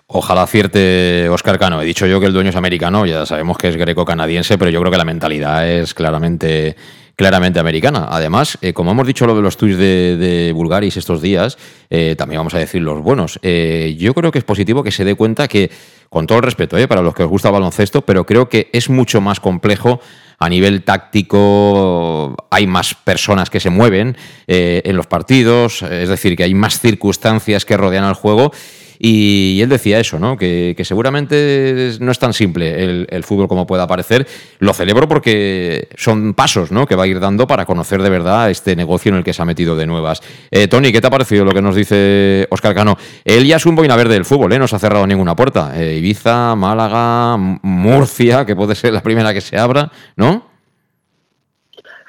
Ojalá 0.09 0.43
acierte 0.43 1.29
Oscar 1.29 1.59
Cano. 1.59 1.83
He 1.83 1.85
dicho 1.85 2.07
yo 2.07 2.21
que 2.21 2.27
el 2.27 2.33
dueño 2.33 2.51
es 2.51 2.57
americano, 2.57 3.07
ya 3.07 3.27
sabemos 3.27 3.59
que 3.59 3.69
es 3.69 3.77
greco-canadiense, 3.77 4.57
pero 4.57 4.71
yo 4.71 4.79
creo 4.81 4.93
que 4.93 4.99
la 4.99 5.05
mentalidad 5.05 5.69
es 5.69 5.95
claramente, 5.95 6.77
claramente 7.17 7.59
americana. 7.59 8.07
Además, 8.09 8.57
eh, 8.63 8.73
como 8.73 8.93
hemos 8.93 9.05
dicho 9.05 9.27
lo 9.27 9.35
de 9.35 9.43
los 9.43 9.57
tweets 9.57 9.79
de, 9.79 10.17
de 10.17 10.53
Bulgaris 10.53 10.97
estos 10.97 11.21
días, 11.21 11.59
eh, 11.91 12.15
también 12.17 12.39
vamos 12.39 12.55
a 12.55 12.61
decir 12.61 12.83
los 12.83 13.03
buenos. 13.03 13.41
Eh, 13.43 13.97
yo 13.99 14.15
creo 14.15 14.31
que 14.31 14.39
es 14.39 14.45
positivo 14.45 14.85
que 14.85 14.93
se 14.93 15.05
dé 15.05 15.17
cuenta 15.17 15.49
que, 15.49 15.73
con 16.09 16.29
todo 16.29 16.39
el 16.39 16.45
respeto 16.45 16.77
para 16.87 17.03
los 17.03 17.13
que 17.13 17.25
os 17.25 17.29
gusta 17.29 17.51
baloncesto, 17.51 18.03
pero 18.03 18.25
creo 18.25 18.49
que 18.49 18.71
es 18.73 18.89
mucho 18.89 19.21
más 19.21 19.41
complejo 19.41 19.99
a 20.39 20.49
nivel 20.49 20.85
táctico 20.85 22.37
hay 22.51 22.67
más 22.69 22.95
personas 22.95 23.51
que 23.51 23.59
se 23.59 23.71
mueven 23.71 24.17
en 24.47 24.95
los 24.95 25.07
partidos, 25.07 25.81
es 25.81 26.11
decir, 26.11 26.37
que 26.37 26.45
hay 26.45 26.55
más 26.55 26.79
circunstancias 26.79 27.65
que 27.65 27.79
rodean 27.79 28.05
al 28.05 28.13
juego 28.13 28.53
y, 28.99 29.61
él 29.61 29.69
decía 29.69 29.99
eso, 29.99 30.19
¿no? 30.19 30.37
Que, 30.37 30.75
seguramente 30.85 31.97
no 32.01 32.13
es 32.13 32.19
tan 32.19 32.33
simple 32.33 33.07
el, 33.11 33.25
fútbol 33.25 33.49
como 33.49 33.67
pueda 33.67 33.87
parecer. 33.87 34.27
Lo 34.59 34.73
celebro 34.73 35.09
porque 35.09 35.89
son 35.97 36.35
pasos 36.35 36.71
¿no? 36.71 36.87
que 36.87 36.95
va 36.95 37.05
a 37.05 37.07
ir 37.07 37.19
dando 37.19 37.47
para 37.47 37.65
conocer 37.67 38.03
de 38.03 38.11
verdad 38.11 38.51
este 38.51 38.77
negocio 38.77 39.11
en 39.11 39.17
el 39.17 39.25
que 39.25 39.33
se 39.33 39.43
ha 39.43 39.45
metido 39.45 39.75
de 39.77 39.87
nuevas. 39.87 40.23
Eh, 40.51 40.69
Tony, 40.69 40.93
¿qué 40.93 41.01
te 41.01 41.07
ha 41.07 41.11
parecido 41.11 41.45
lo 41.45 41.53
que 41.53 41.63
nos 41.63 41.75
dice 41.75 42.47
Oscar 42.51 42.75
Cano? 42.75 42.97
Él 43.25 43.47
ya 43.47 43.57
es 43.57 43.67
un 43.67 43.75
boina 43.75 43.97
verde 43.97 44.15
del 44.15 44.25
fútbol, 44.25 44.53
¿eh? 44.53 44.59
no 44.59 44.69
se 44.69 44.77
ha 44.77 44.79
cerrado 44.79 45.07
ninguna 45.07 45.35
puerta. 45.35 45.73
Eh, 45.75 45.97
Ibiza, 45.99 46.55
Málaga, 46.55 47.37
Murcia, 47.37 48.45
que 48.45 48.55
puede 48.55 48.75
ser 48.75 48.93
la 48.93 49.03
primera 49.03 49.35
que 49.35 49.41
se 49.41 49.59
abra, 49.59 49.91
¿no? 50.17 50.57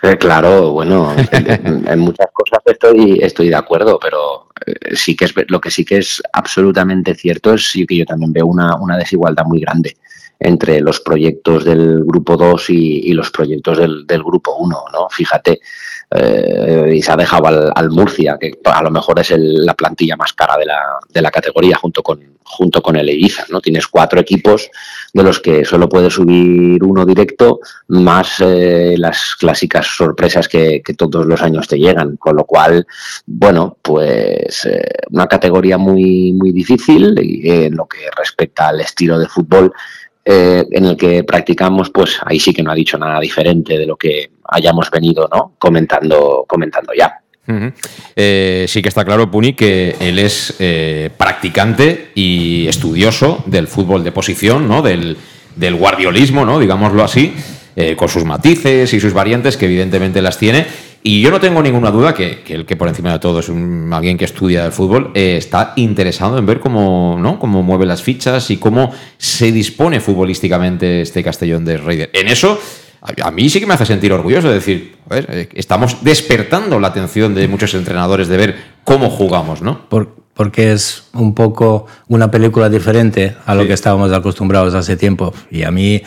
Eh, 0.03 0.17
claro, 0.17 0.71
bueno, 0.71 1.15
en, 1.31 1.99
muchas 1.99 2.27
cosas 2.31 2.59
estoy, 2.65 3.49
de 3.49 3.55
acuerdo, 3.55 3.99
pero 3.99 4.46
sí 4.93 5.15
que 5.15 5.25
es 5.25 5.33
lo 5.47 5.61
que 5.61 5.71
sí 5.71 5.85
que 5.85 5.97
es 5.97 6.21
absolutamente 6.33 7.15
cierto 7.15 7.53
es 7.53 7.73
que 7.87 7.97
yo 7.97 8.05
también 8.05 8.33
veo 8.33 8.45
una, 8.45 8.75
una 8.75 8.97
desigualdad 8.97 9.45
muy 9.45 9.59
grande 9.59 9.97
entre 10.39 10.81
los 10.81 10.99
proyectos 10.99 11.65
del 11.65 12.03
grupo 12.03 12.37
2 12.37 12.69
y, 12.69 13.13
los 13.13 13.31
proyectos 13.31 13.77
del, 13.77 14.05
del 14.05 14.23
grupo 14.23 14.55
1, 14.57 14.85
¿no? 14.93 15.07
Fíjate, 15.09 15.59
eh, 16.09 16.93
y 16.95 17.01
se 17.01 17.11
ha 17.11 17.17
dejado 17.17 17.47
al, 17.47 17.89
Murcia, 17.89 18.37
que 18.39 18.53
a 18.63 18.83
lo 18.83 18.91
mejor 18.91 19.19
es 19.19 19.33
la 19.35 19.73
plantilla 19.73 20.15
más 20.15 20.33
cara 20.33 20.57
de 20.57 20.65
la, 20.65 20.79
de 21.09 21.21
la 21.21 21.31
categoría 21.31 21.75
junto 21.75 22.01
con, 22.01 22.37
junto 22.43 22.81
con 22.81 22.95
el 22.95 23.09
Ibiza. 23.09 23.45
¿no? 23.49 23.59
Tienes 23.59 23.87
cuatro 23.87 24.19
equipos 24.19 24.69
de 25.17 25.23
los 25.23 25.39
que 25.39 25.65
solo 25.65 25.89
puede 25.89 26.11
subir 26.11 26.83
uno 26.83 27.03
directo, 27.03 27.59
más 27.87 28.39
eh, 28.39 28.95
las 28.97 29.35
clásicas 29.35 29.87
sorpresas 29.87 30.47
que, 30.47 30.81
todos 30.95 31.25
los 31.25 31.41
años 31.41 31.67
te 31.67 31.79
llegan. 31.79 32.17
Con 32.17 32.35
lo 32.35 32.45
cual, 32.45 32.85
bueno, 33.25 33.77
pues 33.81 34.65
eh, 34.65 34.81
una 35.09 35.27
categoría 35.27 35.79
muy, 35.79 36.33
muy 36.33 36.51
difícil 36.51 37.15
en 37.17 37.75
lo 37.75 37.87
que 37.87 38.09
respecta 38.15 38.67
al 38.67 38.81
estilo 38.81 39.17
de 39.17 39.27
fútbol 39.27 39.73
eh, 40.23 40.65
en 40.71 40.85
el 40.85 40.95
que 40.95 41.23
practicamos, 41.23 41.89
pues 41.89 42.19
ahí 42.23 42.39
sí 42.39 42.53
que 42.53 42.61
no 42.61 42.71
ha 42.71 42.75
dicho 42.75 42.97
nada 42.97 43.19
diferente 43.19 43.77
de 43.77 43.87
lo 43.87 43.95
que 43.95 44.29
hayamos 44.43 44.91
venido 44.91 45.27
¿no? 45.33 45.53
comentando, 45.57 46.45
comentando 46.47 46.93
ya. 46.95 47.21
Eh, 48.15 48.65
sí 48.67 48.81
que 48.81 48.89
está 48.89 49.05
claro, 49.05 49.31
Puni, 49.31 49.53
que 49.53 49.95
él 49.99 50.19
es 50.19 50.55
eh, 50.59 51.09
practicante 51.17 52.11
y 52.15 52.67
estudioso 52.67 53.43
del 53.45 53.67
fútbol 53.67 54.03
de 54.03 54.11
posición, 54.11 54.67
¿no? 54.67 54.81
del, 54.81 55.17
del 55.55 55.75
guardiolismo, 55.75 56.45
¿no? 56.45 56.59
digámoslo 56.59 57.03
así, 57.03 57.33
con 57.95 58.09
sus 58.09 58.25
matices 58.25 58.91
y 58.91 58.99
sus 58.99 59.13
variantes, 59.13 59.55
que 59.55 59.65
evidentemente 59.67 60.19
las 60.19 60.39
tiene. 60.39 60.65
Y 61.03 61.21
yo 61.21 61.31
no 61.31 61.39
tengo 61.39 61.61
ninguna 61.61 61.89
duda 61.89 62.13
que, 62.13 62.43
el 62.49 62.65
que 62.65 62.75
por 62.75 62.89
encima 62.89 63.13
de 63.13 63.19
todo 63.19 63.39
es 63.39 63.47
un, 63.47 63.89
alguien 63.93 64.17
que 64.17 64.25
estudia 64.25 64.65
el 64.65 64.73
fútbol, 64.73 65.11
eh, 65.13 65.35
está 65.37 65.71
interesado 65.77 66.37
en 66.37 66.45
ver 66.45 66.59
cómo, 66.59 67.17
¿no? 67.17 67.39
cómo 67.39 67.63
mueve 67.63 67.85
las 67.85 68.01
fichas 68.01 68.51
y 68.51 68.57
cómo 68.57 68.91
se 69.17 69.53
dispone 69.53 70.01
futbolísticamente 70.01 71.01
este 71.01 71.23
Castellón 71.23 71.63
de 71.63 71.77
Raider. 71.77 72.09
En 72.11 72.27
eso, 72.27 72.59
a, 73.01 73.31
mí 73.31 73.49
sí 73.49 73.59
que 73.59 73.65
me 73.65 73.73
hace 73.73 73.85
sentir 73.85 74.11
orgulloso 74.11 74.47
de 74.49 74.55
decir, 74.55 74.97
eh, 75.11 75.49
estamos 75.53 76.03
despertando 76.03 76.79
la 76.79 76.89
atención 76.89 77.35
de 77.35 77.47
muchos 77.47 77.73
entrenadores 77.73 78.27
de 78.27 78.37
ver 78.37 78.55
cómo 78.83 79.09
jugamos, 79.09 79.61
¿no? 79.61 79.87
porque 80.33 80.71
es 80.71 81.09
un 81.13 81.33
poco 81.33 81.87
una 82.07 82.29
película 82.29 82.69
diferente 82.69 83.35
a 83.45 83.55
lo 83.55 83.65
que 83.65 83.73
estábamos 83.73 84.13
acostumbrados 84.13 84.75
hace 84.75 84.95
tiempo. 84.95 85.33
Y 85.49 85.63
a 85.63 85.71
mí 85.71 86.03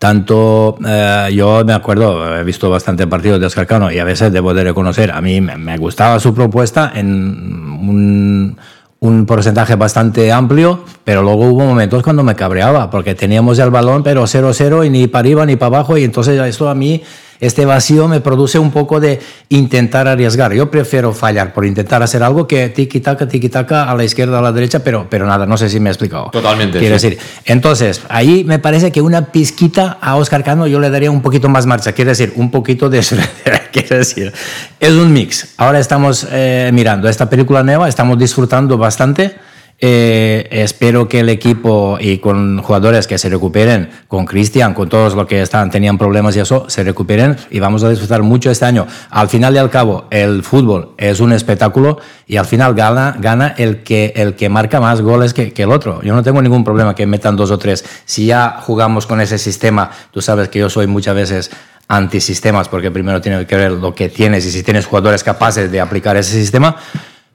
tanto 0.00 0.78
eh, 0.86 1.28
yo 1.34 1.62
me 1.62 1.74
acuerdo, 1.74 2.38
he 2.38 2.42
visto 2.42 2.70
bastante 2.70 3.06
partidos 3.06 3.38
de 3.38 3.46
Oscar 3.46 3.66
Cano 3.66 3.92
y 3.92 3.98
a 3.98 4.04
veces 4.04 4.32
debo 4.32 4.54
de 4.54 4.64
reconocer, 4.64 5.10
a 5.10 5.20
mí 5.20 5.42
me, 5.42 5.76
gustaba 5.76 6.18
su 6.18 6.34
propuesta 6.34 6.92
en 6.94 7.06
un, 7.06 8.56
un, 9.00 9.26
porcentaje 9.26 9.74
bastante 9.76 10.30
amplio, 10.32 10.84
pero 11.04 11.22
luego 11.22 11.46
hubo 11.46 11.64
momentos 11.64 12.02
cuando 12.02 12.22
me 12.22 12.34
cabreaba, 12.34 12.90
porque 12.90 13.14
teníamos 13.14 13.58
el 13.58 13.70
balón, 13.70 14.02
pero 14.02 14.24
0-0 14.24 14.86
y 14.86 14.90
ni 14.90 15.06
para 15.06 15.20
arriba 15.20 15.46
ni 15.46 15.56
para 15.56 15.78
abajo, 15.78 15.96
y 15.96 16.04
entonces 16.04 16.40
esto 16.40 16.68
a 16.68 16.74
mí 16.74 17.02
este 17.40 17.64
vacío 17.64 18.06
me 18.06 18.20
produce 18.20 18.58
un 18.58 18.70
poco 18.70 19.00
de 19.00 19.20
intentar 19.48 20.06
arriesgar. 20.06 20.52
Yo 20.52 20.70
prefiero 20.70 21.12
fallar 21.12 21.52
por 21.52 21.64
intentar 21.64 22.02
hacer 22.02 22.22
algo 22.22 22.46
que 22.46 22.68
tiki-taka, 22.68 23.26
tiki-taka 23.26 23.90
a 23.90 23.94
la 23.94 24.04
izquierda, 24.04 24.38
a 24.38 24.42
la 24.42 24.52
derecha, 24.52 24.80
pero, 24.84 25.06
pero 25.08 25.26
nada, 25.26 25.46
no 25.46 25.56
sé 25.56 25.68
si 25.68 25.80
me 25.80 25.88
he 25.88 25.92
explicado. 25.92 26.30
Totalmente. 26.30 26.78
Quiero 26.78 26.94
decir, 26.94 27.18
entonces, 27.46 28.02
ahí 28.08 28.44
me 28.44 28.58
parece 28.58 28.92
que 28.92 29.00
una 29.00 29.26
pizquita 29.32 29.98
a 30.00 30.16
Oscar 30.16 30.44
Cano 30.44 30.66
yo 30.66 30.80
le 30.80 30.90
daría 30.90 31.10
un 31.10 31.22
poquito 31.22 31.48
más 31.48 31.66
marcha, 31.66 31.92
quiere 31.92 32.10
decir, 32.10 32.32
un 32.36 32.50
poquito 32.50 32.90
de... 32.90 33.00
quiere 33.72 33.98
decir, 33.98 34.32
es 34.78 34.92
un 34.92 35.12
mix. 35.12 35.54
Ahora 35.56 35.78
estamos 35.78 36.26
eh, 36.30 36.70
mirando 36.72 37.08
esta 37.08 37.30
película 37.30 37.62
nueva, 37.62 37.88
estamos 37.88 38.18
disfrutando 38.18 38.76
bastante 38.76 39.49
eh, 39.82 40.46
espero 40.50 41.08
que 41.08 41.20
el 41.20 41.30
equipo 41.30 41.96
y 41.98 42.18
con 42.18 42.60
jugadores 42.62 43.06
que 43.06 43.16
se 43.16 43.30
recuperen, 43.30 43.88
con 44.08 44.26
Cristian, 44.26 44.74
con 44.74 44.90
todos 44.90 45.14
los 45.14 45.26
que 45.26 45.40
están, 45.40 45.70
tenían 45.70 45.96
problemas 45.96 46.36
y 46.36 46.40
eso, 46.40 46.68
se 46.68 46.84
recuperen 46.84 47.36
y 47.50 47.60
vamos 47.60 47.82
a 47.82 47.88
disfrutar 47.88 48.22
mucho 48.22 48.50
este 48.50 48.66
año. 48.66 48.86
Al 49.08 49.28
final 49.30 49.54
y 49.54 49.58
al 49.58 49.70
cabo, 49.70 50.06
el 50.10 50.42
fútbol 50.42 50.90
es 50.98 51.20
un 51.20 51.32
espectáculo 51.32 51.98
y 52.26 52.36
al 52.36 52.44
final 52.44 52.74
gana, 52.74 53.16
gana 53.18 53.54
el, 53.56 53.82
que, 53.82 54.12
el 54.16 54.34
que 54.34 54.50
marca 54.50 54.80
más 54.80 55.00
goles 55.00 55.32
que, 55.32 55.52
que 55.54 55.62
el 55.62 55.72
otro. 55.72 56.02
Yo 56.02 56.14
no 56.14 56.22
tengo 56.22 56.42
ningún 56.42 56.62
problema 56.62 56.94
que 56.94 57.06
metan 57.06 57.36
dos 57.36 57.50
o 57.50 57.58
tres. 57.58 57.84
Si 58.04 58.26
ya 58.26 58.58
jugamos 58.60 59.06
con 59.06 59.22
ese 59.22 59.38
sistema, 59.38 59.90
tú 60.10 60.20
sabes 60.20 60.50
que 60.50 60.58
yo 60.58 60.68
soy 60.68 60.88
muchas 60.88 61.14
veces 61.14 61.50
antisistemas 61.88 62.68
porque 62.68 62.90
primero 62.90 63.20
tiene 63.20 63.46
que 63.46 63.56
ver 63.56 63.72
lo 63.72 63.94
que 63.94 64.08
tienes 64.08 64.46
y 64.46 64.52
si 64.52 64.62
tienes 64.62 64.86
jugadores 64.86 65.24
capaces 65.24 65.72
de 65.72 65.80
aplicar 65.80 66.16
ese 66.16 66.32
sistema, 66.32 66.76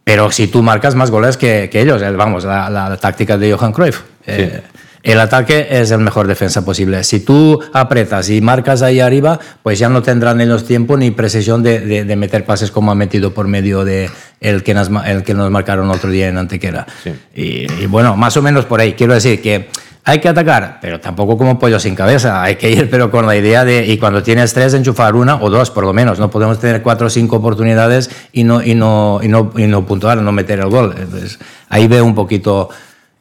pero 0.06 0.32
si 0.32 0.48
tú 0.48 0.62
marcas 0.62 0.94
más 0.94 1.10
goles 1.10 1.36
que, 1.36 1.68
que 1.70 1.82
ellos, 1.82 2.02
vamos, 2.16 2.46
la, 2.46 2.70
la, 2.70 2.96
táctica 2.96 3.38
de 3.38 3.52
Johan 3.52 3.74
Cruyff. 3.74 4.02
Eh, 4.28 4.62
el 5.02 5.20
ataque 5.20 5.68
es 5.70 5.90
el 5.90 6.00
mejor 6.00 6.28
defensa 6.28 6.64
posible. 6.64 7.04
Si 7.04 7.20
tú 7.20 7.60
apretas 7.74 8.30
y 8.30 8.40
marcas 8.40 8.84
ahí 8.84 9.00
arriba, 9.00 9.40
pues 9.64 9.80
ya 9.80 9.90
no 9.90 10.04
tendrán 10.04 10.42
ellos 10.42 10.64
tiempo 10.64 10.96
ni 10.96 11.10
precisión 11.10 11.64
de, 11.64 12.06
de, 12.06 12.16
meter 12.16 12.46
pases 12.46 12.70
como 12.70 12.92
ha 12.92 12.96
metido 12.96 13.34
por 13.34 13.48
medio 13.48 13.84
de 13.84 14.10
el 14.42 14.62
que 14.62 14.76
nos, 14.76 14.92
el 15.08 15.24
que 15.24 15.34
nos 15.34 15.50
marcaron 15.50 15.90
otro 15.90 16.12
día 16.12 16.28
en 16.28 16.38
Antequera. 16.38 16.86
Y, 17.36 17.66
y, 17.82 17.86
bueno, 17.88 18.16
más 18.16 18.38
o 18.38 18.44
menos 18.44 18.66
por 18.66 18.82
ahí. 18.82 18.94
Quiero 18.94 19.16
decir 19.16 19.42
que 19.42 19.70
hay 20.08 20.20
que 20.20 20.30
atacar, 20.30 20.78
pero 20.82 21.00
tampoco 21.00 21.36
como 21.36 21.58
pollo 21.58 21.80
sin 21.80 21.96
cabeza. 21.96 22.44
Hay 22.44 22.58
que 22.58 22.70
ir, 22.70 22.90
pero 22.92 23.10
con 23.10 23.26
la 23.26 23.36
idea 23.36 23.66
de, 23.66 23.88
y 23.88 23.98
cuando 23.98 24.22
tienes 24.22 24.54
tres, 24.54 24.76
enchufar 24.76 25.16
una 25.16 25.38
o 25.38 25.50
dos, 25.50 25.72
por 25.72 25.84
lo 25.84 25.94
menos. 25.94 26.20
No 26.20 26.30
podemos 26.30 26.60
tener 26.60 26.84
cuatro 26.84 27.08
o 27.08 27.10
cinco 27.10 27.38
oportunidades 27.38 28.12
y 28.32 28.44
no, 28.44 28.62
y 28.62 28.76
no, 28.76 29.20
y 29.24 29.28
no, 29.28 29.52
y 29.58 29.66
no 29.66 29.84
puntuar, 29.84 30.20
no 30.22 30.32
meter 30.32 30.60
el 30.60 30.70
gol. 30.70 30.94
Entonces, 30.96 31.40
ahí 31.70 31.88
veo 31.88 32.06
un 32.06 32.14
poquito 32.14 32.70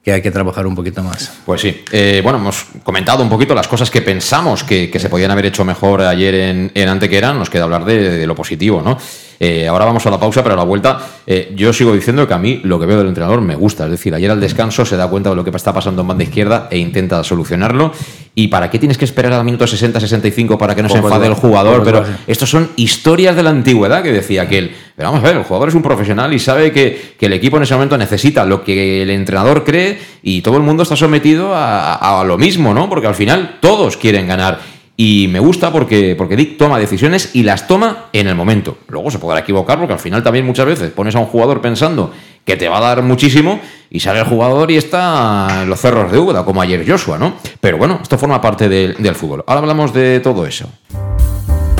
que 0.04 0.12
hay 0.12 0.20
que 0.20 0.30
trabajar 0.30 0.66
un 0.66 0.74
poquito 0.74 1.02
más. 1.02 1.32
Pues 1.46 1.62
sí. 1.62 1.82
Eh, 1.90 2.20
bueno, 2.22 2.38
hemos 2.38 2.66
comentado 2.82 3.22
un 3.22 3.30
poquito 3.30 3.54
las 3.54 3.66
cosas 3.66 3.90
que 3.90 4.02
pensamos 4.02 4.62
que, 4.62 4.92
se 4.94 5.08
podían 5.08 5.30
haber 5.30 5.46
hecho 5.46 5.64
mejor 5.64 6.02
ayer 6.02 6.34
en, 6.34 6.70
en 6.74 6.88
Antequera. 6.90 7.32
Nos 7.32 7.48
queda 7.48 7.64
hablar 7.64 7.86
de, 7.86 8.10
de 8.18 8.26
lo 8.26 8.34
positivo, 8.34 8.82
¿no? 8.82 8.98
Eh, 9.46 9.68
ahora 9.68 9.84
vamos 9.84 10.06
a 10.06 10.10
la 10.10 10.18
pausa, 10.18 10.42
pero 10.42 10.54
a 10.54 10.56
la 10.56 10.64
vuelta 10.64 10.98
eh, 11.26 11.52
yo 11.54 11.70
sigo 11.74 11.92
diciendo 11.92 12.26
que 12.26 12.32
a 12.32 12.38
mí 12.38 12.62
lo 12.64 12.80
que 12.80 12.86
veo 12.86 12.96
del 12.96 13.08
entrenador 13.08 13.42
me 13.42 13.54
gusta. 13.54 13.84
Es 13.84 13.90
decir, 13.90 14.14
ayer 14.14 14.30
al 14.30 14.40
descanso 14.40 14.86
se 14.86 14.96
da 14.96 15.06
cuenta 15.08 15.28
de 15.28 15.36
lo 15.36 15.44
que 15.44 15.50
está 15.50 15.70
pasando 15.74 16.00
en 16.00 16.08
banda 16.08 16.24
izquierda 16.24 16.68
e 16.70 16.78
intenta 16.78 17.22
solucionarlo. 17.22 17.92
¿Y 18.34 18.48
para 18.48 18.70
qué 18.70 18.78
tienes 18.78 18.96
que 18.96 19.04
esperar 19.04 19.34
al 19.34 19.44
minuto 19.44 19.66
60-65 19.66 20.56
para 20.56 20.74
que 20.74 20.82
no 20.82 20.88
se 20.88 20.96
enfade 20.96 21.26
el 21.26 21.34
jugador? 21.34 21.84
Pero 21.84 22.02
estos 22.26 22.48
son 22.48 22.70
historias 22.76 23.36
de 23.36 23.42
la 23.42 23.50
antigüedad 23.50 24.02
que 24.02 24.12
decía 24.12 24.42
aquel. 24.42 24.74
Pero 24.96 25.10
vamos 25.10 25.22
a 25.22 25.28
ver, 25.28 25.36
el 25.36 25.44
jugador 25.44 25.68
es 25.68 25.74
un 25.74 25.82
profesional 25.82 26.32
y 26.32 26.38
sabe 26.38 26.72
que, 26.72 27.14
el 27.20 27.32
equipo 27.34 27.58
en 27.58 27.64
ese 27.64 27.74
momento 27.74 27.98
necesita 27.98 28.46
lo 28.46 28.64
que 28.64 29.02
el 29.02 29.10
entrenador 29.10 29.64
cree 29.64 29.98
y 30.22 30.40
todo 30.40 30.56
el 30.56 30.62
mundo 30.62 30.82
está 30.82 30.96
sometido 30.96 31.54
a, 31.54 32.20
a 32.20 32.24
lo 32.24 32.38
mismo, 32.38 32.72
¿no? 32.72 32.88
Porque 32.88 33.06
al 33.06 33.14
final 33.14 33.58
todos 33.60 33.98
quieren 33.98 34.26
ganar. 34.26 34.73
Y 34.96 35.26
me 35.28 35.40
gusta 35.40 35.72
porque, 35.72 36.14
porque 36.16 36.36
Dick 36.36 36.56
toma 36.56 36.78
decisiones 36.78 37.30
y 37.34 37.42
las 37.42 37.66
toma 37.66 38.06
en 38.12 38.28
el 38.28 38.36
momento. 38.36 38.78
Luego 38.88 39.10
se 39.10 39.18
podrá 39.18 39.40
equivocar 39.40 39.78
porque 39.78 39.94
al 39.94 39.98
final 39.98 40.22
también 40.22 40.46
muchas 40.46 40.66
veces 40.66 40.90
pones 40.92 41.16
a 41.16 41.18
un 41.18 41.26
jugador 41.26 41.60
pensando 41.60 42.12
que 42.44 42.56
te 42.56 42.68
va 42.68 42.78
a 42.78 42.80
dar 42.80 43.02
muchísimo 43.02 43.60
y 43.90 44.00
sale 44.00 44.20
el 44.20 44.26
jugador 44.26 44.70
y 44.70 44.76
está 44.76 45.62
en 45.62 45.68
los 45.68 45.80
cerros 45.80 46.12
de 46.12 46.18
Úbeda, 46.18 46.44
como 46.44 46.62
ayer 46.62 46.84
Joshua, 46.86 47.18
¿no? 47.18 47.34
Pero 47.60 47.76
bueno, 47.78 47.98
esto 48.02 48.18
forma 48.18 48.40
parte 48.40 48.68
del, 48.68 48.94
del 48.98 49.14
fútbol. 49.14 49.42
Ahora 49.46 49.62
hablamos 49.62 49.92
de 49.92 50.20
todo 50.20 50.46
eso. 50.46 50.68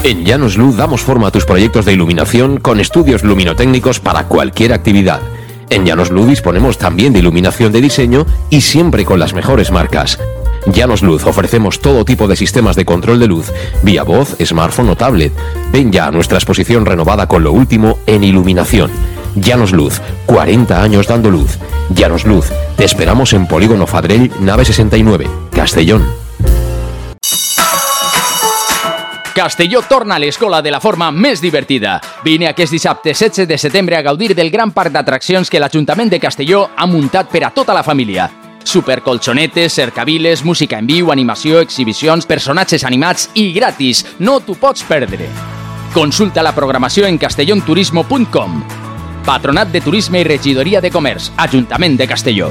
En 0.03 0.25
Llanos 0.25 0.57
Luz 0.57 0.77
damos 0.77 1.01
forma 1.01 1.29
a 1.29 1.31
tus 1.31 1.47
proyectos 1.47 1.85
de 1.85 1.93
iluminación 1.93 2.59
con 2.59 2.81
estudios 2.81 3.23
luminotécnicos 3.23 4.01
para 4.01 4.25
cualquier 4.25 4.73
actividad. 4.73 5.21
En 5.71 5.87
Llanos 5.87 6.11
Luz 6.11 6.29
disponemos 6.29 6.79
también 6.79 7.13
de 7.13 7.21
iluminación 7.21 7.73
de 7.73 7.81
diseño 7.81 8.27
y 8.51 8.61
siempre 8.61 9.05
con 9.05 9.19
las 9.19 9.35
mejores 9.35 9.71
marcas. 9.71 10.19
Llanos 10.67 11.03
Luz 11.03 11.27
ofrecemos 11.27 11.81
todo 11.81 12.05
tipo 12.05 12.27
de 12.27 12.37
sistemas 12.37 12.75
de 12.77 12.85
control 12.85 13.21
de 13.21 13.27
luz, 13.27 13.53
vía 13.83 14.03
voz, 14.03 14.37
smartphone 14.43 14.91
o 14.91 14.97
tablet. 14.97 15.33
Ven 15.71 15.93
ya 15.93 16.07
a 16.07 16.11
nuestra 16.11 16.39
exposición 16.39 16.87
renovada 16.87 17.27
con 17.27 17.45
lo 17.45 17.53
último 17.53 17.99
en 18.07 18.25
iluminación. 18.25 18.91
Llanos 19.37 19.73
Luz, 19.73 20.01
40 20.27 20.83
años 20.83 21.07
dando 21.07 21.31
luz. 21.31 21.59
Llanos 21.91 22.25
Luz, 22.25 22.47
te 22.77 22.85
esperamos 22.85 23.33
en 23.35 23.47
Polígono 23.47 23.87
Fadrell, 23.87 24.31
nave 24.41 24.65
69, 24.65 25.29
Castellón. 25.51 26.05
Castelló 29.35 29.83
torna 29.83 30.15
a 30.15 30.19
l'escola 30.23 30.63
de 30.63 30.71
la 30.71 30.79
forma 30.81 31.11
més 31.11 31.43
divertida. 31.43 31.99
Vine 32.23 32.47
aquest 32.47 32.71
dissabte 32.73 33.11
16 33.11 33.49
de 33.51 33.59
setembre 33.59 33.99
a 33.99 34.03
gaudir 34.07 34.31
del 34.33 34.53
gran 34.55 34.71
parc 34.71 34.95
d'atraccions 34.95 35.51
que 35.51 35.59
l'Ajuntament 35.59 36.15
de 36.15 36.23
Castelló 36.23 36.69
ha 36.77 36.87
muntat 36.87 37.29
per 37.35 37.43
a 37.43 37.51
tota 37.51 37.75
la 37.75 37.83
família. 37.83 38.31
Supercolxonetes, 38.65 39.73
cercaviles, 39.73 40.43
música 40.45 40.81
en 40.81 40.89
viu, 40.91 41.13
animació, 41.13 41.61
exhibicions, 41.63 42.27
personatges 42.27 42.85
animats 42.85 43.29
i 43.35 43.53
gratis. 43.55 44.05
No 44.19 44.41
t'ho 44.41 44.59
pots 44.59 44.83
perdre. 44.89 45.29
Consulta 45.95 46.43
la 46.43 46.55
programació 46.57 47.07
en 47.07 47.21
castellonturismo.com. 47.23 48.63
Patronat 49.25 49.71
de 49.73 49.81
Turisme 49.81 50.21
i 50.21 50.29
Regidoria 50.29 50.83
de 50.83 50.91
Comerç, 50.91 51.31
Ajuntament 51.37 51.97
de 51.97 52.09
Castelló. 52.11 52.51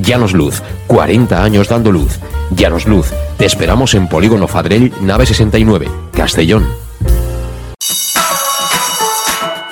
Llanos 0.00 0.32
Luz, 0.32 0.62
40 0.86 1.42
años 1.42 1.68
dando 1.68 1.90
luz. 1.90 2.18
Llanos 2.50 2.86
Luz, 2.86 3.12
te 3.36 3.46
esperamos 3.46 3.94
en 3.94 4.08
Polígono 4.08 4.46
Fadrell, 4.46 4.92
nave 5.00 5.26
69, 5.26 5.88
Castellón. 6.12 6.66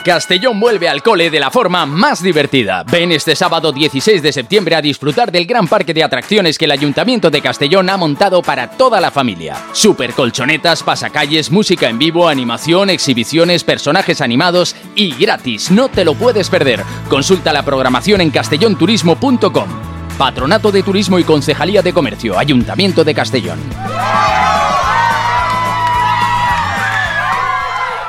Castellón 0.04 0.60
vuelve 0.60 0.88
al 0.88 1.02
cole 1.02 1.30
de 1.30 1.40
la 1.40 1.50
forma 1.50 1.84
más 1.84 2.22
divertida. 2.22 2.84
Ven 2.84 3.10
este 3.10 3.34
sábado 3.34 3.72
16 3.72 4.22
de 4.22 4.32
septiembre 4.32 4.76
a 4.76 4.80
disfrutar 4.80 5.32
del 5.32 5.46
gran 5.46 5.66
parque 5.66 5.92
de 5.92 6.04
atracciones 6.04 6.58
que 6.58 6.66
el 6.66 6.70
Ayuntamiento 6.70 7.28
de 7.28 7.40
Castellón 7.40 7.90
ha 7.90 7.96
montado 7.96 8.40
para 8.40 8.70
toda 8.70 9.00
la 9.00 9.10
familia. 9.10 9.56
Super 9.72 10.12
colchonetas, 10.12 10.84
pasacalles, 10.84 11.50
música 11.50 11.88
en 11.88 11.98
vivo, 11.98 12.28
animación, 12.28 12.90
exhibiciones, 12.90 13.64
personajes 13.64 14.20
animados 14.20 14.76
y 14.94 15.12
gratis. 15.16 15.72
No 15.72 15.88
te 15.88 16.04
lo 16.04 16.14
puedes 16.14 16.50
perder. 16.50 16.84
Consulta 17.08 17.52
la 17.52 17.64
programación 17.64 18.20
en 18.20 18.30
castellonturismo.com. 18.30 19.95
Patronato 20.16 20.72
de 20.72 20.82
Turismo 20.82 21.18
y 21.18 21.24
Concejalía 21.24 21.82
de 21.82 21.92
Comercio, 21.92 22.38
Ayuntamiento 22.38 23.04
de 23.04 23.14
Castellón. 23.14 23.58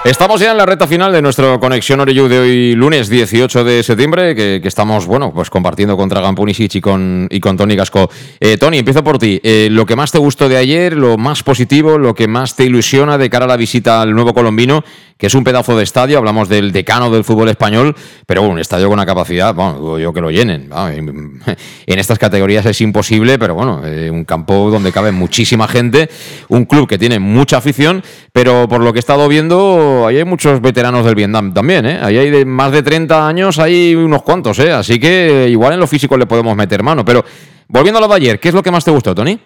Estamos 0.08 0.40
ya 0.40 0.52
en 0.52 0.58
la 0.58 0.66
recta 0.66 0.88
final 0.88 1.12
de 1.12 1.22
nuestro 1.22 1.60
Conexión 1.60 2.00
Oreyú 2.00 2.30
de 2.30 2.40
hoy, 2.40 2.76
lunes 2.76 3.10
18 3.10 3.66
de 3.66 3.84
septiembre, 3.84 4.36
que, 4.36 4.62
estamos, 4.64 5.06
bueno, 5.06 5.34
pues 5.34 5.50
compartiendo 5.50 5.98
contra 5.98 6.22
Gampunisic 6.22 6.76
y 6.76 6.80
con, 6.80 7.28
y 7.30 7.42
con 7.42 7.58
Tony 7.58 7.76
Gasco. 7.76 8.10
Eh, 8.40 8.58
Tony, 8.58 8.78
empiezo 8.78 9.04
por 9.04 9.20
ti. 9.20 9.42
Eh, 9.44 9.68
lo 9.70 9.86
que 9.86 9.98
más 9.98 10.14
te 10.14 10.18
gustó 10.18 10.48
de 10.48 10.56
ayer, 10.56 10.96
lo 10.96 11.18
más 11.18 11.44
positivo, 11.44 11.98
lo 11.98 12.16
que 12.16 12.30
más 12.30 12.56
te 12.56 12.64
ilusiona 12.64 13.18
de 13.18 13.30
cara 13.30 13.44
a 13.44 13.48
la 13.50 13.58
visita 13.58 14.02
al 14.02 14.14
nuevo 14.14 14.34
colombino, 14.34 14.82
que 15.18 15.28
es 15.28 15.34
un 15.34 15.44
pedazo 15.44 15.76
de 15.76 15.84
estadio, 15.84 16.20
hablamos 16.20 16.48
del 16.48 16.72
decano 16.72 17.10
del 17.10 17.24
fútbol 17.24 17.50
español, 17.50 17.96
pero 18.26 18.42
bueno, 18.42 18.54
un 18.54 18.60
estadio 18.60 18.86
con 18.86 18.94
una 18.94 19.06
capacidad, 19.06 19.54
bueno, 19.54 20.00
yo 20.00 20.14
que 20.14 20.22
lo 20.22 20.30
llenen. 20.30 20.70
en 21.86 22.00
estas 22.00 22.20
categorías 22.20 22.66
es 22.66 22.80
imposible, 22.82 23.40
pero 23.40 23.56
bueno, 23.56 23.82
eh, 23.84 24.10
un 24.12 24.26
campo 24.26 24.70
donde 24.70 24.92
cabe 24.92 25.12
muchísima 25.12 25.68
gente, 25.68 26.10
un 26.50 26.66
club 26.66 26.88
que 26.88 26.98
tiene 26.98 27.20
mucha 27.20 27.58
afición, 27.58 28.04
pero 28.32 28.68
por 28.70 28.82
lo 28.82 28.94
que 28.94 29.00
he 29.00 29.02
estado 29.02 29.28
viendo, 29.28 29.97
ahí 30.06 30.18
hay 30.18 30.26
muchos 30.26 30.62
veteranos 30.62 31.06
del 31.06 31.16
Vietnam 31.16 31.54
también, 31.54 31.86
¿eh? 31.86 32.00
Ahí 32.02 32.18
hay 32.18 32.30
de 32.30 32.46
más 32.46 32.72
de 32.72 32.84
30 32.84 33.28
años, 33.28 33.58
hay 33.58 33.96
unos 33.96 34.22
cuantos, 34.22 34.60
¿eh? 34.60 34.72
Así 34.72 35.00
que 35.00 35.48
igual 35.50 35.74
en 35.74 35.80
lo 35.80 35.88
físico 35.88 36.18
le 36.18 36.28
podemos 36.28 36.56
meter 36.56 36.84
mano, 36.84 37.04
pero 37.04 37.24
volviendo 37.68 37.98
a 37.98 38.02
lo 38.02 38.08
de 38.08 38.16
ayer, 38.16 38.40
¿qué 38.40 38.50
es 38.50 38.54
lo 38.54 38.62
que 38.62 38.72
más 38.72 38.86
te 38.86 38.92
gustó, 38.92 39.16
Tony? 39.16 39.40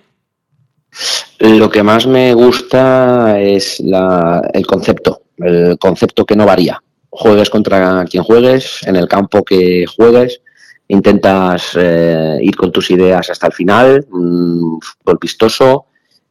Lo 1.40 1.70
que 1.70 1.84
más 1.84 2.06
me 2.06 2.34
gusta 2.34 3.40
es 3.40 3.80
el 3.80 4.66
concepto, 4.68 5.22
el 5.38 5.78
concepto 5.80 6.26
que 6.26 6.36
no 6.36 6.46
varía. 6.46 6.82
Juegues 7.10 7.50
contra 7.50 8.06
quien 8.06 8.24
juegues, 8.24 8.82
en 8.86 8.96
el 8.96 9.08
campo 9.08 9.44
que 9.44 9.86
juegues, 9.86 10.42
intentas 10.88 11.72
eh, 11.76 12.38
ir 12.42 12.56
con 12.56 12.72
tus 12.72 12.92
ideas 12.92 13.30
hasta 13.30 13.48
el 13.48 13.54
final, 13.54 14.06
un 14.12 14.80
fútbol 14.82 15.18
vistoso, 15.22 15.86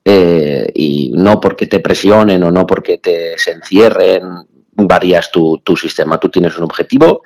eh, 0.04 0.70
y 0.74 1.12
no 1.14 1.40
porque 1.40 1.66
te 1.66 1.80
presionen 1.80 2.42
o 2.42 2.50
no 2.50 2.66
porque 2.66 2.98
te 2.98 3.38
se 3.38 3.52
encierren, 3.52 4.22
varías 4.72 5.30
tu, 5.30 5.58
tu 5.58 5.76
sistema. 5.76 6.18
Tú 6.18 6.28
tienes 6.28 6.56
un 6.56 6.64
objetivo 6.64 7.22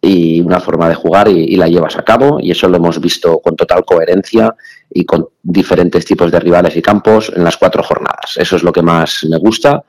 y 0.00 0.40
una 0.40 0.60
forma 0.60 0.88
de 0.88 0.94
jugar 0.94 1.28
y, 1.28 1.56
la 1.56 1.68
llevas 1.68 1.96
a 1.96 2.04
cabo 2.04 2.38
y 2.40 2.50
eso 2.50 2.68
lo 2.68 2.76
hemos 2.76 3.00
visto 3.00 3.38
con 3.40 3.56
total 3.56 3.84
coherencia 3.84 4.54
y 4.90 5.04
con 5.04 5.28
diferentes 5.42 6.04
tipos 6.04 6.30
de 6.30 6.38
rivales 6.38 6.76
y 6.76 6.82
campos 6.82 7.32
en 7.34 7.42
las 7.42 7.56
cuatro 7.56 7.82
jornadas. 7.82 8.36
Eso 8.36 8.56
es 8.56 8.62
lo 8.62 8.72
que 8.72 8.82
más 8.82 9.24
me 9.28 9.38
gusta, 9.38 9.84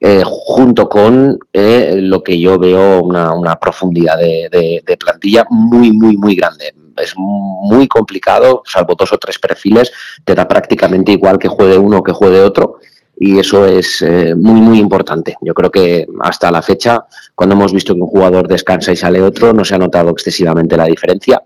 eh, 0.00 0.22
junto 0.24 0.88
con 0.88 1.38
eh, 1.52 1.96
lo 1.98 2.22
que 2.22 2.38
yo 2.40 2.58
veo 2.58 3.02
una, 3.02 3.32
una 3.32 3.56
profundidad 3.56 4.18
de, 4.18 4.82
de, 4.84 4.96
plantilla 4.96 5.44
muy, 5.50 5.92
muy, 5.92 6.16
muy 6.16 6.34
grande. 6.34 6.74
Es 6.96 7.14
muy 7.16 7.88
complicado, 7.88 8.62
salvo 8.66 8.94
dos 8.94 9.12
o 9.12 9.18
tres 9.18 9.38
perfiles, 9.38 9.92
te 10.24 10.34
da 10.34 10.46
prácticamente 10.46 11.12
igual 11.12 11.38
que 11.38 11.48
juegue 11.48 11.78
uno 11.78 11.98
o 11.98 12.02
que 12.02 12.12
juegue 12.12 12.40
otro 12.40 12.78
y 13.24 13.38
eso 13.38 13.66
es 13.66 14.02
eh, 14.02 14.34
muy, 14.34 14.60
muy 14.60 14.78
importante. 14.78 15.36
Yo 15.42 15.54
creo 15.54 15.70
que 15.70 16.06
hasta 16.22 16.50
la 16.50 16.60
fecha, 16.60 17.04
cuando 17.36 17.54
hemos 17.54 17.72
visto 17.72 17.94
que 17.94 18.00
un 18.00 18.08
jugador 18.08 18.48
descansa 18.48 18.90
y 18.90 18.96
sale 18.96 19.22
otro, 19.22 19.52
no 19.52 19.64
se 19.64 19.76
ha 19.76 19.78
notado 19.78 20.10
excesivamente 20.10 20.76
la 20.76 20.86
diferencia. 20.86 21.40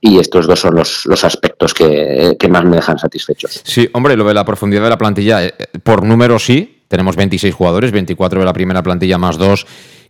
Y 0.00 0.18
estos 0.18 0.46
dos 0.46 0.60
son 0.60 0.76
los, 0.76 1.04
los 1.04 1.22
aspectos 1.24 1.74
que, 1.74 2.38
más 2.48 2.64
me 2.64 2.76
dejan 2.76 2.98
satisfechos. 2.98 3.60
Sí, 3.64 3.86
hombre, 3.92 4.16
lo 4.16 4.24
de 4.24 4.32
la 4.32 4.46
profundidad 4.46 4.82
de 4.84 4.88
la 4.88 4.96
plantilla, 4.96 5.44
eh, 5.44 5.52
por 5.82 6.04
número 6.04 6.38
sí, 6.38 6.84
tenemos 6.88 7.16
26 7.16 7.54
jugadores, 7.54 7.92
24 7.92 8.40
de 8.40 8.46
la 8.46 8.54
primera 8.54 8.82
plantilla 8.82 9.18
más 9.18 9.36
dos 9.36 9.66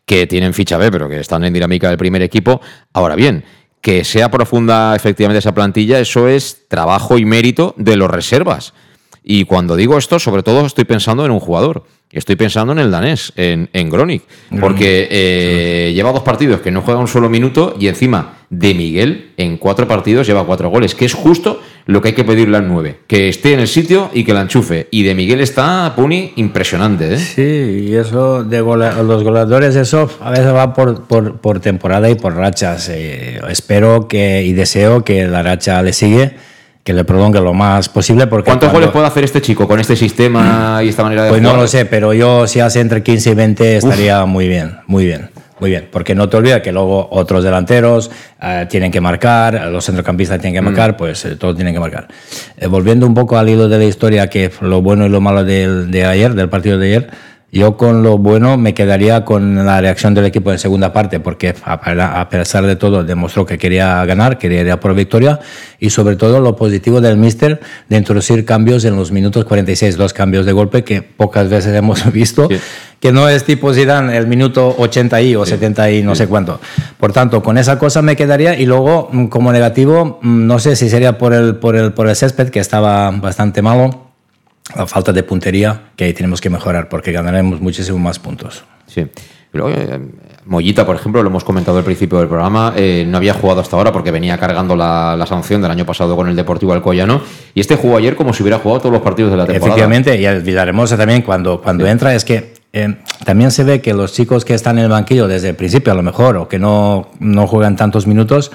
que 0.06 0.28
tienen 0.28 0.54
ficha 0.54 0.78
B, 0.78 0.92
pero 0.92 1.08
que 1.08 1.18
están 1.18 1.42
en 1.42 1.52
dinámica 1.52 1.88
del 1.88 1.98
primer 1.98 2.22
equipo. 2.22 2.60
Ahora 2.92 3.16
bien, 3.16 3.44
que 3.80 4.04
sea 4.04 4.30
profunda 4.30 4.94
efectivamente 4.94 5.38
esa 5.38 5.54
plantilla, 5.54 5.98
eso 6.00 6.28
es 6.28 6.68
trabajo 6.68 7.18
y 7.18 7.24
mérito 7.24 7.74
de 7.76 7.96
los 7.96 8.10
reservas. 8.10 8.74
Y 9.22 9.44
cuando 9.44 9.76
digo 9.76 9.98
esto, 9.98 10.18
sobre 10.18 10.42
todo 10.42 10.64
estoy 10.66 10.84
pensando 10.84 11.24
en 11.24 11.30
un 11.30 11.40
jugador. 11.40 11.84
Estoy 12.10 12.34
pensando 12.36 12.72
en 12.72 12.80
el 12.80 12.90
danés, 12.90 13.32
en, 13.36 13.70
en 13.72 13.88
Gronik, 13.88 14.24
porque 14.60 15.06
eh, 15.10 15.92
lleva 15.94 16.10
dos 16.10 16.24
partidos 16.24 16.60
que 16.60 16.72
no 16.72 16.82
juega 16.82 16.98
un 16.98 17.06
solo 17.06 17.28
minuto 17.28 17.76
y 17.78 17.86
encima 17.86 18.39
de 18.50 18.74
Miguel 18.74 19.30
en 19.36 19.56
cuatro 19.56 19.86
partidos 19.86 20.26
lleva 20.26 20.44
cuatro 20.44 20.68
goles, 20.70 20.96
que 20.96 21.04
es 21.04 21.14
justo 21.14 21.60
lo 21.86 22.02
que 22.02 22.08
hay 22.08 22.14
que 22.14 22.24
pedirle 22.24 22.56
al 22.56 22.68
nueve, 22.68 22.98
que 23.06 23.28
esté 23.28 23.54
en 23.54 23.60
el 23.60 23.68
sitio 23.68 24.10
y 24.12 24.24
que 24.24 24.34
la 24.34 24.42
enchufe. 24.42 24.88
Y 24.90 25.04
de 25.04 25.14
Miguel 25.14 25.40
está, 25.40 25.92
Puni, 25.96 26.32
impresionante. 26.36 27.14
¿eh? 27.14 27.18
Sí, 27.18 27.88
y 27.88 27.94
eso 27.94 28.44
de 28.44 28.60
los 28.60 29.24
goleadores, 29.24 29.76
eso 29.76 30.10
a 30.20 30.30
veces 30.30 30.52
va 30.52 30.74
por, 30.74 31.04
por, 31.04 31.60
temporada 31.60 32.10
y 32.10 32.16
por 32.16 32.34
rachas. 32.34 32.88
Eh, 32.90 33.40
espero 33.48 34.08
que 34.08 34.42
y 34.44 34.52
deseo 34.52 35.04
que 35.04 35.26
la 35.26 35.42
racha 35.42 35.82
le 35.82 35.92
sigue 35.92 36.34
que 36.82 36.94
le 36.94 37.04
prolongue 37.04 37.40
lo 37.40 37.52
más 37.52 37.88
posible. 37.88 38.26
Porque 38.26 38.46
¿Cuántos 38.46 38.72
goles 38.72 38.90
puede 38.90 39.06
hacer 39.06 39.22
este 39.24 39.40
chico 39.40 39.68
con 39.68 39.78
este 39.80 39.96
sistema 39.96 40.80
y 40.82 40.88
esta 40.88 41.02
manera 41.02 41.24
de 41.24 41.30
Pues 41.30 41.42
no 41.42 41.54
lo 41.54 41.68
sé, 41.68 41.84
pero 41.84 42.12
yo 42.14 42.46
si 42.46 42.60
hace 42.60 42.80
entre 42.80 43.02
15 43.02 43.30
y 43.30 43.34
20 43.34 43.76
estaría 43.76 44.24
muy 44.24 44.48
bien, 44.48 44.78
muy 44.86 45.06
bien. 45.06 45.30
Muy 45.60 45.70
bien, 45.70 45.88
porque 45.92 46.14
no 46.14 46.28
te 46.28 46.38
olvides 46.38 46.62
que 46.62 46.72
luego 46.72 47.06
otros 47.10 47.44
delanteros 47.44 48.10
eh, 48.40 48.66
tienen 48.68 48.90
que 48.90 49.00
marcar, 49.00 49.68
los 49.70 49.84
centrocampistas 49.84 50.40
tienen 50.40 50.54
que 50.54 50.62
mm. 50.62 50.72
marcar, 50.72 50.96
pues 50.96 51.24
eh, 51.26 51.36
todos 51.36 51.54
tienen 51.54 51.74
que 51.74 51.80
marcar. 51.80 52.08
Eh, 52.56 52.66
volviendo 52.66 53.06
un 53.06 53.12
poco 53.12 53.36
al 53.36 53.48
hilo 53.48 53.68
de 53.68 53.78
la 53.78 53.84
historia, 53.84 54.28
que 54.28 54.50
lo 54.62 54.80
bueno 54.80 55.04
y 55.04 55.10
lo 55.10 55.20
malo 55.20 55.44
de 55.44 56.04
ayer, 56.06 56.34
del 56.34 56.48
partido 56.48 56.78
de 56.78 56.86
ayer, 56.86 57.10
yo 57.52 57.76
con 57.76 58.02
lo 58.02 58.18
bueno 58.18 58.56
me 58.56 58.74
quedaría 58.74 59.24
con 59.24 59.66
la 59.66 59.80
reacción 59.80 60.14
del 60.14 60.24
equipo 60.24 60.52
en 60.52 60.58
segunda 60.58 60.92
parte, 60.92 61.18
porque 61.18 61.54
a 61.64 62.28
pesar 62.28 62.64
de 62.66 62.76
todo 62.76 63.02
demostró 63.02 63.44
que 63.44 63.58
quería 63.58 64.04
ganar, 64.04 64.38
quería 64.38 64.60
ir 64.60 64.70
a 64.70 64.78
por 64.78 64.94
victoria, 64.94 65.40
y 65.80 65.90
sobre 65.90 66.16
todo 66.16 66.40
lo 66.40 66.54
positivo 66.54 67.00
del 67.00 67.16
míster 67.16 67.60
de 67.88 67.96
introducir 67.96 68.44
cambios 68.44 68.84
en 68.84 68.94
los 68.94 69.10
minutos 69.10 69.44
46, 69.44 69.98
los 69.98 70.12
cambios 70.12 70.46
de 70.46 70.52
golpe 70.52 70.84
que 70.84 71.02
pocas 71.02 71.48
veces 71.48 71.74
hemos 71.74 72.10
visto, 72.12 72.48
que 73.00 73.12
no 73.12 73.28
es 73.28 73.44
tipo 73.44 73.74
Zidane 73.74 74.16
el 74.16 74.26
minuto 74.26 74.74
80 74.78 75.20
y 75.22 75.34
o 75.34 75.44
70 75.44 75.90
y 75.90 76.02
no 76.02 76.14
sé 76.14 76.28
cuánto. 76.28 76.60
Por 76.98 77.12
tanto, 77.12 77.42
con 77.42 77.58
esa 77.58 77.78
cosa 77.78 78.00
me 78.02 78.14
quedaría, 78.14 78.58
y 78.58 78.66
luego 78.66 79.08
mm, 79.10 79.26
como 79.26 79.52
negativo, 79.52 80.20
mm, 80.22 80.46
no 80.46 80.58
sé 80.60 80.76
si 80.76 80.88
sería 80.88 81.18
por 81.18 81.32
el, 81.32 81.56
por 81.56 81.74
el, 81.74 81.92
por 81.92 82.08
el 82.08 82.14
césped, 82.14 82.50
que 82.50 82.60
estaba 82.60 83.10
bastante 83.10 83.62
malo 83.62 84.09
la 84.76 84.86
falta 84.86 85.12
de 85.12 85.22
puntería 85.22 85.90
que 85.96 86.04
ahí 86.04 86.12
tenemos 86.12 86.40
que 86.40 86.50
mejorar 86.50 86.88
porque 86.88 87.12
ganaremos 87.12 87.60
muchísimo 87.60 87.98
más 87.98 88.18
puntos. 88.18 88.64
Sí. 88.86 89.06
Eh, 89.52 89.98
Mollita, 90.46 90.86
por 90.86 90.96
ejemplo, 90.96 91.22
lo 91.22 91.28
hemos 91.28 91.44
comentado 91.44 91.78
al 91.78 91.84
principio 91.84 92.18
del 92.18 92.28
programa, 92.28 92.72
eh, 92.76 93.04
no 93.06 93.16
había 93.16 93.34
jugado 93.34 93.60
hasta 93.60 93.76
ahora 93.76 93.92
porque 93.92 94.10
venía 94.10 94.38
cargando 94.38 94.76
la, 94.76 95.22
sanción 95.28 95.60
del 95.60 95.70
año 95.70 95.84
pasado 95.84 96.16
con 96.16 96.28
el 96.28 96.36
Deportivo 96.36 96.72
Alcoyano 96.72 97.20
y 97.54 97.60
este 97.60 97.76
jugó 97.76 97.96
ayer 97.96 98.16
como 98.16 98.32
si 98.32 98.42
hubiera 98.42 98.58
jugado 98.58 98.80
todos 98.80 98.92
los 98.92 99.02
partidos 99.02 99.32
de 99.32 99.36
la 99.36 99.46
temporada. 99.46 99.66
Efectivamente, 99.66 100.20
y 100.20 100.26
olvidaremos 100.26 100.90
también 100.90 101.22
cuando, 101.22 101.60
cuando 101.60 101.86
entra 101.86 102.14
es 102.14 102.24
que 102.24 102.54
eh, 102.72 102.96
también 103.24 103.50
se 103.50 103.64
ve 103.64 103.80
que 103.80 103.92
los 103.92 104.12
chicos 104.12 104.44
que 104.44 104.54
están 104.54 104.78
en 104.78 104.84
el 104.84 104.90
banquillo 104.90 105.26
desde 105.26 105.50
el 105.50 105.56
principio 105.56 105.92
a 105.92 105.96
lo 105.96 106.02
mejor 106.02 106.36
o 106.36 106.48
que 106.48 106.58
no, 106.58 107.10
no 107.18 107.46
juegan 107.48 107.76
tantos 107.76 108.06
minutos, 108.06 108.52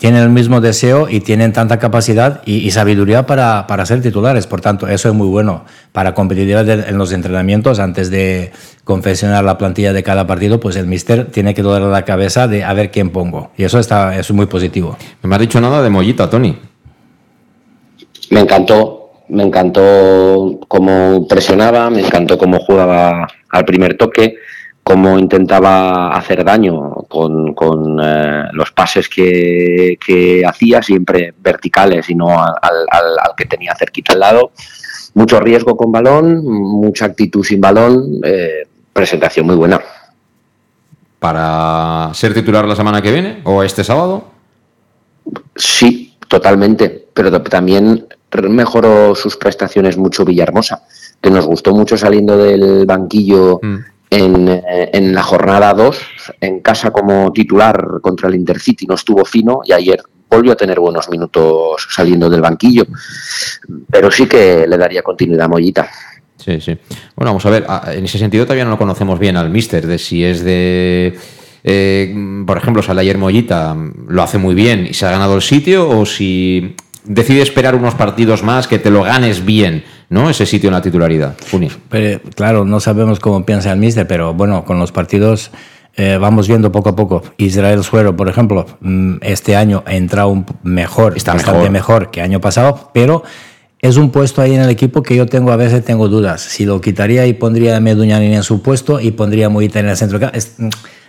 tienen 0.00 0.22
el 0.22 0.30
mismo 0.30 0.62
deseo 0.62 1.10
y 1.10 1.20
tienen 1.20 1.52
tanta 1.52 1.78
capacidad 1.78 2.40
y, 2.46 2.70
sabiduría 2.70 3.26
para, 3.26 3.66
para, 3.66 3.84
ser 3.84 4.00
titulares. 4.00 4.46
Por 4.46 4.62
tanto, 4.62 4.88
eso 4.88 5.10
es 5.10 5.14
muy 5.14 5.28
bueno 5.28 5.66
para 5.92 6.14
competitividad 6.14 6.66
en 6.70 6.96
los 6.96 7.12
entrenamientos. 7.12 7.78
Antes 7.78 8.10
de 8.10 8.50
confeccionar 8.84 9.44
la 9.44 9.58
plantilla 9.58 9.92
de 9.92 10.02
cada 10.02 10.26
partido, 10.26 10.58
pues 10.58 10.76
el 10.76 10.86
mister 10.86 11.26
tiene 11.26 11.52
que 11.52 11.60
doler 11.60 11.82
la 11.82 12.06
cabeza 12.06 12.48
de 12.48 12.64
a 12.64 12.72
ver 12.72 12.90
quién 12.90 13.10
pongo. 13.10 13.50
Y 13.58 13.64
eso 13.64 13.78
está, 13.78 14.18
es 14.18 14.32
muy 14.32 14.46
positivo. 14.46 14.96
No 15.22 15.28
me 15.28 15.36
ha 15.36 15.38
dicho 15.38 15.60
nada 15.60 15.82
de 15.82 15.90
Mollita, 15.90 16.30
Tony. 16.30 16.56
Me 18.30 18.40
encantó, 18.40 19.10
me 19.28 19.42
encantó 19.42 20.60
cómo 20.66 21.28
presionaba, 21.28 21.90
me 21.90 22.00
encantó 22.00 22.38
cómo 22.38 22.58
jugaba 22.60 23.28
al 23.50 23.64
primer 23.66 23.98
toque 23.98 24.36
cómo 24.82 25.18
intentaba 25.18 26.16
hacer 26.16 26.44
daño 26.44 26.99
con, 27.10 27.98
eh, 28.00 28.44
los 28.52 28.70
pases 28.70 29.08
que, 29.08 30.42
hacía, 30.46 30.82
siempre 30.82 31.34
verticales 31.38 32.08
y 32.08 32.14
no 32.14 32.40
al, 32.40 32.86
que 33.36 33.46
tenía 33.46 33.74
cerquita 33.74 34.12
al 34.12 34.20
lado. 34.20 34.52
Mucho 35.14 35.40
riesgo 35.40 35.76
con 35.76 35.90
balón, 35.90 36.44
mucha 36.44 37.06
actitud 37.06 37.44
sin 37.44 37.60
balón, 37.60 38.20
eh, 38.24 38.62
presentación 38.92 39.44
muy 39.44 39.56
buena. 39.56 39.80
¿Para 41.18 42.10
ser 42.14 42.32
titular 42.32 42.64
la 42.64 42.76
semana 42.76 43.02
que 43.02 43.12
viene 43.12 43.40
o 43.44 43.62
este 43.62 43.82
sábado? 43.82 44.24
Sí, 45.56 46.16
totalmente, 46.28 47.08
pero 47.12 47.42
también 47.42 48.06
mejoró 48.48 49.16
sus 49.16 49.36
prestaciones 49.36 49.98
mucho 49.98 50.24
Villahermosa, 50.24 50.84
que 51.20 51.30
nos 51.30 51.44
gustó 51.44 51.74
mucho 51.74 51.98
saliendo 51.98 52.38
del 52.38 52.86
banquillo. 52.86 53.58
Mm 53.60 53.78
en, 54.10 54.48
eh, 54.48 54.90
en 54.92 55.14
la 55.14 55.22
jornada 55.22 55.72
2, 55.72 55.98
en 56.40 56.60
casa 56.60 56.90
como 56.90 57.32
titular 57.32 58.00
contra 58.02 58.28
el 58.28 58.34
Intercity, 58.34 58.86
no 58.86 58.96
estuvo 58.96 59.24
fino 59.24 59.60
y 59.64 59.72
ayer 59.72 60.02
volvió 60.28 60.52
a 60.52 60.56
tener 60.56 60.78
buenos 60.78 61.08
minutos 61.08 61.88
saliendo 61.90 62.28
del 62.28 62.40
banquillo. 62.40 62.86
Pero 63.90 64.10
sí 64.10 64.26
que 64.26 64.66
le 64.66 64.76
daría 64.76 65.02
continuidad 65.02 65.46
a 65.46 65.48
Mollita. 65.48 65.90
Sí, 66.36 66.60
sí. 66.60 66.76
Bueno, 67.16 67.30
vamos 67.30 67.46
a 67.46 67.50
ver, 67.50 67.66
en 67.92 68.04
ese 68.04 68.18
sentido 68.18 68.44
todavía 68.44 68.64
no 68.64 68.70
lo 68.70 68.78
conocemos 68.78 69.18
bien 69.18 69.36
al 69.36 69.50
Mister, 69.50 69.86
de 69.86 69.98
si 69.98 70.24
es 70.24 70.42
de... 70.42 71.18
Eh, 71.62 72.14
por 72.46 72.56
ejemplo, 72.56 72.82
sale 72.82 73.02
ayer 73.02 73.18
Mollita, 73.18 73.76
lo 74.08 74.22
hace 74.22 74.38
muy 74.38 74.54
bien 74.54 74.86
y 74.88 74.94
se 74.94 75.04
ha 75.04 75.10
ganado 75.10 75.34
el 75.34 75.42
sitio, 75.42 75.88
o 75.90 76.06
si 76.06 76.74
decide 77.04 77.42
esperar 77.42 77.74
unos 77.74 77.94
partidos 77.94 78.42
más, 78.42 78.66
que 78.66 78.78
te 78.78 78.90
lo 78.90 79.02
ganes 79.02 79.44
bien 79.44 79.84
¿no? 80.10 80.28
Ese 80.28 80.44
sitio 80.44 80.68
en 80.68 80.74
la 80.74 80.82
titularidad. 80.82 81.34
Pero, 81.88 82.20
claro, 82.36 82.64
no 82.66 82.78
sabemos 82.80 83.18
cómo 83.20 83.46
piensa 83.46 83.72
el 83.72 83.78
míster, 83.78 84.06
pero 84.06 84.34
bueno, 84.34 84.64
con 84.66 84.78
los 84.78 84.92
partidos 84.92 85.50
eh, 85.96 86.18
vamos 86.20 86.46
viendo 86.46 86.70
poco 86.70 86.90
a 86.90 86.96
poco. 86.96 87.22
Israel 87.38 87.82
Suero, 87.82 88.14
por 88.16 88.28
ejemplo, 88.28 88.66
mm, 88.80 89.16
este 89.22 89.56
año 89.56 89.82
ha 89.86 89.94
entrado 89.94 90.28
un 90.28 90.44
mejor, 90.62 91.16
Está 91.16 91.32
bastante 91.34 91.70
mejor. 91.70 91.70
mejor 92.02 92.10
que 92.10 92.20
año 92.22 92.40
pasado, 92.40 92.90
pero 92.94 93.22
es 93.80 93.96
un 93.96 94.10
puesto 94.10 94.42
ahí 94.42 94.54
en 94.54 94.60
el 94.60 94.68
equipo 94.70 95.02
que 95.02 95.16
yo 95.16 95.26
tengo 95.26 95.52
a 95.52 95.56
veces 95.56 95.84
tengo 95.84 96.08
dudas. 96.08 96.42
Si 96.42 96.66
lo 96.66 96.80
quitaría 96.80 97.26
y 97.26 97.32
pondría 97.32 97.76
a 97.76 97.80
Meduñanin 97.80 98.34
en 98.34 98.42
su 98.42 98.60
puesto 98.62 99.00
y 99.00 99.10
pondría 99.12 99.46
a 99.46 99.48
Muita 99.48 99.80
en 99.80 99.88
el 99.88 99.96
centro. 99.96 100.20
Es- 100.32 100.56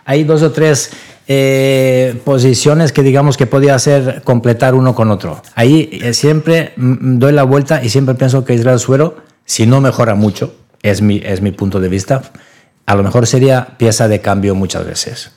hay 0.06 0.24
dos 0.24 0.42
o 0.42 0.52
tres 0.52 0.92
eh, 1.28 2.20
posiciones 2.26 2.92
que 2.92 3.04
digamos 3.04 3.38
que 3.38 3.48
podía 3.48 3.76
hacer 3.76 4.22
completar 4.24 4.76
uno 4.76 4.96
con 4.96 5.12
otro. 5.12 5.42
Ahí 5.56 5.90
eh, 6.02 6.14
siempre 6.14 6.74
doy 6.76 7.32
la 7.32 7.44
vuelta 7.44 7.84
y 7.84 7.90
siempre 7.90 8.16
pienso 8.16 8.44
que 8.44 8.54
Israel 8.54 8.80
Suero, 8.80 9.18
si 9.46 9.66
no 9.66 9.82
mejora 9.82 10.16
mucho, 10.16 10.54
es 10.84 11.02
mi, 11.02 11.22
es 11.24 11.42
mi 11.42 11.52
punto 11.52 11.80
de 11.80 11.90
vista, 11.90 12.22
a 12.86 12.96
lo 12.96 13.04
mejor 13.04 13.28
sería 13.28 13.78
pieza 13.78 14.08
de 14.08 14.22
cambio 14.22 14.56
muchas 14.56 14.86
veces. 14.86 15.32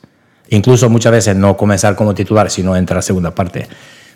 Incluso 0.49 0.91
muchas 0.91 1.13
veces 1.13 1.37
no 1.37 1.57
comenzar 1.57 1.95
como 1.97 2.15
titular, 2.15 2.51
sino 2.51 2.77
entrar 2.77 2.99
a 2.99 3.03
segunda 3.03 3.35
parte. 3.35 3.69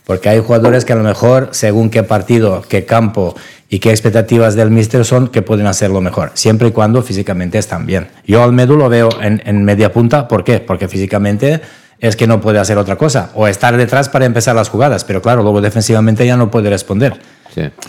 Porque 0.04 0.30
hay 0.30 0.40
jugadores 0.40 0.84
que 0.84 0.94
a 0.94 0.96
lo 0.96 1.04
mejor, 1.04 1.50
según 1.52 1.90
qué 1.90 2.02
partido, 2.02 2.62
qué 2.68 2.84
campo 2.86 3.34
y 3.68 3.78
qué 3.80 3.90
expectativas 3.90 4.54
del 4.54 4.70
míster 4.70 5.04
son, 5.04 5.28
que 5.28 5.42
pueden 5.42 5.66
hacerlo 5.66 6.00
mejor, 6.00 6.30
siempre 6.34 6.68
y 6.68 6.70
cuando 6.72 7.02
físicamente 7.02 7.58
están 7.58 7.86
bien. 7.86 8.08
Yo 8.26 8.42
al 8.42 8.52
Medu 8.52 8.76
lo 8.76 8.88
veo 8.88 9.08
en, 9.20 9.42
en 9.44 9.64
media 9.64 9.92
punta, 9.92 10.28
¿por 10.28 10.44
qué? 10.44 10.60
Porque 10.60 10.88
físicamente 10.88 11.60
es 12.00 12.16
que 12.16 12.26
no 12.26 12.40
puede 12.40 12.58
hacer 12.58 12.78
otra 12.78 12.96
cosa, 12.96 13.30
o 13.34 13.46
estar 13.48 13.76
detrás 13.76 14.08
para 14.08 14.24
empezar 14.24 14.54
las 14.54 14.68
jugadas, 14.68 15.04
pero 15.04 15.20
claro, 15.20 15.42
luego 15.42 15.60
defensivamente 15.60 16.24
ya 16.26 16.36
no 16.36 16.50
puede 16.50 16.70
responder. 16.70 17.18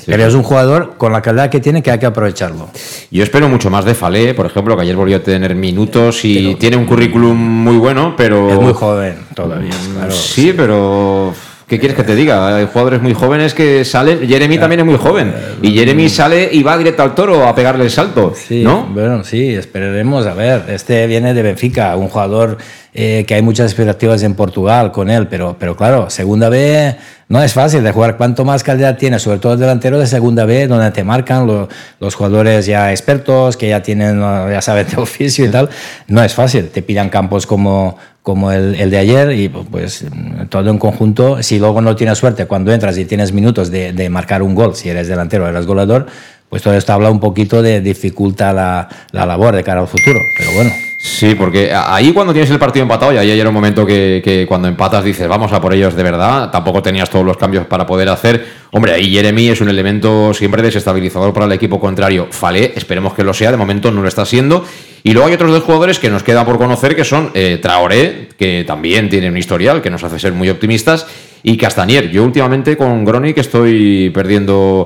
Pero 0.05 0.25
es 0.25 0.33
un 0.33 0.43
jugador 0.43 0.95
con 0.97 1.11
la 1.11 1.21
calidad 1.21 1.49
que 1.49 1.59
tiene 1.59 1.83
que 1.83 1.91
hay 1.91 1.99
que 1.99 2.05
aprovecharlo. 2.05 2.69
Yo 3.11 3.23
espero 3.23 3.49
mucho 3.49 3.69
más 3.69 3.85
de 3.85 3.93
Falé, 3.93 4.33
por 4.33 4.45
ejemplo, 4.45 4.75
que 4.75 4.81
ayer 4.81 4.95
volvió 4.95 5.17
a 5.17 5.19
tener 5.19 5.53
minutos 5.55 6.25
y 6.25 6.55
tiene 6.55 6.77
un 6.77 6.85
currículum 6.85 7.37
muy 7.37 7.77
bueno, 7.77 8.15
pero... 8.17 8.49
Es 8.49 8.59
muy 8.59 8.73
joven 8.73 9.19
todavía, 9.35 9.73
claro. 9.93 10.11
Sí, 10.11 10.53
pero... 10.55 11.33
¿Qué 11.69 11.77
quieres 11.79 11.95
que 11.95 12.03
te 12.03 12.15
diga? 12.15 12.55
Hay 12.57 12.65
jugadores 12.65 12.99
muy 13.01 13.13
jóvenes 13.13 13.53
que 13.53 13.85
salen. 13.85 14.27
Jeremy 14.27 14.57
también 14.57 14.79
es 14.79 14.85
muy 14.87 14.97
joven. 14.97 15.33
Y 15.61 15.73
Jeremy 15.75 16.09
sale 16.09 16.49
y 16.51 16.63
va 16.63 16.75
directo 16.77 17.03
al 17.03 17.13
toro 17.13 17.47
a 17.47 17.53
pegarle 17.53 17.83
el 17.83 17.91
salto. 17.91 18.33
Sí, 18.35 18.63
¿No? 18.63 18.87
bueno, 18.91 19.23
sí, 19.23 19.53
esperaremos. 19.53 20.25
A 20.25 20.33
ver, 20.33 20.63
este 20.69 21.05
viene 21.05 21.33
de 21.35 21.41
Benfica, 21.43 21.95
un 21.95 22.07
jugador 22.07 22.57
eh, 22.95 23.23
que 23.27 23.35
hay 23.35 23.43
muchas 23.43 23.67
expectativas 23.71 24.23
en 24.23 24.33
Portugal 24.33 24.91
con 24.91 25.11
él, 25.11 25.27
pero, 25.27 25.55
pero 25.59 25.75
claro, 25.77 26.09
segunda 26.09 26.49
B 26.49 26.95
no 27.27 27.43
es 27.43 27.53
fácil 27.53 27.83
de 27.83 27.91
jugar. 27.91 28.17
Cuanto 28.17 28.43
más 28.43 28.63
calidad 28.63 28.97
tiene, 28.97 29.19
sobre 29.19 29.37
todo 29.37 29.53
el 29.53 29.59
delantero 29.59 29.99
de 29.99 30.07
segunda 30.07 30.45
B, 30.45 30.65
donde 30.65 30.89
te 30.89 31.03
marcan 31.03 31.45
lo- 31.45 31.69
los 31.99 32.15
jugadores 32.15 32.65
ya 32.65 32.89
expertos, 32.91 33.57
que 33.57 33.69
ya 33.69 33.83
tienen, 33.83 34.19
ya 34.19 34.61
saben 34.63 34.87
de 34.87 34.97
oficio 35.01 35.45
y 35.45 35.49
tal, 35.49 35.69
no 36.07 36.23
es 36.23 36.33
fácil. 36.33 36.69
Te 36.69 36.81
pillan 36.81 37.09
campos 37.09 37.45
como, 37.45 37.95
como 38.29 38.51
el, 38.51 38.91
de 38.91 38.97
ayer 38.99 39.31
y 39.31 39.49
pues 39.49 40.05
todo 40.49 40.69
en 40.69 40.77
conjunto. 40.77 41.41
Si 41.41 41.57
luego 41.57 41.81
no 41.81 41.95
tienes 41.95 42.19
suerte 42.19 42.45
cuando 42.45 42.71
entras 42.71 42.95
y 42.99 43.05
tienes 43.05 43.33
minutos 43.33 43.71
de, 43.71 43.91
de 43.91 44.07
marcar 44.07 44.43
un 44.43 44.53
gol, 44.53 44.75
si 44.75 44.87
eres 44.87 45.07
delantero 45.07 45.45
o 45.45 45.47
eres 45.47 45.65
goleador, 45.65 46.05
pues 46.47 46.61
todo 46.61 46.75
esto 46.75 46.93
habla 46.93 47.09
un 47.09 47.19
poquito 47.19 47.63
de 47.63 47.81
dificulta 47.81 48.53
la, 48.53 48.87
la 49.13 49.25
labor 49.25 49.55
de 49.55 49.63
cara 49.63 49.81
al 49.81 49.87
futuro. 49.87 50.19
Pero 50.37 50.51
bueno. 50.53 50.88
Sí, 51.01 51.33
porque 51.33 51.71
ahí 51.73 52.11
cuando 52.11 52.33
tienes 52.33 52.51
el 52.51 52.59
partido 52.59 52.83
empatado, 52.83 53.13
y 53.13 53.17
ahí 53.17 53.39
era 53.39 53.47
un 53.47 53.55
momento 53.55 53.85
que, 53.85 54.45
cuando 54.49 54.67
empatas 54.67 55.01
dices, 55.01 55.29
vamos 55.29 55.53
a 55.53 55.61
por 55.61 55.73
ellos 55.73 55.95
de 55.95 56.03
verdad, 56.03 56.51
tampoco 56.51 56.83
tenías 56.83 57.09
todos 57.09 57.25
los 57.25 57.37
cambios 57.37 57.65
para 57.67 57.85
poder 57.85 58.09
hacer. 58.09 58.45
Hombre, 58.71 58.91
ahí 58.91 59.09
Jeremy 59.09 59.47
es 59.47 59.61
un 59.61 59.69
elemento 59.69 60.33
siempre 60.33 60.61
desestabilizador 60.61 61.33
para 61.33 61.45
el 61.45 61.53
equipo 61.53 61.79
contrario. 61.79 62.27
Falé, 62.31 62.73
esperemos 62.75 63.13
que 63.13 63.23
lo 63.23 63.33
sea, 63.33 63.49
de 63.49 63.55
momento 63.55 63.91
no 63.91 64.01
lo 64.01 64.09
está 64.09 64.25
siendo. 64.25 64.65
Y 65.01 65.13
luego 65.13 65.29
hay 65.29 65.35
otros 65.35 65.51
dos 65.51 65.63
jugadores 65.63 65.99
que 65.99 66.09
nos 66.09 66.21
quedan 66.21 66.45
por 66.45 66.57
conocer, 66.57 66.97
que 66.97 67.05
son 67.05 67.31
eh, 67.33 67.59
Traoré, 67.61 68.27
que 68.37 68.65
también 68.67 69.09
tiene 69.09 69.29
un 69.29 69.37
historial 69.37 69.81
que 69.81 69.89
nos 69.89 70.03
hace 70.03 70.19
ser 70.19 70.33
muy 70.33 70.49
optimistas, 70.49 71.07
y 71.43 71.55
Castanier. 71.55 72.11
Yo 72.11 72.25
últimamente 72.25 72.75
con 72.75 73.05
Gronic 73.05 73.37
estoy 73.37 74.09
perdiendo 74.09 74.85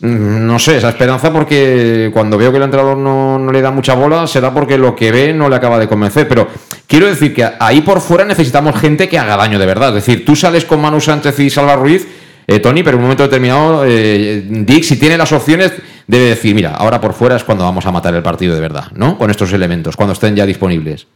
No 0.00 0.58
sé, 0.58 0.76
esa 0.76 0.90
esperanza 0.90 1.32
porque 1.32 2.10
cuando 2.12 2.36
veo 2.36 2.50
que 2.50 2.58
el 2.58 2.64
entrenador 2.64 2.98
no, 2.98 3.38
no 3.38 3.50
le 3.50 3.62
da 3.62 3.70
mucha 3.70 3.94
bola 3.94 4.26
será 4.26 4.52
porque 4.52 4.76
lo 4.76 4.94
que 4.94 5.10
ve 5.10 5.32
no 5.32 5.48
le 5.48 5.56
acaba 5.56 5.78
de 5.78 5.88
convencer. 5.88 6.28
Pero 6.28 6.48
quiero 6.86 7.06
decir 7.06 7.34
que 7.34 7.48
ahí 7.58 7.80
por 7.80 8.00
fuera 8.00 8.24
necesitamos 8.24 8.78
gente 8.78 9.08
que 9.08 9.18
haga 9.18 9.36
daño 9.36 9.58
de 9.58 9.64
verdad. 9.64 9.96
Es 9.96 10.06
decir, 10.06 10.26
tú 10.26 10.36
sales 10.36 10.66
con 10.66 10.82
Manu 10.82 11.00
Sánchez 11.00 11.38
y 11.40 11.48
Salva 11.48 11.76
Ruiz, 11.76 12.06
eh, 12.46 12.58
Tony, 12.58 12.82
pero 12.82 12.96
en 12.96 12.98
un 12.98 13.02
momento 13.04 13.22
determinado, 13.22 13.84
eh, 13.86 14.44
Dick, 14.46 14.84
si 14.84 14.98
tiene 14.98 15.16
las 15.16 15.32
opciones, 15.32 15.72
debe 16.06 16.26
decir, 16.26 16.54
mira, 16.54 16.74
ahora 16.74 17.00
por 17.00 17.14
fuera 17.14 17.36
es 17.36 17.44
cuando 17.44 17.64
vamos 17.64 17.86
a 17.86 17.90
matar 17.90 18.14
el 18.14 18.22
partido 18.22 18.54
de 18.54 18.60
verdad, 18.60 18.92
¿no? 18.92 19.16
Con 19.16 19.30
estos 19.30 19.50
elementos, 19.54 19.96
cuando 19.96 20.12
estén 20.12 20.36
ya 20.36 20.44
disponibles. 20.44 21.06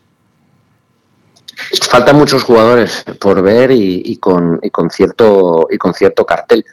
faltan 1.90 2.16
muchos 2.16 2.44
jugadores 2.44 3.04
por 3.20 3.42
ver 3.42 3.70
y 3.72 4.16
con, 4.16 4.58
y 4.62 4.70
con 4.70 4.88
cierto 4.88 5.68
y 5.70 5.76
con 5.76 5.92
cierto 5.92 6.24
cartel 6.24 6.64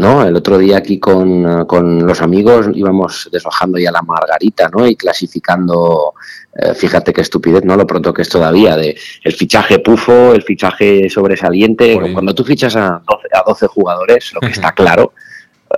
no 0.00 0.24
el 0.24 0.34
otro 0.34 0.58
día 0.58 0.78
aquí 0.78 0.98
con, 0.98 1.46
eh, 1.46 1.66
con 1.66 2.06
los 2.06 2.20
amigos 2.22 2.66
íbamos 2.74 3.28
desbajando 3.30 3.78
ya 3.78 3.92
la 3.92 4.02
margarita 4.02 4.68
no 4.68 4.86
y 4.86 4.96
clasificando 4.96 6.14
eh, 6.54 6.74
fíjate 6.74 7.12
qué 7.12 7.20
estupidez 7.20 7.64
no 7.64 7.76
lo 7.76 7.86
pronto 7.86 8.12
que 8.12 8.22
es 8.22 8.28
todavía 8.28 8.76
de 8.76 8.96
el 9.22 9.32
fichaje 9.32 9.78
pufo 9.78 10.32
el 10.32 10.42
fichaje 10.42 11.08
sobresaliente 11.08 11.98
cuando 12.12 12.34
tú 12.34 12.44
fichas 12.44 12.74
a 12.76 13.02
12, 13.06 13.28
a 13.32 13.42
12 13.46 13.66
jugadores 13.68 14.32
lo 14.34 14.40
que 14.40 14.48
está 14.48 14.72
claro 14.72 15.12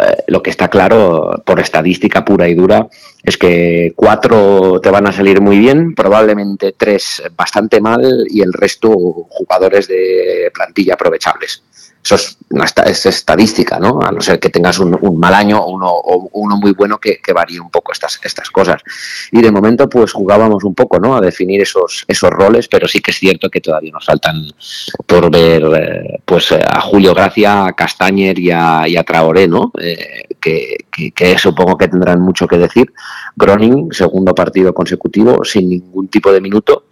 eh, 0.00 0.24
lo 0.28 0.42
que 0.42 0.48
está 0.48 0.68
claro 0.68 1.42
por 1.44 1.60
estadística 1.60 2.24
pura 2.24 2.48
y 2.48 2.54
dura 2.54 2.88
es 3.22 3.36
que 3.36 3.92
cuatro 3.94 4.80
te 4.80 4.90
van 4.90 5.06
a 5.06 5.12
salir 5.12 5.42
muy 5.42 5.58
bien, 5.58 5.94
probablemente 5.94 6.74
tres 6.76 7.22
bastante 7.36 7.78
mal 7.78 8.24
y 8.30 8.40
el 8.40 8.54
resto 8.54 8.88
jugadores 8.88 9.88
de 9.88 10.50
plantilla 10.54 10.94
aprovechables. 10.94 11.62
Eso 12.04 12.16
es, 12.16 12.36
es 12.86 13.06
estadística, 13.06 13.78
¿no? 13.78 14.00
A 14.02 14.10
no 14.10 14.20
ser 14.20 14.40
que 14.40 14.48
tengas 14.48 14.78
un, 14.80 14.98
un 15.00 15.18
mal 15.20 15.34
año 15.34 15.64
uno, 15.66 15.88
o 15.88 16.28
uno 16.32 16.56
muy 16.56 16.72
bueno 16.72 16.98
que, 16.98 17.20
varíe 17.32 17.60
un 17.60 17.70
poco 17.70 17.92
estas, 17.92 18.18
estas 18.24 18.50
cosas. 18.50 18.82
Y 19.30 19.40
de 19.40 19.52
momento, 19.52 19.88
pues 19.88 20.12
jugábamos 20.12 20.64
un 20.64 20.74
poco, 20.74 20.98
¿no? 20.98 21.16
A 21.16 21.20
definir 21.20 21.62
esos, 21.62 22.04
esos 22.08 22.30
roles, 22.30 22.66
pero 22.66 22.88
sí 22.88 23.00
que 23.00 23.12
es 23.12 23.18
cierto 23.18 23.48
que 23.48 23.60
todavía 23.60 23.92
nos 23.92 24.04
faltan 24.04 24.50
por 25.06 25.30
ver, 25.30 25.62
eh, 25.76 26.18
pues 26.24 26.50
eh, 26.52 26.60
a 26.68 26.80
Julio 26.80 27.14
Gracia, 27.14 27.66
a 27.66 27.72
Castañer 27.72 28.36
y 28.38 28.50
a, 28.50 28.88
y 28.88 28.96
a 28.96 29.04
Traoré, 29.04 29.46
¿no? 29.46 29.70
Eh, 29.80 30.24
que- 30.40 30.76
que 31.14 31.38
supongo 31.38 31.78
que 31.78 31.88
tendrán 31.88 32.20
mucho 32.20 32.46
que 32.46 32.58
decir. 32.58 32.92
Groning, 33.36 33.92
segundo 33.92 34.34
partido 34.34 34.74
consecutivo, 34.74 35.44
sin 35.44 35.68
ningún 35.68 36.08
tipo 36.08 36.30
de 36.32 36.40
minuto. 36.40 36.84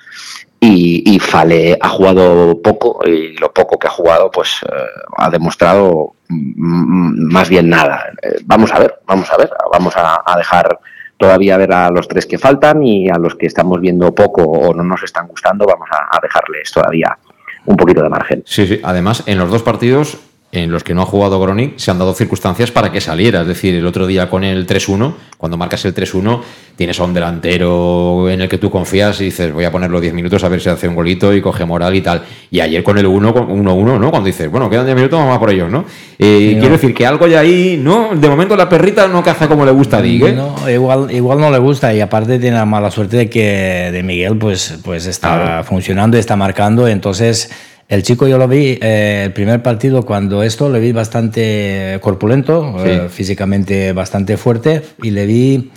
Y, 0.62 1.14
y 1.14 1.18
Fale 1.18 1.78
ha 1.80 1.88
jugado 1.88 2.60
poco 2.60 3.00
y 3.06 3.34
lo 3.38 3.50
poco 3.50 3.78
que 3.78 3.86
ha 3.86 3.90
jugado 3.90 4.30
pues 4.30 4.60
eh, 4.62 4.76
ha 5.16 5.30
demostrado 5.30 6.16
mm, 6.28 7.32
más 7.32 7.48
bien 7.48 7.70
nada. 7.70 8.12
Eh, 8.22 8.40
vamos 8.44 8.70
a 8.72 8.78
ver, 8.78 8.96
vamos 9.06 9.32
a 9.32 9.38
ver, 9.38 9.50
vamos 9.72 9.94
a, 9.96 10.36
dejar 10.36 10.78
todavía 11.16 11.56
ver 11.56 11.72
a 11.72 11.90
los 11.90 12.06
tres 12.06 12.26
que 12.26 12.38
faltan 12.38 12.82
y 12.82 13.08
a 13.08 13.16
los 13.16 13.36
que 13.36 13.46
estamos 13.46 13.80
viendo 13.80 14.14
poco 14.14 14.42
o 14.42 14.74
no 14.74 14.82
nos 14.82 15.02
están 15.02 15.28
gustando 15.28 15.64
vamos 15.66 15.88
a, 15.90 16.14
a 16.14 16.20
dejarles 16.20 16.70
todavía 16.70 17.16
un 17.64 17.76
poquito 17.76 18.02
de 18.02 18.08
margen. 18.08 18.42
Sí, 18.46 18.66
sí. 18.66 18.80
Además, 18.82 19.22
en 19.26 19.38
los 19.38 19.50
dos 19.50 19.62
partidos 19.62 20.18
en 20.52 20.70
los 20.70 20.82
que 20.82 20.94
no 20.94 21.02
ha 21.02 21.06
jugado 21.06 21.40
Gronic 21.40 21.78
se 21.78 21.90
han 21.90 21.98
dado 21.98 22.12
circunstancias 22.12 22.70
para 22.70 22.90
que 22.90 23.00
saliera. 23.00 23.42
Es 23.42 23.46
decir, 23.46 23.74
el 23.74 23.86
otro 23.86 24.06
día 24.06 24.28
con 24.28 24.42
el 24.42 24.66
3-1, 24.66 25.14
cuando 25.38 25.56
marcas 25.56 25.84
el 25.84 25.94
3-1, 25.94 26.40
tienes 26.74 26.98
a 26.98 27.04
un 27.04 27.14
delantero 27.14 28.28
en 28.28 28.40
el 28.40 28.48
que 28.48 28.58
tú 28.58 28.68
confías 28.68 29.20
y 29.20 29.26
dices, 29.26 29.52
voy 29.52 29.64
a 29.64 29.70
ponerlo 29.70 30.00
10 30.00 30.12
minutos 30.12 30.42
a 30.42 30.48
ver 30.48 30.60
si 30.60 30.68
hace 30.68 30.88
un 30.88 30.96
golito 30.96 31.32
y 31.32 31.40
coge 31.40 31.64
moral 31.64 31.94
y 31.94 32.00
tal. 32.00 32.22
Y 32.50 32.58
ayer 32.58 32.82
con 32.82 32.98
el 32.98 33.06
1 33.06 33.32
con 33.32 33.48
1-1, 33.48 34.00
¿no? 34.00 34.10
Cuando 34.10 34.26
dices, 34.26 34.50
bueno, 34.50 34.68
quedan 34.68 34.86
10 34.86 34.96
minutos, 34.96 35.20
vamos 35.20 35.36
a 35.36 35.38
por 35.38 35.50
ellos, 35.50 35.70
¿no? 35.70 35.84
Eh. 36.18 36.56
Quiero 36.58 36.72
decir 36.72 36.94
que 36.94 37.06
algo 37.06 37.28
ya 37.28 37.40
ahí, 37.40 37.78
¿no? 37.80 38.10
De 38.16 38.28
momento 38.28 38.56
la 38.56 38.68
perrita 38.68 39.06
no 39.06 39.22
caza 39.22 39.46
como 39.46 39.64
le 39.64 39.70
gusta 39.70 39.98
a 39.98 40.04
¿eh? 40.04 40.32
No, 40.32 40.68
igual, 40.68 41.10
igual 41.12 41.38
no 41.38 41.50
le 41.50 41.58
gusta 41.58 41.94
y 41.94 42.00
aparte 42.00 42.38
tiene 42.40 42.56
la 42.56 42.66
mala 42.66 42.90
suerte 42.90 43.18
de 43.18 43.30
que 43.30 43.90
de 43.92 44.02
Miguel 44.02 44.36
pues, 44.36 44.78
pues 44.82 45.06
está 45.06 45.62
funcionando 45.64 46.16
y 46.16 46.20
está 46.20 46.34
marcando. 46.34 46.88
Entonces, 46.88 47.50
el 47.90 48.02
chico 48.02 48.26
yo 48.26 48.38
lo 48.38 48.48
vi, 48.48 48.78
eh, 48.80 49.24
el 49.26 49.32
primer 49.34 49.62
partido 49.62 50.04
cuando 50.06 50.42
esto 50.42 50.70
le 50.70 50.80
vi 50.80 50.92
bastante 50.92 51.98
corpulento, 52.00 52.76
Sí. 52.82 52.88
eh, 52.90 53.08
físicamente 53.10 53.92
bastante 53.92 54.36
fuerte 54.38 54.82
y 55.02 55.10
le 55.10 55.26
vi... 55.26 55.70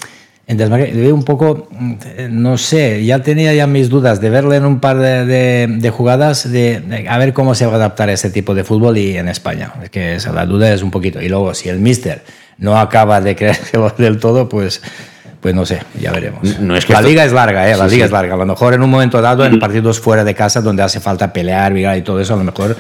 En 0.45 0.57
desmarque, 0.57 0.93
le 0.93 1.01
vi 1.03 1.07
un 1.07 1.23
poco, 1.23 1.69
mm, 1.71 1.93
no 2.31 2.57
sé, 2.57 3.05
ya 3.05 3.23
tenía 3.23 3.53
ya 3.53 3.65
mis 3.65 3.87
dudas 3.87 4.19
de 4.19 4.29
verle 4.29 4.57
en 4.57 4.65
un 4.65 4.81
par 4.81 4.99
de, 4.99 5.25
de- 5.25 5.67
de 5.69 5.89
jugadas, 5.89 6.51
de, 6.51 6.81
de 6.81 7.07
a 7.07 7.17
ver 7.17 7.31
cómo 7.31 7.55
se 7.55 7.65
va 7.65 7.71
a 7.71 7.75
adaptar 7.77 8.09
a 8.09 8.11
ese 8.11 8.29
tipo 8.29 8.53
de 8.53 8.65
fútbol 8.65 8.97
y 8.97 9.15
en 9.15 9.29
España. 9.29 9.71
Es 9.81 9.89
que 9.89 10.15
esa, 10.15 10.33
la 10.33 10.45
duda 10.45 10.73
es 10.73 10.83
un 10.83 10.91
poquito. 10.91 11.21
Y 11.21 11.29
luego, 11.29 11.53
si 11.53 11.69
el 11.69 11.79
míster 11.79 12.23
no 12.57 12.77
acaba 12.77 13.21
de 13.21 13.37
creérselo 13.37 13.89
del 13.97 14.19
todo, 14.19 14.49
pues, 14.49 14.81
pues 15.43 15.53
no 15.53 15.63
sé, 15.65 15.81
ya 16.01 16.11
veremos. 16.11 16.57
No 16.59 16.75
es 16.75 16.85
que 16.85 16.93
la 16.93 16.99
esto- 16.99 17.09
liga 17.09 17.25
es 17.25 17.33
larga, 17.33 17.69
¿eh? 17.69 17.77
la 17.77 17.87
Sí, 17.89 17.95
liga 17.95 18.05
sí. 18.05 18.07
es 18.07 18.11
larga. 18.11 18.33
A 18.33 18.37
lo 18.37 18.45
mejor 18.47 18.73
en 18.73 18.81
un 18.81 18.89
momento 18.89 19.21
dado, 19.21 19.45
en 19.45 19.59
partidos 19.59 19.99
fuera 19.99 20.23
de 20.23 20.33
casa 20.33 20.61
donde 20.61 20.81
hace 20.81 20.99
falta 21.01 21.31
pelear, 21.31 21.77
y 21.77 22.01
todo 22.01 22.19
eso, 22.21 22.33
a 22.33 22.37
lo 22.37 22.43
mejor 22.45 22.75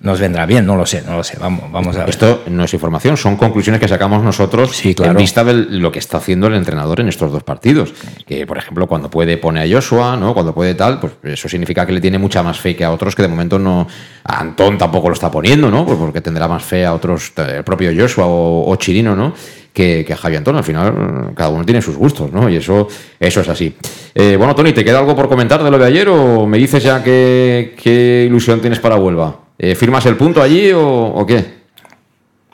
nos 0.00 0.20
vendrá 0.20 0.46
bien, 0.46 0.64
no 0.64 0.76
lo 0.76 0.86
sé, 0.86 1.02
no 1.04 1.16
lo 1.16 1.24
sé, 1.24 1.36
vamos, 1.40 1.72
vamos 1.72 1.96
a 1.96 2.00
ver. 2.00 2.10
Esto 2.10 2.44
no 2.48 2.62
es 2.64 2.72
información, 2.72 3.16
son 3.16 3.36
conclusiones 3.36 3.80
que 3.80 3.88
sacamos 3.88 4.22
nosotros 4.22 4.70
Sí, 4.76 4.94
claro. 4.94 5.10
en 5.12 5.16
vista 5.18 5.42
de 5.42 5.52
lo 5.54 5.90
que 5.90 5.98
está 5.98 6.18
haciendo 6.18 6.46
el 6.46 6.54
entrenador 6.54 7.00
en 7.00 7.08
estos 7.08 7.32
dos 7.32 7.42
partidos. 7.42 7.92
Que, 8.24 8.46
por 8.46 8.58
ejemplo, 8.58 8.86
cuando 8.86 9.10
puede 9.10 9.38
pone 9.38 9.60
a 9.60 9.66
Joshua, 9.76 10.16
¿no? 10.16 10.34
Cuando 10.34 10.54
puede 10.54 10.74
tal, 10.76 11.00
pues 11.00 11.14
eso 11.24 11.48
significa 11.48 11.84
que 11.84 11.92
le 11.92 12.00
tiene 12.00 12.16
mucha 12.18 12.44
más 12.44 12.58
fe 12.60 12.76
que 12.76 12.84
a 12.84 12.92
otros 12.92 13.14
que 13.16 13.22
de 13.22 13.28
momento 13.28 13.58
no. 13.58 13.88
A 14.24 14.40
Antón 14.40 14.78
tampoco 14.78 15.08
lo 15.08 15.14
está 15.14 15.30
poniendo, 15.32 15.68
¿no? 15.70 15.84
Pues 15.84 15.98
porque 15.98 16.20
tendrá 16.20 16.46
más 16.46 16.62
fe 16.62 16.84
a 16.86 16.94
otros, 16.94 17.32
el 17.36 17.64
propio 17.64 17.90
Joshua 17.96 18.26
o, 18.26 18.70
o 18.70 18.76
Chirino, 18.76 19.16
¿no? 19.16 19.34
Que, 19.72 20.04
que 20.04 20.12
a 20.12 20.16
Javi 20.16 20.36
Antón. 20.36 20.56
Al 20.56 20.64
final, 20.64 21.32
cada 21.36 21.50
uno 21.50 21.64
tiene 21.64 21.80
sus 21.80 21.96
gustos, 21.96 22.32
¿no? 22.32 22.48
Y 22.48 22.56
eso, 22.56 22.88
eso 23.20 23.40
es 23.40 23.48
así. 23.48 23.76
Eh, 24.14 24.34
bueno, 24.36 24.54
Tony, 24.54 24.72
¿te 24.72 24.84
queda 24.84 24.98
algo 24.98 25.14
por 25.14 25.28
comentar 25.28 25.62
de 25.62 25.70
lo 25.70 25.78
de 25.78 25.86
ayer 25.86 26.08
o 26.08 26.46
me 26.46 26.58
dices 26.58 26.82
ya 26.82 27.04
qué, 27.04 27.76
qué 27.80 28.24
ilusión 28.26 28.60
tienes 28.60 28.80
para 28.80 28.96
Huelva? 28.96 29.36
Eh, 29.56 29.76
¿Firmas 29.76 30.04
el 30.06 30.16
punto 30.16 30.42
allí 30.42 30.72
o, 30.72 30.82
o 30.82 31.24
qué? 31.26 31.58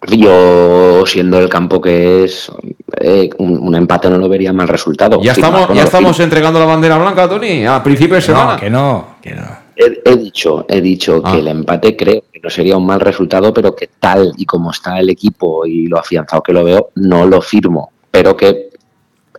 Yo, 0.09 1.05
siendo 1.07 1.39
el 1.39 1.49
campo 1.49 1.81
que 1.81 2.25
es, 2.25 2.53
eh, 3.01 3.31
un, 3.39 3.59
un 3.59 3.75
empate 3.75 4.11
no 4.11 4.19
lo 4.19 4.29
vería 4.29 4.53
mal 4.53 4.69
resultado. 4.69 5.23
Ya 5.23 5.33
estamos, 5.33 5.73
ya 5.73 5.85
estamos 5.85 6.21
entregando 6.21 6.61
la 6.61 6.67
bandera 6.67 6.99
blanca, 6.99 7.27
Tony, 7.27 7.65
a 7.65 7.83
principio 7.83 8.17
de 8.17 8.21
semana. 8.21 8.57
que 8.57 8.69
no, 8.69 9.17
que 9.23 9.35
no. 9.35 9.64
He, 9.77 10.03
he 10.05 10.17
dicho, 10.17 10.65
he 10.69 10.81
dicho 10.81 11.21
Ah. 11.25 11.33
que 11.33 11.39
el 11.41 11.49
empate 11.49 11.97
creo 11.97 12.23
que 12.33 12.41
no 12.41 12.51
sería 12.51 12.77
un 12.77 12.87
mal 12.87 13.01
resultado, 13.01 13.53
pero 13.53 13.75
que 13.75 13.89
tal 13.99 14.33
y 14.37 14.45
como 14.45 14.71
está 14.71 14.99
el 14.99 15.11
equipo 15.11 15.67
y 15.67 15.87
lo 15.87 15.99
afianzado 15.99 16.43
que 16.43 16.53
lo 16.53 16.63
veo, 16.65 16.91
no 16.97 17.27
lo 17.27 17.41
firmo. 17.43 17.91
Pero 18.11 18.37
que 18.37 18.71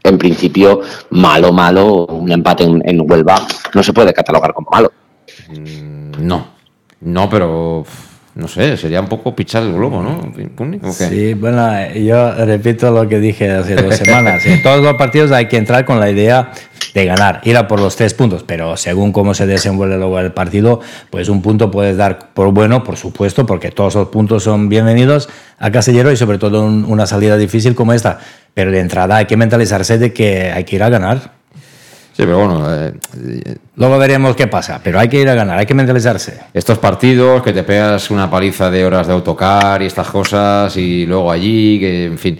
en 0.03 0.17
principio, 0.17 0.81
malo, 1.11 1.51
malo, 1.51 2.05
un 2.05 2.31
empate 2.31 2.63
en, 2.63 2.81
en 2.87 3.09
Huelva 3.09 3.45
no 3.73 3.81
se 3.81 3.93
puede 3.93 4.13
catalogar 4.13 4.53
como 4.53 4.69
malo. 4.71 4.91
No, 6.19 6.47
no, 7.01 7.29
pero 7.29 7.85
no 8.35 8.49
sé, 8.49 8.75
sería 8.75 8.99
un 8.99 9.07
poco 9.07 9.33
pichar 9.33 9.63
el 9.63 9.73
globo, 9.73 10.03
¿no? 10.03 10.33
Sí, 10.91 11.33
bueno, 11.35 11.71
yo 11.93 12.33
repito 12.45 12.91
lo 12.91 13.07
que 13.07 13.19
dije 13.19 13.49
hace 13.49 13.75
dos 13.75 13.95
semanas. 14.03 14.45
En 14.45 14.61
todos 14.61 14.83
los 14.83 14.95
partidos 14.95 15.31
hay 15.31 15.47
que 15.47 15.55
entrar 15.55 15.85
con 15.85 16.01
la 16.01 16.09
idea 16.09 16.51
de 16.93 17.05
ganar, 17.05 17.39
ir 17.45 17.55
a 17.55 17.67
por 17.67 17.79
los 17.79 17.95
tres 17.95 18.13
puntos, 18.13 18.43
pero 18.43 18.75
según 18.75 19.13
cómo 19.13 19.33
se 19.33 19.47
desenvuelve 19.47 19.97
luego 19.97 20.19
el 20.19 20.33
partido, 20.33 20.81
pues 21.09 21.29
un 21.29 21.41
punto 21.41 21.71
puedes 21.71 21.95
dar 21.95 22.33
por 22.33 22.51
bueno, 22.51 22.83
por 22.83 22.97
supuesto, 22.97 23.45
porque 23.45 23.71
todos 23.71 23.95
los 23.95 24.09
puntos 24.09 24.43
son 24.43 24.67
bienvenidos 24.67 25.29
a 25.57 25.71
Casillero 25.71 26.11
y 26.11 26.17
sobre 26.17 26.37
todo 26.37 26.67
en 26.67 26.83
una 26.85 27.07
salida 27.07 27.37
difícil 27.37 27.73
como 27.73 27.93
esta. 27.93 28.19
Pero 28.53 28.69
de 28.69 28.79
entrada 28.79 29.15
hay 29.15 29.27
que 29.27 29.37
mentalizarse 29.37 29.97
de 29.97 30.11
que 30.11 30.51
hay 30.51 30.65
que 30.65 30.75
ir 30.75 30.83
a 30.83 30.89
ganar. 30.89 31.34
Sí, 32.15 32.23
pero 32.23 32.37
bueno, 32.37 32.65
eh, 32.73 32.93
Luego 33.75 33.97
veremos 33.97 34.37
qué 34.37 34.47
pasa, 34.47 34.79
pero 34.81 34.99
hay 34.99 35.09
que 35.09 35.19
ir 35.19 35.27
a 35.27 35.35
ganar, 35.35 35.59
hay 35.59 35.65
que 35.65 35.73
mentalizarse. 35.73 36.39
estos 36.53 36.77
partidos 36.77 37.41
que 37.43 37.51
te 37.51 37.63
pegas 37.63 38.09
una 38.09 38.31
paliza 38.31 38.71
de 38.71 38.85
horas 38.85 39.07
de 39.07 39.13
autocar 39.13 39.81
y 39.81 39.87
estas 39.87 40.07
cosas 40.07 40.77
y 40.77 41.05
luego 41.05 41.29
allí, 41.29 41.77
que 41.77 42.05
en 42.05 42.17
fin. 42.17 42.39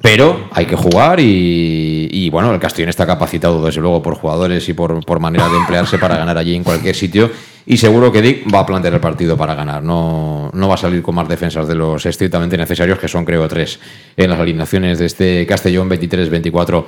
Pero 0.00 0.48
hay 0.52 0.64
que 0.64 0.76
jugar 0.76 1.20
y, 1.20 2.08
y, 2.10 2.30
bueno, 2.30 2.54
el 2.54 2.58
Castellón 2.58 2.88
está 2.88 3.06
capacitado 3.06 3.62
desde 3.62 3.82
luego 3.82 4.02
por 4.02 4.14
jugadores 4.14 4.66
y 4.70 4.72
por, 4.72 5.04
por 5.04 5.20
manera 5.20 5.46
de 5.50 5.56
emplearse 5.58 5.98
para 5.98 6.16
ganar 6.16 6.38
allí 6.38 6.54
en 6.54 6.64
cualquier 6.64 6.94
sitio 6.94 7.30
y 7.66 7.76
seguro 7.76 8.10
que 8.10 8.22
Dick 8.22 8.52
va 8.52 8.60
a 8.60 8.66
plantear 8.66 8.94
el 8.94 9.00
partido 9.00 9.36
para 9.36 9.54
ganar, 9.54 9.82
no, 9.82 10.50
no 10.54 10.68
va 10.68 10.74
a 10.74 10.78
salir 10.78 11.02
con 11.02 11.14
más 11.14 11.28
defensas 11.28 11.68
de 11.68 11.74
los 11.74 12.06
estrictamente 12.06 12.56
necesarios 12.56 12.98
que 12.98 13.08
son 13.08 13.26
creo 13.26 13.46
tres 13.48 13.78
en 14.16 14.30
las 14.30 14.40
alineaciones 14.40 14.98
de 14.98 15.04
este 15.04 15.46
Castellón 15.46 15.90
23-24. 15.90 16.84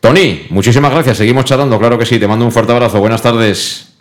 Tony, 0.00 0.46
muchísimas 0.50 0.92
gracias, 0.92 1.16
seguimos 1.16 1.44
charlando, 1.44 1.78
claro 1.78 1.98
que 1.98 2.06
sí, 2.06 2.18
te 2.18 2.28
mando 2.28 2.44
un 2.44 2.52
fuerte 2.52 2.72
abrazo, 2.72 3.00
buenas 3.00 3.20
tardes. 3.20 3.94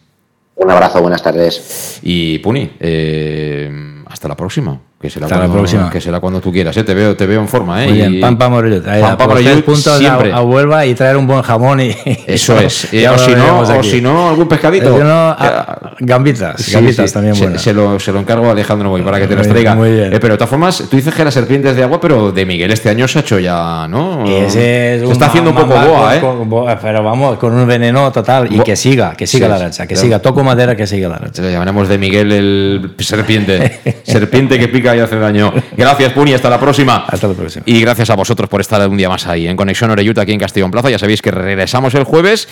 Un 0.55 0.71
abrazo, 0.71 1.01
buenas 1.01 1.21
tardes. 1.21 1.99
Y 2.03 2.39
Puni, 2.39 2.71
eh, 2.79 4.03
hasta 4.07 4.27
la 4.27 4.35
próxima. 4.35 4.79
Que 4.99 5.11
será, 5.11 5.27
Hasta 5.27 5.35
la 5.35 5.41
cuando, 5.41 5.57
próxima. 5.59 5.89
que 5.91 6.01
será 6.01 6.19
cuando 6.19 6.41
tú 6.41 6.51
quieras. 6.51 6.75
¿eh? 6.75 6.83
Te, 6.83 6.95
veo, 6.95 7.15
te 7.15 7.27
veo 7.27 7.39
en 7.39 7.47
forma. 7.47 7.83
¿eh? 7.83 7.87
Muy 7.87 7.97
bien, 7.97 8.15
Y- 8.15 8.19
pam, 8.19 8.35
pam, 8.35 8.51
Morellut. 8.51 8.87
Ahí, 8.87 8.99
Pam, 8.99 9.11
a 9.11 9.17
pam, 9.17 9.27
por 9.27 9.35
los 9.35 9.43
tres 9.43 9.55
Morellut, 9.57 9.65
puntos 9.65 9.87
a, 9.93 9.97
siempre. 9.99 10.33
a 10.33 10.41
Huelva 10.41 10.85
y 10.87 10.95
traer 10.95 11.17
un 11.17 11.27
buen 11.27 11.43
jamón 11.43 11.79
y... 11.81 11.95
Eso 12.25 12.59
es. 12.59 12.91
Eh, 12.91 13.07
o, 13.07 13.15
si 13.15 13.35
no, 13.35 13.59
o 13.59 13.83
si 13.83 14.01
no, 14.01 14.29
algún 14.29 14.47
pescadito. 14.47 14.97
Si 14.97 15.03
no, 15.03 15.07
a- 15.29 15.79
Eh, 15.91 15.95
gambitas, 15.99 16.59
sí, 16.63 16.71
gambitas 16.71 17.09
sí, 17.09 17.13
también 17.13 17.35
se, 17.35 17.43
buenas. 17.43 17.61
se 17.61 17.73
lo, 17.75 17.99
se 17.99 18.11
lo 18.11 18.19
encargo 18.21 18.47
a 18.47 18.53
Alejandro 18.53 18.89
Boy 18.89 19.03
para 19.03 19.19
que 19.19 19.27
te 19.27 19.35
las 19.35 19.45
Muy- 19.45 19.53
traiga. 19.53 19.75
muy 19.75 19.91
bien. 19.91 20.13
Eh, 20.13 20.19
pero 20.19 20.33
de 20.33 20.37
todas 20.39 20.49
formas, 20.49 20.83
tú 20.89 20.95
dices 20.97 21.13
que 21.13 21.23
las 21.23 21.33
serpientes 21.35 21.75
de 21.75 21.83
agua, 21.83 22.01
pero 22.01 22.31
de 22.31 22.45
Miguel 22.47 22.71
este 22.71 22.89
año 22.89 23.07
se 23.07 23.19
ha 23.19 23.21
hecho 23.21 23.37
ya, 23.37 23.85
¿no? 23.87 24.25
Es 24.25 24.53
se 24.53 24.95
está 25.11 25.27
haciendo 25.27 25.51
un 25.51 25.57
poco 25.57 25.75
boa, 25.75 26.15
¿eh? 26.15 26.19
con- 26.21 26.49
boa, 26.49 26.75
pero 26.81 27.03
vamos, 27.03 27.37
con 27.37 27.53
un 27.53 27.67
veneno 27.67 28.11
total. 28.11 28.47
Y 28.51 28.57
Bo- 28.57 28.63
que 28.63 28.75
siga, 28.75 29.13
que 29.15 29.27
siga 29.27 29.45
Sí, 29.45 29.51
la 29.51 29.59
racha, 29.59 29.83
que 29.85 29.93
Claro. 29.93 30.05
siga. 30.07 30.19
Toco 30.19 30.43
madera, 30.43 30.75
que 30.75 30.87
siga 30.87 31.07
la 31.07 31.19
racha. 31.19 31.43
Le 31.43 31.51
llamaremos 31.51 31.87
de 31.87 31.97
Miguel 31.99 32.31
el 32.31 32.95
serpiente. 32.97 33.79
serpiente 34.03 34.57
que 34.57 34.67
pica 34.67 34.86
y 34.95 34.99
hace 34.99 35.17
daño. 35.17 35.53
Gracias, 35.75 36.13
Puni. 36.13 36.33
Hasta 36.33 36.49
la 36.49 36.59
próxima. 36.59 37.05
Hasta 37.07 37.27
la 37.27 37.33
próxima. 37.33 37.63
Y 37.65 37.81
gracias 37.81 38.09
a 38.09 38.15
vosotros 38.15 38.49
por 38.49 38.61
estar 38.61 38.87
un 38.87 38.97
día 38.97 39.09
más 39.09 39.27
ahí 39.27 39.47
en 39.47 39.57
Conexión 39.57 39.91
Oreyuta 39.91 40.21
aquí 40.21 40.33
en 40.33 40.39
Castellón 40.39 40.71
Plaza. 40.71 40.89
Ya 40.89 40.99
sabéis 40.99 41.21
que 41.21 41.31
regresamos 41.31 41.93
el 41.95 42.03
jueves. 42.03 42.47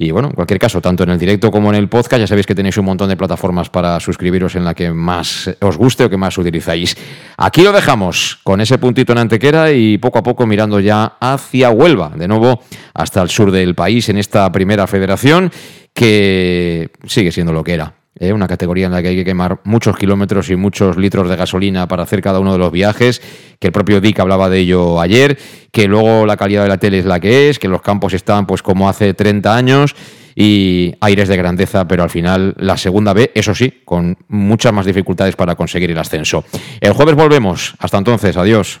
Y 0.00 0.12
bueno, 0.12 0.28
en 0.28 0.34
cualquier 0.34 0.60
caso, 0.60 0.80
tanto 0.80 1.02
en 1.02 1.10
el 1.10 1.18
directo 1.18 1.50
como 1.50 1.70
en 1.70 1.74
el 1.74 1.88
podcast, 1.88 2.20
ya 2.20 2.26
sabéis 2.28 2.46
que 2.46 2.54
tenéis 2.54 2.76
un 2.78 2.84
montón 2.84 3.08
de 3.08 3.16
plataformas 3.16 3.68
para 3.68 3.98
suscribiros 3.98 4.54
en 4.54 4.64
la 4.64 4.72
que 4.72 4.92
más 4.92 5.50
os 5.60 5.76
guste 5.76 6.04
o 6.04 6.08
que 6.08 6.16
más 6.16 6.38
utilizáis. 6.38 6.96
Aquí 7.36 7.62
lo 7.62 7.72
dejamos 7.72 8.38
con 8.44 8.60
ese 8.60 8.78
puntito 8.78 9.10
en 9.10 9.18
Antequera 9.18 9.72
y 9.72 9.98
poco 9.98 10.20
a 10.20 10.22
poco 10.22 10.46
mirando 10.46 10.78
ya 10.78 11.16
hacia 11.18 11.70
Huelva, 11.70 12.12
de 12.14 12.28
nuevo 12.28 12.62
hasta 12.94 13.22
el 13.22 13.28
sur 13.28 13.50
del 13.50 13.74
país 13.74 14.08
en 14.08 14.18
esta 14.18 14.52
primera 14.52 14.86
federación 14.86 15.50
que 15.92 16.90
sigue 17.04 17.32
siendo 17.32 17.52
lo 17.52 17.64
que 17.64 17.74
era. 17.74 17.97
¿Eh? 18.18 18.32
Una 18.32 18.46
categoría 18.46 18.86
en 18.86 18.92
la 18.92 19.02
que 19.02 19.08
hay 19.08 19.16
que 19.16 19.24
quemar 19.24 19.60
muchos 19.64 19.96
kilómetros 19.96 20.50
y 20.50 20.56
muchos 20.56 20.96
litros 20.96 21.28
de 21.28 21.36
gasolina 21.36 21.88
para 21.88 22.02
hacer 22.02 22.20
cada 22.20 22.40
uno 22.40 22.52
de 22.52 22.58
los 22.58 22.72
viajes, 22.72 23.22
que 23.58 23.68
el 23.68 23.72
propio 23.72 24.00
Dick 24.00 24.18
hablaba 24.20 24.48
de 24.48 24.60
ello 24.60 25.00
ayer, 25.00 25.38
que 25.72 25.86
luego 25.86 26.26
la 26.26 26.36
calidad 26.36 26.62
de 26.62 26.68
la 26.68 26.78
tele 26.78 26.98
es 26.98 27.04
la 27.04 27.20
que 27.20 27.50
es, 27.50 27.58
que 27.58 27.68
los 27.68 27.82
campos 27.82 28.14
están 28.14 28.46
pues 28.46 28.62
como 28.62 28.88
hace 28.88 29.14
30 29.14 29.54
años 29.54 29.94
y 30.40 30.94
aires 31.00 31.28
de 31.28 31.36
grandeza, 31.36 31.88
pero 31.88 32.04
al 32.04 32.10
final 32.10 32.54
la 32.58 32.76
segunda 32.76 33.12
B, 33.12 33.32
eso 33.34 33.54
sí, 33.56 33.82
con 33.84 34.16
muchas 34.28 34.72
más 34.72 34.86
dificultades 34.86 35.34
para 35.34 35.56
conseguir 35.56 35.90
el 35.90 35.98
ascenso. 35.98 36.44
El 36.80 36.92
jueves 36.92 37.16
volvemos. 37.16 37.74
Hasta 37.80 37.98
entonces, 37.98 38.36
adiós. 38.36 38.80